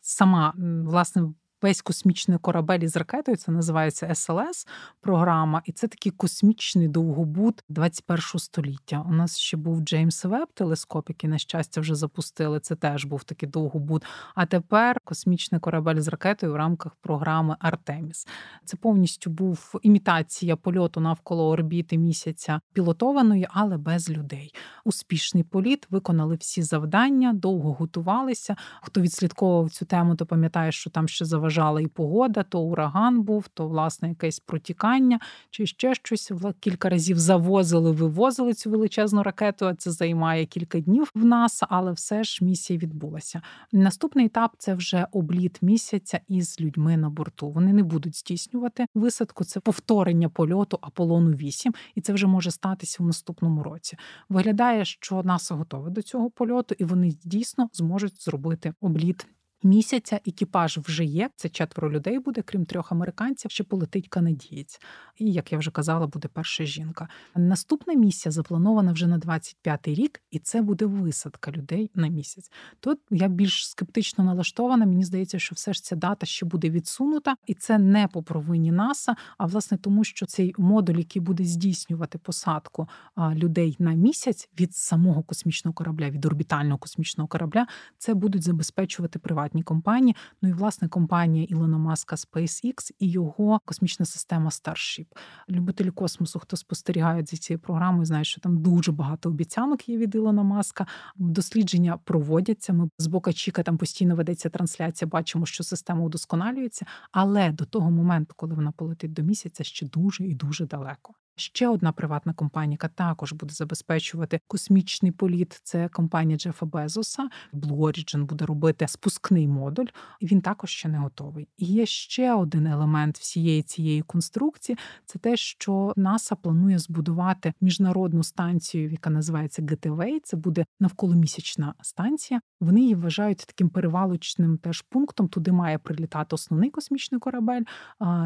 сама 0.00 0.54
власне 0.84 1.22
весь 1.62 1.82
космічний 1.82 2.38
корабель 2.38 2.78
із 2.78 2.96
ракетою. 2.96 3.36
Це 3.36 3.52
називається 3.52 4.14
СЛС 4.14 4.66
програма, 5.00 5.62
і 5.64 5.72
це 5.72 5.88
такий 5.88 6.12
космічний 6.12 6.88
довгобуд 6.88 7.64
21 7.68 8.22
століття. 8.36 9.04
У 9.08 9.12
нас 9.12 9.38
ще 9.38 9.56
був 9.56 9.80
Джеймс 9.80 10.24
Веб 10.24 10.48
телескоп, 10.54 11.08
який 11.08 11.30
на 11.30 11.38
щастя 11.38 11.80
вже 11.80 11.94
запустили. 11.94 12.60
Це 12.60 12.74
теж 12.74 13.04
був 13.04 13.24
такий 13.24 13.48
довгобуд. 13.48 14.04
А 14.34 14.46
тепер 14.46 15.00
космічний 15.04 15.60
корабель 15.60 16.00
з 16.00 16.08
ракетою 16.08 16.52
в 16.52 16.56
рамках 16.56 16.94
програми 16.94 17.56
Артеміс. 17.60 18.26
Це 18.64 18.76
повністю 18.76 19.30
був 19.30 19.74
імітація 19.82 20.56
польоту 20.56 21.00
навколо 21.00 21.48
орбіти 21.48 21.98
місяця 21.98 22.60
пілотованої, 22.72 23.48
але 23.50 23.76
без 23.76 24.10
людей. 24.10 24.54
Успішний 24.84 25.42
політ 25.42 25.86
виконали 25.90 26.36
всі 26.36 26.62
завдання, 26.62 27.32
довго 27.32 27.72
готувалися. 27.72 28.56
Хто 28.82 29.00
відслідковував 29.00 29.70
цю 29.70 29.84
тему, 29.84 30.16
то 30.16 30.26
пам'ятає, 30.26 30.72
що 30.72 30.90
там 30.90 31.08
ще 31.08 31.24
заважали 31.24 31.47
заважала 31.48 31.80
і 31.80 31.86
погода, 31.86 32.42
то 32.42 32.60
ураган 32.60 33.22
був, 33.22 33.48
то 33.48 33.68
власне 33.68 34.08
якесь 34.08 34.40
протікання, 34.40 35.20
чи 35.50 35.66
ще 35.66 35.94
щось. 35.94 36.32
Кілька 36.60 36.88
разів 36.88 37.18
завозили, 37.18 37.92
вивозили 37.92 38.54
цю 38.54 38.70
величезну 38.70 39.22
ракету. 39.22 39.66
а 39.66 39.74
Це 39.74 39.90
займає 39.90 40.46
кілька 40.46 40.80
днів 40.80 41.10
в 41.14 41.24
нас, 41.24 41.62
але 41.68 41.92
все 41.92 42.24
ж 42.24 42.44
місія 42.44 42.78
відбулася. 42.78 43.42
Наступний 43.72 44.26
етап 44.26 44.54
це 44.58 44.74
вже 44.74 45.06
обліт 45.12 45.62
місяця 45.62 46.20
із 46.28 46.60
людьми 46.60 46.96
на 46.96 47.10
борту. 47.10 47.50
Вони 47.50 47.72
не 47.72 47.82
будуть 47.82 48.16
здійснювати 48.16 48.86
висадку. 48.94 49.44
Це 49.44 49.60
повторення 49.60 50.28
польоту 50.28 50.78
Аполлону 50.80 51.30
8, 51.30 51.74
і 51.94 52.00
це 52.00 52.12
вже 52.12 52.26
може 52.26 52.50
статися 52.50 53.02
в 53.02 53.06
наступному 53.06 53.62
році. 53.62 53.96
Виглядає, 54.28 54.84
що 54.84 55.22
НАСА 55.22 55.54
готове 55.54 55.90
до 55.90 56.02
цього 56.02 56.30
польоту, 56.30 56.74
і 56.78 56.84
вони 56.84 57.12
дійсно 57.24 57.68
зможуть 57.72 58.22
зробити 58.22 58.72
обліт 58.80 59.26
місяця 59.62 60.20
екіпаж 60.26 60.78
вже 60.78 61.04
є. 61.04 61.30
Це 61.36 61.48
четверо 61.48 61.92
людей 61.92 62.18
буде, 62.18 62.42
крім 62.42 62.64
трьох 62.64 62.92
американців. 62.92 63.50
Ще 63.50 63.64
полетить 63.64 64.08
канадієць. 64.08 64.80
І 65.18 65.32
як 65.32 65.52
я 65.52 65.58
вже 65.58 65.70
казала, 65.70 66.06
буде 66.06 66.28
перша 66.28 66.64
жінка. 66.64 67.08
Наступна 67.36 67.94
місія 67.94 68.32
запланована 68.32 68.92
вже 68.92 69.06
на 69.06 69.18
25-й 69.18 69.94
рік, 69.94 70.22
і 70.30 70.38
це 70.38 70.62
буде 70.62 70.86
висадка 70.86 71.50
людей 71.50 71.90
на 71.94 72.08
місяць. 72.08 72.50
Тут 72.80 72.98
я 73.10 73.28
більш 73.28 73.68
скептично 73.68 74.24
налаштована. 74.24 74.86
Мені 74.86 75.04
здається, 75.04 75.38
що 75.38 75.54
все 75.54 75.72
ж 75.72 75.82
ця 75.82 75.96
дата 75.96 76.26
ще 76.26 76.46
буде 76.46 76.70
відсунута, 76.70 77.34
і 77.46 77.54
це 77.54 77.78
не 77.78 78.08
по 78.08 78.22
провині 78.22 78.72
НАСА, 78.72 79.16
а 79.38 79.46
власне 79.46 79.78
тому, 79.78 80.04
що 80.04 80.26
цей 80.26 80.54
модуль, 80.58 80.94
який 80.94 81.22
буде 81.22 81.44
здійснювати 81.44 82.18
посадку 82.18 82.88
людей 83.34 83.76
на 83.78 83.92
місяць 83.92 84.48
від 84.60 84.74
самого 84.74 85.22
космічного 85.22 85.74
корабля, 85.74 86.10
від 86.10 86.24
орбітального 86.24 86.78
космічного 86.78 87.28
корабля, 87.28 87.66
це 87.98 88.14
будуть 88.14 88.42
забезпечувати 88.42 89.18
приватні 89.18 89.47
приватні 89.48 89.62
компанії. 89.62 90.16
Ну 90.42 90.48
і 90.48 90.52
власне 90.52 90.88
компанія 90.88 91.44
Ілона 91.44 91.78
Маска 91.78 92.16
SpaceX 92.16 92.92
і 92.98 93.10
його 93.10 93.60
космічна 93.64 94.06
система 94.06 94.50
Starship. 94.50 95.06
Любителі 95.48 95.90
космосу, 95.90 96.38
хто 96.38 96.56
спостерігає 96.56 97.24
за 97.24 97.36
цією 97.36 97.58
програмою, 97.60 98.04
знають, 98.04 98.26
що 98.26 98.40
там 98.40 98.62
дуже 98.62 98.92
багато 98.92 99.28
обіцянок 99.28 99.88
є 99.88 99.98
від 99.98 100.14
Ілона 100.14 100.42
Маска. 100.42 100.86
Дослідження 101.16 101.98
проводяться. 102.04 102.72
Ми 102.72 102.88
з 102.98 103.06
бока 103.06 103.32
Чіка 103.32 103.62
там 103.62 103.78
постійно 103.78 104.16
ведеться 104.16 104.48
трансляція. 104.48 105.08
Бачимо, 105.08 105.46
що 105.46 105.64
система 105.64 106.04
удосконалюється, 106.04 106.86
але 107.12 107.50
до 107.50 107.64
того 107.64 107.90
моменту, 107.90 108.34
коли 108.36 108.54
вона 108.54 108.72
полетить 108.72 109.12
до 109.12 109.22
місяця, 109.22 109.64
ще 109.64 109.86
дуже 109.86 110.24
і 110.24 110.34
дуже 110.34 110.66
далеко. 110.66 111.14
Ще 111.40 111.68
одна 111.68 111.92
приватна 111.92 112.32
компанія, 112.32 112.72
яка 112.72 112.88
також 112.88 113.32
буде 113.32 113.54
забезпечувати 113.54 114.40
космічний 114.46 115.12
політ. 115.12 115.60
Це 115.62 115.88
компанія 115.88 116.38
Джефа 116.38 116.66
Безоса. 116.66 117.28
Blue 117.52 117.76
Origin 117.76 118.24
буде 118.24 118.46
робити 118.46 118.88
спускний 118.88 119.48
модуль. 119.48 119.86
і 120.20 120.26
Він 120.26 120.40
також 120.40 120.70
ще 120.70 120.88
не 120.88 120.98
готовий. 120.98 121.48
І 121.58 121.66
є 121.66 121.86
ще 121.86 122.34
один 122.34 122.66
елемент 122.66 123.18
всієї 123.18 123.62
цієї 123.62 124.02
конструкції: 124.02 124.78
це 125.06 125.18
те, 125.18 125.36
що 125.36 125.92
НАСА 125.96 126.36
планує 126.36 126.78
збудувати 126.78 127.52
міжнародну 127.60 128.22
станцію, 128.22 128.90
яка 128.90 129.10
називається 129.10 129.62
Гетевей. 129.62 130.20
Це 130.20 130.36
буде 130.36 130.64
навколомісячна 130.80 131.74
станція. 131.82 132.40
Вони 132.60 132.80
її 132.80 132.94
вважають 132.94 133.38
таким 133.38 133.68
перевалочним 133.68 134.58
теж 134.58 134.82
пунктом. 134.82 135.28
Туди 135.28 135.52
має 135.52 135.78
прилітати 135.78 136.34
основний 136.34 136.70
космічний 136.70 137.20
корабель, 137.20 137.62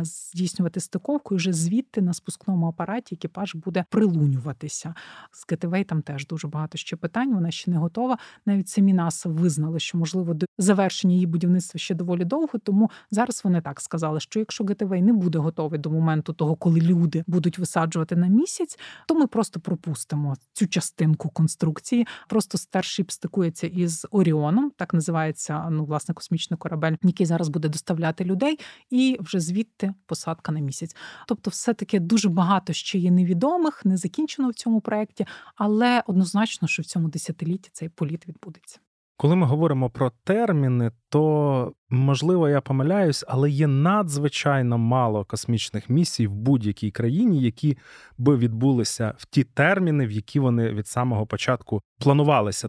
здійснювати 0.03 0.81
стиковку 0.81 1.35
і 1.35 1.37
вже 1.37 1.53
звідти 1.53 2.03
на 2.03 2.13
спускному 2.13 2.67
апараті 2.67 3.02
екіпаж 3.13 3.55
буде 3.55 3.85
прилунюватися. 3.91 4.95
З 5.33 5.45
Gateway 5.51 5.85
там 5.85 6.03
теж 6.03 6.27
дуже 6.27 6.49
багато 6.49 6.79
ще 6.79 6.97
питань. 6.97 7.35
Вона 7.35 7.51
ще 7.51 7.71
не 7.71 7.77
готова. 7.77 8.19
Навіть 8.47 8.69
самі 8.69 8.93
НАСА 8.93 9.29
визнали, 9.29 9.81
що 9.81 9.99
можливо 9.99 10.35
до 10.35 10.47
завершення 10.59 11.15
її 11.15 11.27
будівництва 11.27 11.79
ще 11.79 11.95
доволі 11.95 12.25
довго. 12.25 12.59
Тому 12.59 12.91
зараз 13.11 13.41
вони 13.45 13.61
так 13.61 13.81
сказали, 13.81 14.21
що 14.21 14.39
якщо 14.39 14.65
Gateway 14.65 15.03
не 15.03 15.13
буде 15.13 15.39
готовий 15.39 15.81
до 15.81 15.91
моменту 15.91 16.33
того, 16.33 16.57
коли 16.57 16.81
люди 16.81 17.25
будуть 17.27 17.59
висаджувати 17.59 18.17
на 18.17 18.27
місяць, 18.27 18.79
то 19.09 19.15
ми 19.15 19.27
просто 19.27 19.61
пропустимо 19.61 20.37
цю 20.53 20.67
частинку 20.67 21.29
конструкції. 21.29 22.07
Просто 22.29 22.59
Starship 22.59 23.11
стикується 23.11 23.67
із 23.67 24.07
Оріоном, 24.11 24.73
так 24.77 24.95
називається 24.95 25.69
ну 25.71 25.85
власне 25.85 26.15
космічний 26.15 26.59
корабель, 26.59 26.97
який 27.03 27.27
зараз 27.27 27.49
буде 27.49 27.69
доставляти 27.69 28.25
людей, 28.25 28.59
і 28.91 29.19
вже 29.21 29.41
звідти 29.41 29.95
посадка 30.07 30.53
на 30.53 30.61
місяць. 30.61 30.97
Тобто, 31.27 31.51
все 31.51 31.75
таки 31.75 32.01
дуже 32.01 32.29
багато 32.29 32.73
ще 32.73 32.92
є 32.99 33.11
невідомих, 33.11 33.85
не 33.85 33.97
закінчено 33.97 34.49
в 34.49 34.55
цьому 34.55 34.81
проєкті, 34.81 35.27
але 35.57 36.03
однозначно, 36.07 36.69
що 36.69 36.83
в 36.83 36.87
цьому 36.87 37.09
десятилітті 37.09 37.71
цей 37.73 37.89
політ 37.89 38.29
відбудеться. 38.29 38.79
Коли 39.17 39.37
ми 39.37 39.47
говоримо 39.47 39.91
про 39.91 40.13
терміни, 40.25 40.91
то 41.09 41.73
можливо 41.91 42.49
я 42.49 42.61
помиляюсь, 42.61 43.25
але 43.29 43.51
є 43.51 43.67
надзвичайно 43.67 44.79
мало 44.79 45.25
космічних 45.25 45.91
місій 45.91 46.27
в 46.27 46.35
будь-якій 46.35 46.91
країні, 46.91 47.43
які 47.43 47.79
би 48.19 48.37
відбулися 48.37 49.15
в 49.19 49.27
ті 49.27 49.45
терміни, 49.45 50.07
в 50.07 50.11
які 50.11 50.41
вони 50.41 50.69
від 50.69 50.87
самого 50.87 51.27
початку 51.27 51.83
планувалися. 51.99 52.69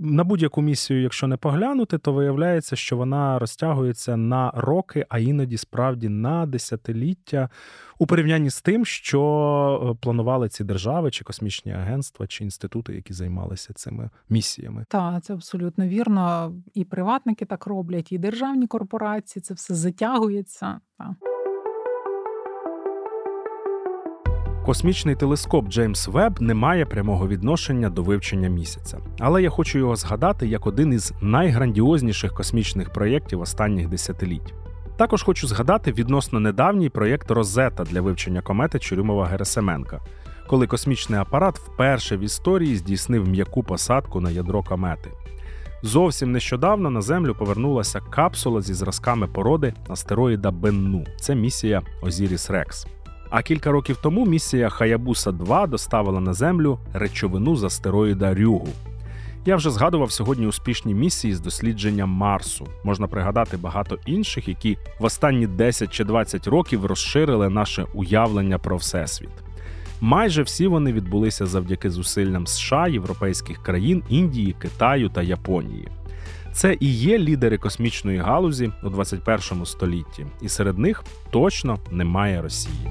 На 0.00 0.24
будь-яку 0.24 0.62
місію, 0.62 1.02
якщо 1.02 1.26
не 1.26 1.36
поглянути, 1.36 1.98
то 1.98 2.12
виявляється, 2.12 2.76
що 2.76 2.96
вона 2.96 3.38
розтягується 3.38 4.16
на 4.16 4.52
роки, 4.54 5.06
а 5.08 5.18
іноді 5.18 5.56
справді 5.56 6.08
на 6.08 6.46
десятиліття 6.46 7.48
у 7.98 8.06
порівнянні 8.06 8.50
з 8.50 8.62
тим, 8.62 8.84
що 8.84 9.92
е, 9.92 9.98
планували 10.00 10.48
ці 10.48 10.64
держави, 10.64 11.10
чи 11.10 11.24
космічні 11.24 11.72
агентства, 11.72 12.26
чи 12.26 12.44
інститути, 12.44 12.94
які 12.94 13.12
займалися 13.12 13.72
цими 13.72 14.10
місіями. 14.28 14.84
Так, 14.88 15.24
це 15.24 15.34
абсолютно 15.34 15.86
вірно. 15.86 16.54
І 16.74 16.84
приватники 16.84 17.44
так 17.44 17.66
роблять, 17.66 18.12
і 18.12 18.18
державні 18.18 18.66
корпорації 18.66 19.42
це 19.42 19.54
все 19.54 19.74
затягується. 19.74 20.80
Так. 20.98 21.08
Космічний 24.68 25.14
телескоп 25.14 25.68
Джеймс 25.68 26.08
Веб 26.08 26.42
не 26.42 26.54
має 26.54 26.86
прямого 26.86 27.28
відношення 27.28 27.90
до 27.90 28.02
вивчення 28.02 28.48
місяця, 28.48 28.98
але 29.18 29.42
я 29.42 29.50
хочу 29.50 29.78
його 29.78 29.96
згадати 29.96 30.46
як 30.46 30.66
один 30.66 30.92
із 30.92 31.12
найграндіозніших 31.20 32.34
космічних 32.34 32.90
проєктів 32.90 33.40
останніх 33.40 33.88
десятиліть. 33.88 34.54
Також 34.96 35.22
хочу 35.22 35.46
згадати 35.46 35.92
відносно 35.92 36.40
недавній 36.40 36.88
проєкт 36.88 37.30
Розета 37.30 37.84
для 37.84 38.00
вивчення 38.00 38.40
комети 38.40 38.78
Чурюмова 38.78 39.26
Герасименка, 39.26 40.00
коли 40.46 40.66
космічний 40.66 41.20
апарат 41.20 41.58
вперше 41.58 42.16
в 42.16 42.20
історії 42.20 42.76
здійснив 42.76 43.28
м'яку 43.28 43.62
посадку 43.62 44.20
на 44.20 44.30
ядро 44.30 44.62
комети. 44.62 45.10
Зовсім 45.82 46.32
нещодавно 46.32 46.90
на 46.90 47.00
Землю 47.00 47.34
повернулася 47.34 48.00
капсула 48.00 48.62
зі 48.62 48.74
зразками 48.74 49.26
породи 49.26 49.74
астероїда 49.88 50.50
Бенну. 50.50 51.04
Це 51.20 51.34
місія 51.34 51.82
Озіріс 52.02 52.50
Рекс. 52.50 52.86
А 53.30 53.42
кілька 53.42 53.70
років 53.70 53.98
тому 54.02 54.26
місія 54.26 54.68
Хаябуса 54.68 55.32
2 55.32 55.66
доставила 55.66 56.20
на 56.20 56.32
землю 56.32 56.78
речовину 56.92 57.56
з 57.56 57.64
астероїда 57.64 58.34
Рюгу. 58.34 58.68
Я 59.46 59.56
вже 59.56 59.70
згадував 59.70 60.12
сьогодні 60.12 60.46
успішні 60.46 60.94
місії 60.94 61.34
з 61.34 61.40
дослідження 61.40 62.06
Марсу. 62.06 62.66
Можна 62.84 63.06
пригадати 63.06 63.56
багато 63.56 63.98
інших, 64.06 64.48
які 64.48 64.78
в 65.00 65.04
останні 65.04 65.46
10 65.46 65.92
чи 65.92 66.04
20 66.04 66.46
років 66.46 66.86
розширили 66.86 67.48
наше 67.48 67.86
уявлення 67.94 68.58
про 68.58 68.76
всесвіт. 68.76 69.30
Майже 70.00 70.42
всі 70.42 70.66
вони 70.66 70.92
відбулися 70.92 71.46
завдяки 71.46 71.90
зусиллям 71.90 72.46
США, 72.46 72.88
європейських 72.88 73.62
країн, 73.62 74.02
Індії, 74.08 74.56
Китаю 74.58 75.08
та 75.08 75.22
Японії. 75.22 75.88
Це 76.52 76.76
і 76.80 76.92
є 76.94 77.18
лідери 77.18 77.58
космічної 77.58 78.18
галузі 78.18 78.72
у 78.82 78.88
21 78.88 79.66
столітті, 79.66 80.26
і 80.42 80.48
серед 80.48 80.78
них 80.78 81.04
точно 81.30 81.78
немає 81.90 82.42
Росії. 82.42 82.88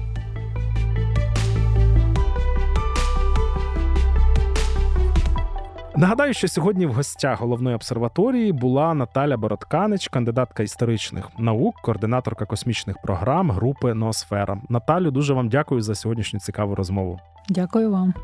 Нагадаю, 5.98 6.34
що 6.34 6.48
сьогодні 6.48 6.86
в 6.86 6.92
гостях 6.92 7.40
головної 7.40 7.76
обсерваторії 7.76 8.52
була 8.52 8.94
Наталя 8.94 9.36
Бородканич, 9.36 10.08
кандидатка 10.08 10.62
історичних 10.62 11.28
наук, 11.38 11.74
координаторка 11.82 12.46
космічних 12.46 12.96
програм 13.02 13.50
групи 13.50 13.94
Ноосфера. 13.94 14.60
Наталю, 14.68 15.10
дуже 15.10 15.34
вам 15.34 15.48
дякую 15.48 15.80
за 15.80 15.94
сьогоднішню 15.94 16.40
цікаву 16.40 16.74
розмову. 16.74 17.18
Дякую 17.48 17.90
вам. 17.90 18.14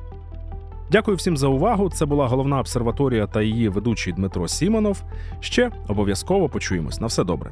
Дякую 0.90 1.16
всім 1.16 1.36
за 1.36 1.48
увагу. 1.48 1.90
Це 1.90 2.06
була 2.06 2.26
головна 2.26 2.60
обсерваторія 2.60 3.26
та 3.26 3.42
її 3.42 3.68
ведучий 3.68 4.12
Дмитро 4.12 4.48
Сімонов. 4.48 5.02
Ще 5.40 5.70
обов'язково 5.88 6.48
почуємось. 6.48 7.00
На 7.00 7.06
все 7.06 7.24
добре. 7.24 7.50